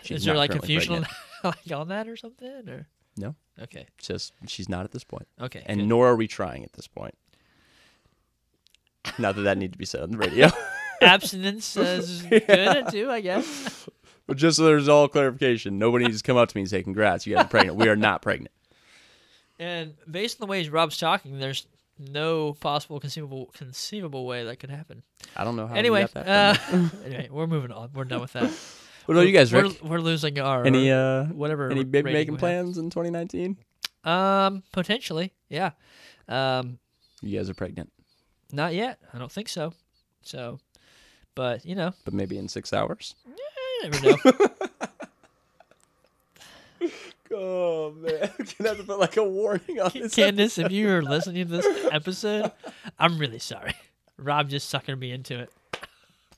she's 0.03 0.19
Is 0.19 0.25
there 0.25 0.35
like 0.35 0.51
confusion 0.51 0.93
on, 0.95 1.05
like 1.43 1.71
on 1.73 1.87
that 1.89 2.07
or 2.07 2.15
something? 2.15 2.69
Or 2.69 2.87
No, 3.17 3.35
okay, 3.59 3.87
it's 3.97 4.07
just 4.07 4.33
she's 4.47 4.69
not 4.69 4.85
at 4.85 4.91
this 4.91 5.03
point, 5.03 5.27
okay, 5.41 5.63
and 5.65 5.79
good. 5.79 5.87
nor 5.87 6.07
are 6.07 6.15
we 6.15 6.27
trying 6.27 6.63
at 6.63 6.73
this 6.73 6.87
point. 6.87 7.15
Not 9.19 9.35
that 9.35 9.41
that 9.43 9.57
need 9.57 9.71
to 9.71 9.77
be 9.77 9.85
said 9.85 10.01
on 10.01 10.11
the 10.11 10.17
radio, 10.17 10.49
abstinence 11.01 11.75
is 11.77 12.21
good 12.29 12.87
too, 12.91 13.09
I 13.11 13.21
guess. 13.21 13.87
but 14.27 14.37
just 14.37 14.57
so 14.57 14.63
there's 14.65 14.87
all 14.87 15.07
clarification, 15.07 15.77
nobody 15.77 16.05
needs 16.05 16.21
to 16.21 16.23
come 16.27 16.37
up 16.37 16.49
to 16.49 16.57
me 16.57 16.61
and 16.61 16.69
say, 16.69 16.81
"Congrats, 16.83 17.25
you 17.27 17.35
guys 17.35 17.45
are 17.45 17.49
pregnant." 17.49 17.77
We 17.77 17.87
are 17.87 17.95
not 17.95 18.21
pregnant. 18.21 18.51
And 19.59 19.93
based 20.09 20.41
on 20.41 20.47
the 20.47 20.51
ways 20.51 20.69
Rob's 20.69 20.97
talking, 20.97 21.39
there's 21.39 21.65
no 21.97 22.53
possible 22.59 22.99
conceivable 22.99 23.51
conceivable 23.53 24.25
way 24.25 24.43
that 24.45 24.57
could 24.57 24.69
happen. 24.69 25.01
I 25.35 25.43
don't 25.45 25.55
know 25.55 25.67
how. 25.67 25.75
anyway, 25.75 26.01
got 26.01 26.25
that 26.25 26.59
uh, 26.73 26.77
anyway, 27.05 27.29
we're 27.31 27.47
moving 27.47 27.71
on. 27.71 27.89
We're 27.93 28.03
done 28.05 28.21
with 28.21 28.33
that. 28.33 28.51
What 29.05 29.13
about 29.13 29.27
you 29.27 29.33
guys, 29.33 29.53
we're, 29.53 29.69
We're 29.83 29.99
losing 29.99 30.39
our 30.39 30.65
Any 30.65 30.91
uh, 30.91 31.25
whatever. 31.25 31.69
any 31.69 31.83
big 31.83 32.05
making 32.05 32.37
plans 32.37 32.79
in 32.79 32.89
2019? 32.89 33.55
Um, 34.03 34.63
potentially, 34.71 35.31
yeah. 35.47 35.73
Um, 36.27 36.79
You 37.21 37.37
guys 37.37 37.47
are 37.47 37.53
pregnant, 37.53 37.93
not 38.51 38.73
yet. 38.73 38.97
I 39.13 39.19
don't 39.19 39.31
think 39.31 39.47
so. 39.47 39.73
So, 40.23 40.57
but 41.35 41.63
you 41.67 41.75
know, 41.75 41.93
but 42.03 42.15
maybe 42.15 42.35
in 42.39 42.47
six 42.47 42.73
hours. 42.73 43.13
you 43.27 43.89
never 43.91 44.09
know. 44.09 44.17
Oh 47.37 47.91
man, 47.91 48.29
gonna 48.57 48.69
have 48.69 48.77
to 48.77 48.83
put 48.83 48.99
like 48.99 49.17
a 49.17 49.23
warning 49.23 49.81
on 49.81 49.91
this. 49.93 50.15
Candace, 50.15 50.57
if 50.57 50.71
you 50.71 50.89
are 50.89 51.01
listening 51.03 51.47
to 51.47 51.51
this 51.61 51.85
episode, 51.91 52.51
I'm 52.97 53.17
really 53.17 53.39
sorry. 53.39 53.73
Rob 54.17 54.49
just 54.49 54.73
suckered 54.73 54.97
me 54.97 55.11
into 55.11 55.39
it. 55.39 55.51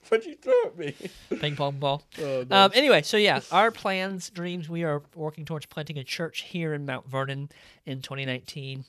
What'd 0.10 0.26
you 0.26 0.36
throw 0.36 0.64
at 0.66 0.78
me? 0.78 0.96
Ping 1.40 1.56
pong 1.56 1.80
ball. 1.80 2.02
Oh, 2.20 2.46
no. 2.50 2.66
Um, 2.66 2.72
anyway, 2.74 3.02
so 3.04 3.18
yeah, 3.18 3.42
our 3.52 3.70
plans, 3.72 4.30
dreams, 4.30 4.70
we 4.70 4.84
are 4.84 5.04
working 5.14 5.46
towards 5.46 5.66
planting 5.66 6.00
a 6.00 6.04
church 6.04 6.42
here 6.42 6.74
in 6.74 6.86
Mount 6.86 7.08
Vernon 7.08 7.50
in 7.86 8.02
2019. 8.02 8.86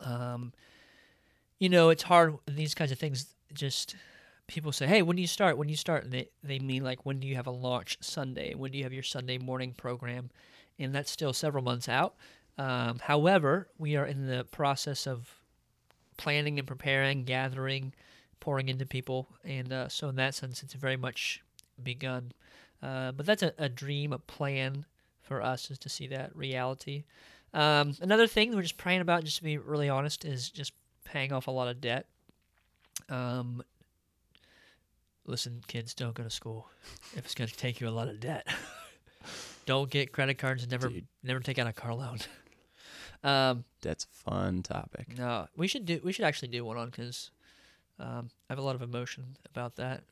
Um, 0.00 0.52
you 1.58 1.68
know, 1.68 1.88
it's 1.88 2.04
hard 2.04 2.36
these 2.46 2.74
kinds 2.74 2.92
of 2.92 2.98
things. 2.98 3.26
Just 3.52 3.96
people 4.46 4.70
say, 4.72 4.86
"Hey, 4.86 5.02
when 5.02 5.16
do 5.16 5.22
you 5.22 5.28
start? 5.28 5.56
When 5.58 5.66
do 5.66 5.72
you 5.72 5.76
start?" 5.76 6.04
And 6.04 6.12
they 6.12 6.28
they 6.42 6.58
mean 6.60 6.84
like, 6.84 7.04
when 7.04 7.18
do 7.18 7.26
you 7.26 7.34
have 7.36 7.46
a 7.46 7.50
launch 7.50 7.98
Sunday? 8.00 8.54
When 8.54 8.70
do 8.70 8.78
you 8.78 8.84
have 8.84 8.92
your 8.92 9.02
Sunday 9.02 9.38
morning 9.38 9.72
program? 9.72 10.30
And 10.80 10.94
that's 10.94 11.10
still 11.10 11.32
several 11.32 11.62
months 11.62 11.88
out. 11.88 12.16
Um, 12.58 12.98
however, 12.98 13.68
we 13.78 13.96
are 13.96 14.06
in 14.06 14.26
the 14.26 14.44
process 14.50 15.06
of 15.06 15.40
planning 16.16 16.58
and 16.58 16.66
preparing, 16.66 17.24
gathering, 17.24 17.94
pouring 18.40 18.68
into 18.68 18.84
people, 18.84 19.28
and 19.44 19.72
uh, 19.72 19.88
so 19.88 20.08
in 20.08 20.16
that 20.16 20.34
sense, 20.34 20.62
it's 20.62 20.74
very 20.74 20.96
much 20.96 21.42
begun. 21.82 22.32
Uh, 22.82 23.12
but 23.12 23.26
that's 23.26 23.42
a, 23.42 23.52
a 23.58 23.68
dream, 23.68 24.12
a 24.12 24.18
plan 24.18 24.84
for 25.22 25.42
us 25.42 25.70
is 25.70 25.78
to 25.78 25.88
see 25.88 26.06
that 26.08 26.34
reality. 26.34 27.04
Um, 27.54 27.94
another 28.00 28.26
thing 28.26 28.54
we're 28.54 28.62
just 28.62 28.76
praying 28.76 29.00
about, 29.00 29.24
just 29.24 29.38
to 29.38 29.44
be 29.44 29.58
really 29.58 29.88
honest, 29.88 30.24
is 30.24 30.50
just 30.50 30.72
paying 31.04 31.32
off 31.32 31.46
a 31.46 31.50
lot 31.50 31.68
of 31.68 31.80
debt. 31.80 32.06
Um, 33.08 33.62
listen, 35.26 35.62
kids, 35.66 35.94
don't 35.94 36.14
go 36.14 36.22
to 36.22 36.30
school 36.30 36.68
if 37.14 37.24
it's 37.24 37.34
going 37.34 37.48
to 37.48 37.56
take 37.56 37.80
you 37.80 37.88
a 37.88 37.90
lot 37.90 38.08
of 38.08 38.20
debt. 38.20 38.46
don't 39.66 39.90
get 39.90 40.12
credit 40.12 40.38
cards 40.38 40.62
and 40.62 40.70
never 40.70 40.88
Dude. 40.88 41.06
never 41.22 41.40
take 41.40 41.58
out 41.58 41.66
a 41.66 41.72
car 41.72 41.94
loan. 41.94 42.18
um, 43.24 43.64
That's 43.82 44.04
a 44.04 44.30
fun 44.30 44.62
topic. 44.62 45.16
no, 45.18 45.48
we 45.56 45.66
should 45.66 45.86
do. 45.86 46.00
We 46.02 46.12
should 46.12 46.24
actually 46.24 46.48
do 46.48 46.64
one 46.64 46.76
on 46.76 46.86
because 46.90 47.30
um, 47.98 48.30
I 48.48 48.52
have 48.52 48.58
a 48.58 48.62
lot 48.62 48.74
of 48.74 48.82
emotion 48.82 49.36
about 49.54 49.76
that. 49.76 50.02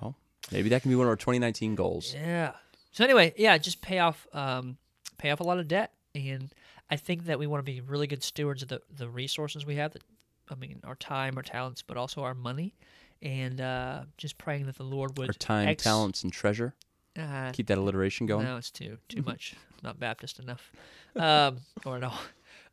Well, 0.00 0.16
Maybe 0.50 0.68
that 0.70 0.82
can 0.82 0.90
be 0.90 0.96
one 0.96 1.06
of 1.06 1.10
our 1.10 1.16
2019 1.16 1.74
goals. 1.74 2.14
Yeah. 2.14 2.52
So 2.92 3.04
anyway, 3.04 3.34
yeah, 3.36 3.58
just 3.58 3.80
pay 3.80 3.98
off, 3.98 4.26
um, 4.32 4.76
pay 5.18 5.30
off 5.30 5.40
a 5.40 5.44
lot 5.44 5.58
of 5.58 5.68
debt, 5.68 5.92
and 6.14 6.50
I 6.90 6.96
think 6.96 7.26
that 7.26 7.38
we 7.38 7.46
want 7.46 7.64
to 7.64 7.70
be 7.70 7.80
really 7.80 8.06
good 8.06 8.22
stewards 8.22 8.62
of 8.62 8.68
the 8.68 8.80
the 8.96 9.08
resources 9.08 9.64
we 9.66 9.76
have. 9.76 9.92
That 9.92 10.02
I 10.50 10.54
mean, 10.54 10.80
our 10.84 10.96
time, 10.96 11.36
our 11.36 11.42
talents, 11.42 11.82
but 11.82 11.96
also 11.96 12.22
our 12.22 12.34
money, 12.34 12.74
and 13.22 13.60
uh, 13.60 14.02
just 14.16 14.38
praying 14.38 14.66
that 14.66 14.76
the 14.76 14.84
Lord 14.84 15.18
would 15.18 15.28
Our 15.28 15.34
time, 15.34 15.68
ex- 15.68 15.84
talents, 15.84 16.24
and 16.24 16.32
treasure. 16.32 16.74
Uh, 17.18 17.50
Keep 17.52 17.66
that 17.66 17.78
alliteration 17.78 18.26
going. 18.26 18.44
no, 18.46 18.56
it's 18.56 18.70
too 18.70 18.98
too 19.08 19.22
much. 19.22 19.54
Not 19.82 19.98
Baptist 19.98 20.38
enough, 20.38 20.70
um, 21.16 21.58
or 21.84 21.96
at 21.96 22.04
all. 22.04 22.18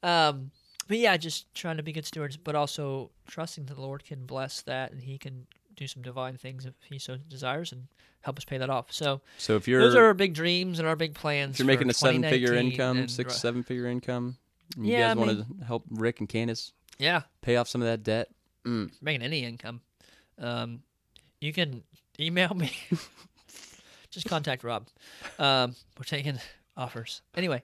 Um, 0.03 0.51
but 0.87 0.97
yeah, 0.97 1.17
just 1.17 1.53
trying 1.55 1.77
to 1.77 1.83
be 1.83 1.91
good 1.91 2.05
stewards, 2.05 2.37
but 2.37 2.53
also 2.55 3.09
trusting 3.27 3.65
that 3.65 3.73
the 3.75 3.81
Lord 3.81 4.03
can 4.05 4.25
bless 4.25 4.61
that, 4.61 4.91
and 4.91 5.01
He 5.03 5.17
can 5.17 5.47
do 5.75 5.87
some 5.87 6.01
divine 6.03 6.37
things 6.37 6.65
if 6.65 6.73
He 6.83 6.99
so 6.99 7.17
desires, 7.17 7.71
and 7.71 7.87
help 8.21 8.37
us 8.37 8.45
pay 8.45 8.57
that 8.57 8.69
off. 8.69 8.91
So 8.91 9.21
So 9.37 9.55
if 9.55 9.67
you're 9.67 9.81
those 9.81 9.95
are 9.95 10.05
our 10.05 10.13
big 10.13 10.33
dreams 10.33 10.79
and 10.79 10.87
our 10.87 10.95
big 10.95 11.13
plans. 11.15 11.55
if 11.55 11.59
you're 11.59 11.65
making 11.67 11.89
a 11.89 11.93
seven-figure 11.93 12.53
income, 12.53 12.97
and 12.97 13.09
six, 13.09 13.35
seven-figure 13.41 13.87
income, 13.87 14.37
and 14.75 14.85
Yeah, 14.85 14.97
you 14.97 15.15
guys 15.15 15.15
want 15.15 15.59
to 15.59 15.65
help 15.65 15.85
Rick 15.89 16.19
and 16.19 16.29
Candace 16.29 16.71
Yeah, 16.99 17.21
pay 17.41 17.55
off 17.55 17.67
some 17.67 17.81
of 17.81 17.87
that 17.87 18.03
debt, 18.03 18.29
mm, 18.63 18.91
making 19.01 19.21
any 19.23 19.43
income. 19.43 19.81
Um, 20.37 20.83
you 21.39 21.51
can 21.53 21.83
email 22.19 22.53
me. 22.53 22.71
Just 24.15 24.27
contact 24.27 24.63
Rob. 24.63 24.87
Um, 25.37 25.75
we're 25.97 26.03
taking 26.05 26.39
offers. 26.75 27.21
Anyway, 27.35 27.61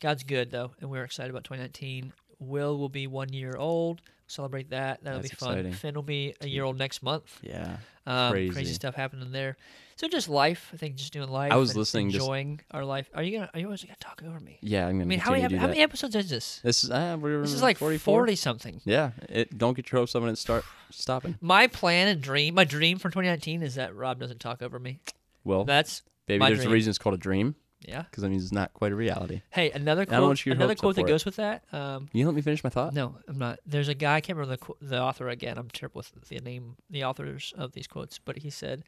God's 0.00 0.22
good 0.24 0.50
though, 0.50 0.72
and 0.80 0.90
we're 0.90 1.04
excited 1.04 1.30
about 1.30 1.44
2019. 1.44 2.12
Will 2.40 2.76
will 2.78 2.88
be 2.88 3.06
one 3.06 3.32
year 3.32 3.54
old. 3.56 4.00
Celebrate 4.26 4.70
that. 4.70 5.04
That'll 5.04 5.20
That's 5.20 5.30
be 5.30 5.36
fun. 5.36 5.50
exciting. 5.52 5.72
Finn 5.74 5.94
will 5.94 6.02
be 6.02 6.34
a 6.40 6.48
year 6.48 6.64
old 6.64 6.78
next 6.78 7.02
month. 7.02 7.38
yeah. 7.42 7.76
Um, 8.06 8.32
crazy. 8.32 8.52
Crazy. 8.54 8.72
stuff 8.74 8.94
happening 8.96 9.30
there. 9.30 9.56
So 9.96 10.08
just 10.08 10.28
life. 10.28 10.70
I 10.72 10.76
think 10.78 10.96
just 10.96 11.12
doing 11.12 11.28
life. 11.28 11.52
I 11.52 11.56
was 11.56 11.76
listening 11.76 12.10
just- 12.10 12.22
enjoying 12.22 12.60
our 12.72 12.84
life. 12.84 13.08
Are 13.14 13.22
you 13.22 13.38
gonna? 13.38 13.50
Are 13.52 13.60
you 13.60 13.66
always 13.66 13.84
gonna 13.84 13.94
talk 14.00 14.22
over 14.26 14.40
me? 14.40 14.58
Yeah, 14.62 14.86
I'm 14.86 14.92
gonna 14.94 15.04
I 15.04 15.06
mean, 15.06 15.18
how 15.20 15.30
many 15.32 15.42
to 15.42 15.48
do 15.50 15.56
how 15.56 15.66
that. 15.66 15.72
many 15.74 15.82
episodes 15.82 16.16
is 16.16 16.30
this? 16.30 16.60
This 16.64 16.82
is 16.82 16.90
uh, 16.90 17.16
we're 17.20 17.42
This 17.42 17.52
is 17.52 17.62
like 17.62 17.76
44? 17.76 18.20
40 18.20 18.34
something. 18.36 18.80
Yeah, 18.84 19.10
it, 19.28 19.56
don't 19.58 19.74
get 19.74 19.92
your 19.92 20.00
hopes 20.00 20.14
up 20.16 20.22
and 20.24 20.36
start 20.38 20.64
stopping. 20.90 21.36
My 21.42 21.66
plan 21.68 22.08
and 22.08 22.20
dream, 22.22 22.54
my 22.54 22.64
dream 22.64 22.98
for 22.98 23.08
2019 23.10 23.62
is 23.62 23.74
that 23.76 23.94
Rob 23.94 24.18
doesn't 24.18 24.40
talk 24.40 24.62
over 24.62 24.78
me. 24.80 24.98
Well, 25.44 25.64
That's 25.64 26.02
maybe 26.28 26.44
there's 26.46 26.64
a 26.64 26.70
reason 26.70 26.90
it's 26.90 26.98
called 26.98 27.14
a 27.14 27.18
dream 27.18 27.54
yeah. 27.80 28.02
because 28.02 28.22
that 28.22 28.30
means 28.30 28.42
it's 28.44 28.52
not 28.52 28.72
quite 28.74 28.92
a 28.92 28.94
reality. 28.94 29.42
Hey, 29.50 29.70
another 29.70 30.02
I 30.02 30.04
quote. 30.06 30.30
you 30.30 30.34
to 30.36 30.44
get 30.50 30.56
Another 30.56 30.74
quote 30.74 30.94
that 30.96 31.02
it. 31.02 31.08
goes 31.08 31.24
with 31.24 31.36
that. 31.36 31.64
Um, 31.72 32.06
Can 32.08 32.20
you 32.20 32.26
let 32.26 32.34
me 32.34 32.42
finish 32.42 32.62
my 32.62 32.70
thought? 32.70 32.94
no, 32.94 33.16
I'm 33.28 33.38
not. 33.38 33.58
There's 33.66 33.88
a 33.88 33.94
guy. 33.94 34.16
I 34.16 34.20
can't 34.20 34.38
remember 34.38 34.56
the 34.80 34.86
the 34.88 35.00
author 35.00 35.28
again. 35.28 35.58
I'm 35.58 35.68
terrible 35.70 35.98
with 36.14 36.28
the 36.28 36.38
name, 36.40 36.76
the 36.90 37.04
authors 37.04 37.52
of 37.56 37.72
these 37.72 37.86
quotes. 37.86 38.18
But 38.18 38.38
he 38.38 38.50
said, 38.50 38.84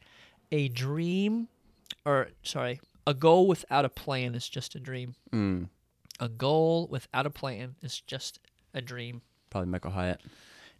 "A 0.51 0.69
dream, 0.69 1.47
or 2.05 2.29
sorry, 2.43 2.79
a 3.05 3.13
goal 3.13 3.47
without 3.47 3.85
a 3.85 3.89
plan 3.89 4.33
is 4.35 4.47
just 4.49 4.75
a 4.75 4.79
dream. 4.79 5.15
Mm, 5.33 5.69
A 6.19 6.29
goal 6.29 6.87
without 6.89 7.25
a 7.25 7.29
plan 7.29 7.75
is 7.81 7.99
just 7.99 8.39
a 8.73 8.81
dream." 8.81 9.21
probably 9.49 9.69
Michael 9.71 9.91
Hyatt. 9.91 10.19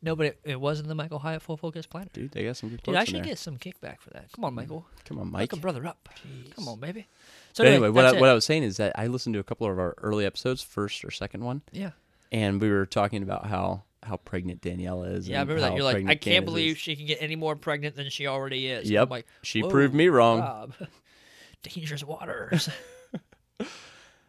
No, 0.06 0.16
but 0.16 0.28
it, 0.28 0.40
it 0.44 0.62
wasn't 0.62 0.88
the 0.88 0.96
Michael 0.96 1.18
Hyatt 1.20 1.42
Full 1.42 1.58
Focus 1.58 1.88
Planner. 1.88 2.10
Dude, 2.14 2.32
they 2.32 2.46
got 2.46 2.56
some 2.58 2.70
good 2.70 2.78
Dude, 2.78 2.84
quotes 2.94 2.98
I 2.98 3.02
in 3.02 3.06
should 3.08 3.16
there. 3.16 3.24
get 3.24 3.38
some 3.40 3.58
kickback 3.58 4.00
for 4.00 4.12
that. 4.12 4.32
Come 4.32 4.46
on, 4.46 4.54
Michael. 4.54 4.86
Come 5.06 5.20
on, 5.20 5.32
Mike. 5.32 5.52
a 5.52 5.56
brother 5.58 5.86
up. 5.88 6.08
Come 6.56 6.68
on, 6.68 6.80
baby. 6.80 7.08
So 7.54 7.64
But 7.64 7.72
anyway, 7.74 7.90
what 7.90 8.06
I, 8.06 8.12
what. 8.20 8.30
I 8.30 8.34
was 8.34 8.46
saying 8.46 8.64
is 8.64 8.78
that 8.78 8.98
I 8.98 9.08
listened 9.08 9.34
to 9.34 9.40
a 9.40 9.44
couple 9.44 9.70
of 9.70 9.78
our 9.80 9.96
early 9.98 10.26
episodes, 10.26 10.62
first 10.62 11.04
or 11.04 11.10
second 11.12 11.44
one, 11.44 11.64
yeah. 11.72 11.92
and 12.32 12.62
we 12.62 12.70
were 12.70 12.86
talking 12.86 13.24
about 13.24 13.48
how 13.48 13.84
how 14.04 14.18
pregnant 14.18 14.62
Danielle 14.62 15.04
is. 15.04 15.28
Yeah, 15.28 15.40
I 15.40 15.42
and 15.42 15.50
remember 15.50 15.62
that. 15.62 15.70
how 15.72 15.76
You're 15.78 15.84
like, 15.84 15.94
pregnant 15.96 16.12
I 16.12 16.16
can't 16.16 16.24
Candace 16.36 16.46
believe 16.54 16.72
is. 16.76 16.78
she 16.78 16.96
can 16.96 17.08
get 17.08 17.18
any 17.22 17.36
more 17.36 17.56
pregnant 17.56 17.96
than 17.96 18.10
she 18.12 18.28
already 18.28 18.68
is. 18.68 18.88
Yep, 18.90 19.04
I'm 19.04 19.10
like, 19.10 19.26
she 19.42 19.64
"Whoa, 19.64 19.70
proved 19.70 19.96
me 19.96 20.10
wrong. 20.10 20.40
Rob. 20.42 20.74
Dangerous 21.64 22.04
waters. 22.04 22.70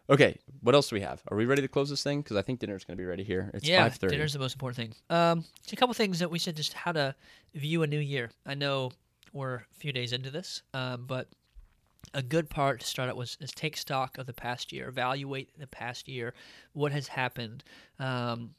Okay, 0.09 0.39
what 0.61 0.75
else 0.75 0.89
do 0.89 0.97
we 0.97 1.01
have? 1.01 1.21
Are 1.29 1.37
we 1.37 1.47
ready 1.47 1.63
to 1.63 1.69
close 1.69 1.91
this 1.91 2.03
thing? 2.03 2.23
Because 2.23 2.37
I 2.37 2.43
think 2.43 2.61
dinner's 2.61 2.85
going 2.85 2.97
to 2.97 3.01
be 3.01 3.07
ready 3.07 3.25
here. 3.25 3.51
It's 3.55 3.67
yeah, 3.67 3.83
five 3.83 3.97
thirty. 3.97 4.15
dinner's 4.15 4.33
the 4.33 4.39
most 4.39 4.55
important 4.55 4.77
thing. 4.77 5.17
Um, 5.17 5.45
just 5.59 5.73
a 5.73 5.77
couple 5.77 5.95
things 5.95 6.21
that 6.21 6.31
we 6.31 6.39
said 6.39 6.57
just 6.57 6.75
how 6.75 6.93
to 6.93 7.15
view 7.55 7.83
a 7.83 7.87
new 7.87 7.99
year. 7.99 8.31
I 8.45 8.55
know 8.55 8.93
we're 9.33 9.57
a 9.57 9.65
few 9.75 9.93
days 9.93 10.13
into 10.13 10.31
this, 10.31 10.63
um, 10.75 11.05
but 11.07 11.29
a 12.15 12.23
good 12.23 12.49
part 12.49 12.81
to 12.81 12.87
start 12.87 13.09
out 13.09 13.17
was 13.17 13.37
is 13.41 13.51
take 13.51 13.77
stock 13.77 14.17
of 14.17 14.27
the 14.27 14.33
past 14.33 14.73
year, 14.73 14.89
evaluate 14.89 15.51
the 15.59 15.67
past 15.67 16.09
year, 16.09 16.35
what 16.73 16.93
has 16.93 17.09
happened. 17.09 17.65
Um, 17.99 18.55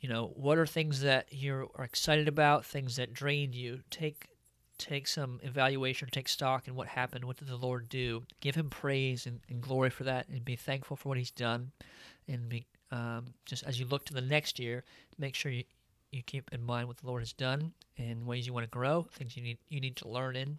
you 0.00 0.08
know, 0.08 0.32
what 0.34 0.58
are 0.58 0.66
things 0.66 1.00
that 1.00 1.32
you 1.32 1.70
are 1.76 1.84
excited 1.84 2.28
about, 2.28 2.66
things 2.66 2.96
that 2.96 3.14
drained 3.14 3.54
you. 3.54 3.80
Take 3.90 4.26
take 4.78 5.06
some 5.06 5.40
evaluation, 5.42 6.08
take 6.10 6.28
stock 6.28 6.66
in 6.68 6.74
what 6.74 6.88
happened. 6.88 7.24
What 7.24 7.36
did 7.36 7.48
the 7.48 7.56
Lord 7.56 7.88
do? 7.88 8.22
Give 8.40 8.54
Him 8.54 8.70
praise 8.70 9.26
and, 9.26 9.40
and 9.48 9.60
glory 9.60 9.90
for 9.90 10.04
that, 10.04 10.28
and 10.28 10.44
be 10.44 10.56
thankful 10.56 10.96
for 10.96 11.08
what 11.10 11.18
He's 11.18 11.30
done. 11.30 11.72
And 12.28 12.48
be 12.48 12.66
um, 12.90 13.26
just 13.44 13.64
as 13.64 13.78
you 13.78 13.86
look 13.86 14.04
to 14.06 14.14
the 14.14 14.20
next 14.20 14.58
year, 14.58 14.84
make 15.18 15.34
sure 15.34 15.52
you 15.52 15.64
you 16.10 16.22
keep 16.22 16.48
in 16.52 16.62
mind 16.62 16.86
what 16.86 16.96
the 16.98 17.06
Lord 17.08 17.22
has 17.22 17.32
done 17.32 17.72
and 17.98 18.24
ways 18.24 18.46
you 18.46 18.52
want 18.52 18.64
to 18.64 18.70
grow, 18.70 19.02
things 19.12 19.36
you 19.36 19.42
need 19.42 19.58
you 19.68 19.80
need 19.80 19.96
to 19.96 20.08
learn 20.08 20.36
in. 20.36 20.58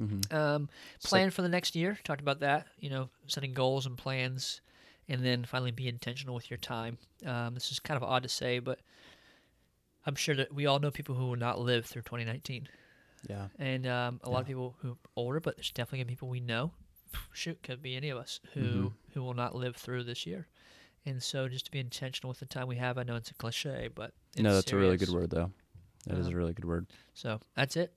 Mhm. 0.00 0.32
Um, 0.32 0.68
plan 1.04 1.30
for 1.30 1.42
the 1.42 1.48
next 1.48 1.74
year. 1.76 1.98
Talked 2.04 2.20
about 2.20 2.40
that. 2.40 2.66
You 2.78 2.88
know, 2.90 3.10
setting 3.26 3.52
goals 3.52 3.84
and 3.84 3.98
plans, 3.98 4.60
and 5.08 5.24
then 5.24 5.44
finally 5.44 5.70
be 5.70 5.88
intentional 5.88 6.34
with 6.34 6.50
your 6.50 6.58
time. 6.58 6.98
Um, 7.26 7.54
this 7.54 7.70
is 7.72 7.80
kind 7.80 7.96
of 7.96 8.02
odd 8.08 8.22
to 8.22 8.28
say, 8.28 8.58
but 8.58 8.78
I'm 10.06 10.14
sure 10.14 10.34
that 10.36 10.52
we 10.54 10.66
all 10.66 10.78
know 10.80 10.90
people 10.90 11.14
who 11.14 11.26
will 11.26 11.36
not 11.36 11.60
live 11.60 11.86
through 11.86 12.02
2019. 12.02 12.68
Yeah. 13.28 13.48
and 13.58 13.86
um, 13.86 14.20
a 14.24 14.30
lot 14.30 14.40
of 14.40 14.46
people 14.46 14.76
who 14.80 14.92
are 14.92 14.96
older, 15.16 15.40
but 15.40 15.56
there's 15.56 15.70
definitely 15.70 15.98
gonna 16.00 16.06
be 16.08 16.14
people 16.14 16.28
we 16.28 16.40
know. 16.40 16.72
Shoot, 17.32 17.62
could 17.62 17.82
be 17.82 17.94
any 17.96 18.08
of 18.10 18.18
us 18.18 18.40
who 18.54 18.60
Mhm. 18.60 18.92
who 19.14 19.22
will 19.22 19.34
not 19.34 19.54
live 19.54 19.76
through 19.76 20.04
this 20.04 20.26
year. 20.26 20.48
And 21.04 21.22
so, 21.22 21.48
just 21.48 21.64
to 21.66 21.70
be 21.70 21.78
intentional 21.80 22.28
with 22.30 22.38
the 22.40 22.46
time 22.46 22.68
we 22.68 22.76
have, 22.76 22.96
I 22.96 23.02
know 23.02 23.16
it's 23.16 23.30
a 23.30 23.34
cliche, 23.34 23.88
but 23.94 24.14
it's 24.34 24.40
no, 24.42 24.54
that's 24.54 24.72
a 24.72 24.76
really 24.76 24.96
good 24.96 25.10
word, 25.10 25.30
though. 25.30 25.52
That 26.06 26.18
is 26.18 26.26
Um, 26.28 26.32
a 26.32 26.36
really 26.36 26.52
good 26.54 26.64
word. 26.64 26.86
So 27.14 27.40
that's 27.54 27.76
it. 27.76 27.92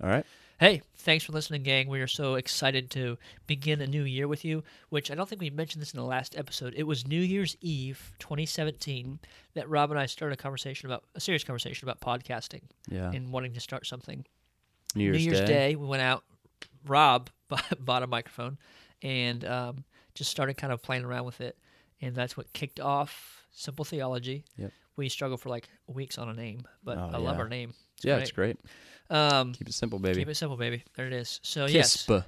All 0.00 0.08
right. 0.08 0.24
Hey, 0.60 0.82
thanks 0.96 1.24
for 1.24 1.32
listening, 1.32 1.64
gang. 1.64 1.88
We 1.88 2.00
are 2.00 2.06
so 2.06 2.36
excited 2.36 2.88
to 2.92 3.18
begin 3.46 3.80
a 3.80 3.86
new 3.88 4.04
year 4.04 4.28
with 4.28 4.44
you, 4.44 4.62
which 4.88 5.10
I 5.10 5.14
don't 5.16 5.28
think 5.28 5.40
we 5.40 5.50
mentioned 5.50 5.82
this 5.82 5.92
in 5.92 5.98
the 5.98 6.06
last 6.06 6.38
episode. 6.38 6.74
It 6.76 6.84
was 6.84 7.06
New 7.06 7.20
Year's 7.20 7.56
Eve 7.60 8.12
2017 8.20 9.18
that 9.54 9.68
Rob 9.68 9.90
and 9.90 9.98
I 9.98 10.06
started 10.06 10.38
a 10.38 10.42
conversation 10.42 10.86
about, 10.88 11.04
a 11.16 11.20
serious 11.20 11.42
conversation 11.42 11.88
about 11.88 12.00
podcasting 12.00 12.62
Yeah. 12.88 13.10
and 13.12 13.32
wanting 13.32 13.52
to 13.54 13.60
start 13.60 13.84
something. 13.86 14.24
New 14.94 15.04
Year's, 15.04 15.16
New 15.16 15.22
Year's 15.24 15.40
Day. 15.40 15.46
Day. 15.70 15.76
we 15.76 15.86
went 15.86 16.02
out. 16.02 16.22
Rob 16.86 17.30
bought, 17.80 18.02
a 18.02 18.06
microphone 18.06 18.58
and 19.02 19.44
um, 19.44 19.84
just 20.14 20.30
started 20.30 20.54
kind 20.56 20.72
of 20.72 20.82
playing 20.82 21.04
around 21.04 21.24
with 21.24 21.40
it. 21.40 21.58
And 22.00 22.14
that's 22.14 22.36
what 22.36 22.52
kicked 22.52 22.78
off 22.78 23.44
Simple 23.50 23.84
Theology. 23.84 24.44
Yep. 24.56 24.72
We 24.96 25.08
struggle 25.08 25.36
for 25.36 25.48
like 25.48 25.68
weeks 25.86 26.18
on 26.18 26.28
a 26.28 26.34
name, 26.34 26.62
but 26.84 26.98
Oh, 26.98 27.10
I 27.12 27.16
love 27.18 27.38
our 27.38 27.48
name. 27.48 27.74
It's 27.96 28.04
yeah, 28.04 28.14
great. 28.14 28.22
it's 28.22 28.32
great. 28.32 28.58
Um, 29.10 29.52
Keep 29.52 29.68
it 29.68 29.74
simple, 29.74 29.98
baby. 29.98 30.20
Keep 30.20 30.28
it 30.28 30.34
simple, 30.36 30.56
baby. 30.56 30.84
There 30.96 31.06
it 31.06 31.12
is. 31.12 31.40
So 31.42 31.66
yes, 31.66 32.06
KISP. 32.06 32.24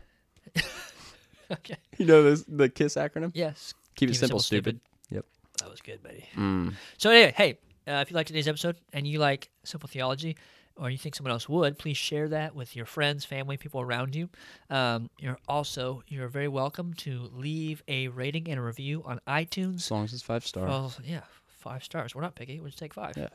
okay, 1.51 1.77
You 1.99 2.07
know 2.07 2.23
this, 2.23 2.45
the 2.49 2.69
KISS 2.69 2.95
acronym? 2.97 3.31
yes, 3.35 3.75
Keep, 3.95 4.11
it 4.11 4.14
simple, 4.17 4.41
stupid. 4.41 4.81
Yep. 5.11 5.25
that 5.61 5.71
was 5.71 5.81
good, 5.81 6.03
buddy. 6.03 6.25
Mm. 6.37 6.75
So 6.99 7.11
anyway, 7.11 7.33
hey, 7.37 7.59
uh, 7.87 8.01
if 8.03 8.11
you 8.11 8.14
like 8.17 8.27
today's 8.27 8.49
episode 8.49 8.77
and 8.93 9.07
you 9.07 9.19
like 9.19 9.51
simple 9.64 9.89
theology, 9.89 10.37
or 10.79 10.91
you 10.91 10.99
think 10.99 11.14
someone 11.14 11.33
else 11.33 11.49
would, 11.49 11.79
please 11.79 11.97
share 11.97 12.29
that 12.29 12.55
with 12.55 12.77
your 12.77 12.85
friends, 12.85 13.25
family, 13.25 13.57
people 13.57 13.81
around 13.81 14.14
you. 14.14 14.29
Um, 14.69 15.09
you're 15.19 15.39
also 15.49 16.03
you're 16.09 16.29
very 16.29 16.49
welcome 16.49 16.93
to 16.99 17.31
leave 17.33 17.83
a 17.89 18.09
rating 18.09 18.49
and 18.51 18.59
a 18.59 18.62
review 18.62 19.03
on 19.07 19.19
iTunes. 19.27 19.77
As 19.77 19.91
long 19.91 20.05
as 20.05 20.12
it's 20.12 20.23
five 20.23 20.45
stars. 20.47 20.69
Well, 20.69 20.93
yeah, 21.03 21.23
five 21.57 21.83
stars. 21.85 22.15
We're 22.15 22.23
not 22.23 22.35
picky. 22.35 22.59
We'll 22.61 22.69
just 22.69 22.79
take 22.79 22.95
five. 22.95 23.17
Yeah. 23.17 23.29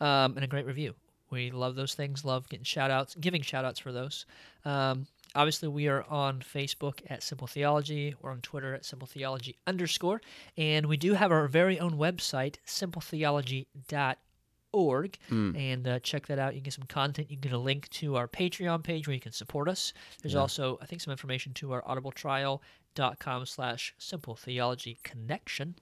Um, 0.00 0.34
and 0.36 0.44
a 0.44 0.48
great 0.48 0.66
review. 0.66 0.94
We 1.30 1.50
love 1.50 1.74
those 1.74 1.94
things. 1.94 2.24
Love 2.24 2.48
getting 2.48 2.64
shout 2.64 2.90
outs, 2.90 3.14
giving 3.16 3.42
shout 3.42 3.64
outs 3.64 3.80
for 3.80 3.90
those. 3.92 4.24
Um, 4.64 5.06
obviously, 5.34 5.68
we 5.68 5.88
are 5.88 6.04
on 6.08 6.40
Facebook 6.40 7.00
at 7.08 7.22
Simple 7.22 7.46
Theology. 7.48 8.14
We're 8.20 8.30
on 8.30 8.40
Twitter 8.40 8.74
at 8.74 8.84
Simple 8.84 9.08
Theology 9.08 9.56
underscore. 9.66 10.20
And 10.56 10.86
we 10.86 10.96
do 10.96 11.14
have 11.14 11.32
our 11.32 11.48
very 11.48 11.80
own 11.80 11.92
website, 11.98 12.56
simpletheology.org. 12.66 15.18
Mm. 15.30 15.56
And 15.58 15.88
uh, 15.88 15.98
check 16.00 16.26
that 16.26 16.38
out. 16.38 16.54
You 16.54 16.60
can 16.60 16.64
get 16.64 16.74
some 16.74 16.86
content. 16.86 17.30
You 17.30 17.36
can 17.36 17.42
get 17.50 17.52
a 17.52 17.58
link 17.58 17.88
to 17.90 18.16
our 18.16 18.28
Patreon 18.28 18.82
page 18.82 19.06
where 19.08 19.14
you 19.14 19.20
can 19.20 19.32
support 19.32 19.68
us. 19.68 19.92
There's 20.22 20.34
Yeah. 20.34 20.40
also, 20.40 20.78
I 20.82 20.86
think, 20.86 21.00
some 21.00 21.12
information 21.12 21.52
to 21.54 21.72
our 21.72 21.82
audibletrial.com 21.82 23.46
slash 23.46 23.94
simple 23.98 24.34
theology 24.36 24.98
connection. 25.02 25.76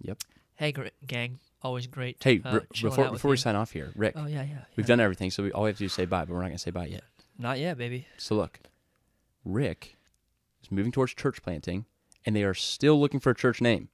Yep. 0.00 0.18
Hey, 0.56 0.72
gr- 0.72 0.86
gang. 1.06 1.38
Always 1.62 1.86
great. 1.86 2.16
Hey, 2.22 2.40
uh, 2.44 2.60
chilling 2.72 2.94
before 2.96 3.10
before 3.12 3.28
we 3.30 3.34
you. 3.34 3.38
sign 3.38 3.54
off 3.56 3.70
here, 3.72 3.92
Rick, 3.94 4.14
Oh, 4.16 4.26
yeah, 4.26 4.42
yeah. 4.42 4.64
we've 4.76 4.84
yeah. 4.84 4.86
done 4.88 5.00
everything, 5.00 5.30
so 5.30 5.42
we 5.44 5.52
all 5.52 5.62
we 5.64 5.68
have 5.70 5.76
to 5.76 5.80
do 5.82 5.86
is 5.86 5.92
say 5.92 6.04
bye, 6.06 6.24
but 6.24 6.30
we're 6.34 6.40
not 6.40 6.46
going 6.48 6.52
to 6.56 6.58
say 6.58 6.70
bye 6.72 6.86
yet. 6.86 7.02
Not 7.38 7.58
yet, 7.60 7.78
baby. 7.78 8.06
So 8.18 8.34
look, 8.34 8.58
Rick 9.44 9.96
is 10.62 10.70
moving 10.70 10.92
towards 10.92 11.14
church 11.14 11.42
planting, 11.42 11.86
and 12.26 12.34
they 12.34 12.42
are 12.42 12.54
still 12.54 13.00
looking 13.00 13.20
for 13.20 13.30
a 13.30 13.34
church 13.34 13.60
name. 13.60 13.88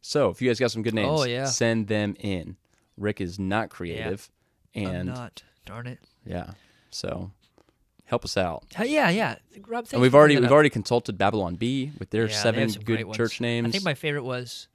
So 0.00 0.28
if 0.30 0.42
you 0.42 0.48
guys 0.50 0.58
got 0.60 0.70
some 0.72 0.82
good 0.82 0.94
names, 0.94 1.20
Oh, 1.20 1.24
yeah. 1.24 1.46
send 1.46 1.86
them 1.88 2.16
in. 2.18 2.56
Rick 2.96 3.20
is 3.20 3.38
not 3.38 3.70
creative, 3.70 4.30
I'm 4.74 4.86
and 4.86 5.08
not. 5.08 5.42
Darn 5.66 5.86
it. 5.86 5.98
yeah, 6.26 6.50
so 6.90 7.30
help 8.06 8.24
us 8.24 8.36
out. 8.36 8.64
Uh, 8.78 8.82
yeah, 8.84 9.08
yeah. 9.08 9.36
Rob, 9.66 9.86
And 9.92 10.02
we've 10.02 10.14
already 10.14 10.34
we've 10.36 10.44
up. 10.46 10.50
already 10.50 10.68
consulted 10.70 11.16
Babylon 11.16 11.54
Bee 11.54 11.90
with 11.98 12.10
their 12.10 12.26
Yeah, 12.28 12.34
seven 12.36 12.68
good 12.70 13.12
church 13.14 13.40
names. 13.40 13.68
I 13.68 13.70
think 13.70 13.84
my 13.84 13.94
favorite 13.94 14.24
was, 14.24 14.68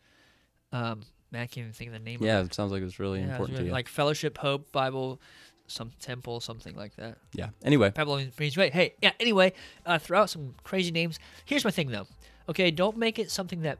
um, 0.71 1.01
man, 1.31 1.41
I 1.43 1.45
can't 1.45 1.59
even 1.59 1.73
think 1.73 1.89
of 1.89 1.93
the 1.93 1.99
name. 1.99 2.19
yeah, 2.23 2.39
of 2.39 2.47
it 2.47 2.53
sounds 2.53 2.71
like 2.71 2.81
it 2.81 2.85
was 2.85 2.99
really 2.99 3.19
it. 3.19 3.23
Yeah, 3.23 3.27
it 3.27 3.31
important 3.31 3.57
really- 3.57 3.65
to 3.65 3.69
you. 3.69 3.73
like 3.73 3.87
Fellowship, 3.87 4.37
Hope, 4.37 4.71
Bible, 4.71 5.19
some 5.67 5.91
temple, 5.99 6.39
something 6.39 6.75
like 6.75 6.95
that. 6.95 7.17
yeah. 7.33 7.49
Anyway, 7.63 7.89
Babylon 7.91 8.31
Way. 8.39 8.69
Hey, 8.69 8.95
yeah. 9.01 9.11
Anyway, 9.19 9.53
uh, 9.85 9.99
throw 9.99 10.21
out 10.21 10.29
some 10.29 10.55
crazy 10.63 10.91
names. 10.91 11.19
Here's 11.45 11.63
my 11.63 11.71
thing, 11.71 11.89
though. 11.89 12.07
Okay, 12.49 12.71
don't 12.71 12.97
make 12.97 13.19
it 13.19 13.29
something 13.29 13.61
that 13.61 13.77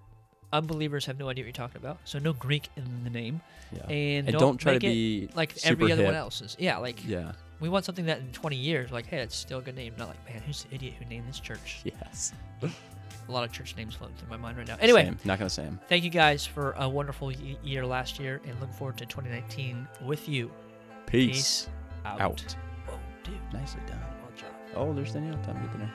unbelievers 0.54 1.06
have 1.06 1.18
no 1.20 1.30
idea 1.30 1.43
what 1.43 1.47
you're 1.47 1.68
talking 1.68 1.78
about. 1.78 1.97
So 2.06 2.20
no 2.20 2.34
Greek 2.34 2.70
in 2.76 3.04
the 3.04 3.10
name, 3.10 3.41
yeah. 3.72 3.84
and, 3.88 4.28
And 4.28 4.34
don't, 4.34 4.39
don't 4.39 4.58
try 4.58 4.74
to 4.78 4.80
make 4.80 4.84
it 4.84 4.93
be 4.93 5.30
like 5.36 5.54
every 5.64 5.91
other 5.91 6.04
one 6.04 6.14
hip. 6.14 6.20
else's. 6.22 6.56
Yeah, 6.60 6.78
like 6.78 7.08
Yeah. 7.08 7.32
we 7.60 7.70
want 7.70 7.86
something 7.86 8.06
that 8.06 8.20
in 8.20 8.32
20 8.32 8.56
years, 8.56 8.91
like, 8.91 9.06
hey, 9.08 9.20
it's 9.20 9.36
still 9.36 9.60
a 9.60 9.62
good 9.62 9.76
name. 9.76 9.93
Not 9.97 10.10
like, 10.10 10.30
man, 10.30 10.41
who's 10.45 10.64
the 10.64 10.76
idiot 10.76 10.93
who 11.00 11.06
named 11.06 11.28
this 11.28 11.39
church? 11.39 11.82
Yes. 11.84 12.34
A 13.30 13.32
lot 13.32 13.43
of 13.43 13.51
church 13.51 13.75
names 13.77 13.93
floating 13.93 14.15
through 14.17 14.30
my 14.30 14.38
mind 14.38 14.57
right 14.57 14.67
now. 14.67 14.75
Anyway, 14.82 15.05
Same. 15.05 15.19
not 15.23 15.38
gonna 15.38 15.49
say 15.51 15.63
them. 15.63 15.80
thank 15.88 16.03
you 16.03 16.09
guys 16.09 16.45
for 16.47 16.71
a 16.77 16.89
wonderful 16.89 17.32
year 17.32 17.86
last 17.86 18.19
year, 18.19 18.41
and 18.45 18.59
look 18.59 18.73
forward 18.73 18.97
to 18.97 19.05
2019 19.05 19.88
with 20.03 20.27
you. 20.27 20.51
Peace. 21.05 21.69
out. 22.05 22.19
Out. 22.19 22.55
Whoa, 22.88 22.97
dude. 23.23 23.36
Nicely 23.53 23.82
done. 23.86 23.99
Well 23.99 24.32
job. 24.36 24.49
Oh, 24.75 24.93
there's 24.93 25.13
Danielle. 25.13 25.38
Time 25.43 25.55
to 25.55 25.61
get 25.61 25.71
dinner. 25.73 25.93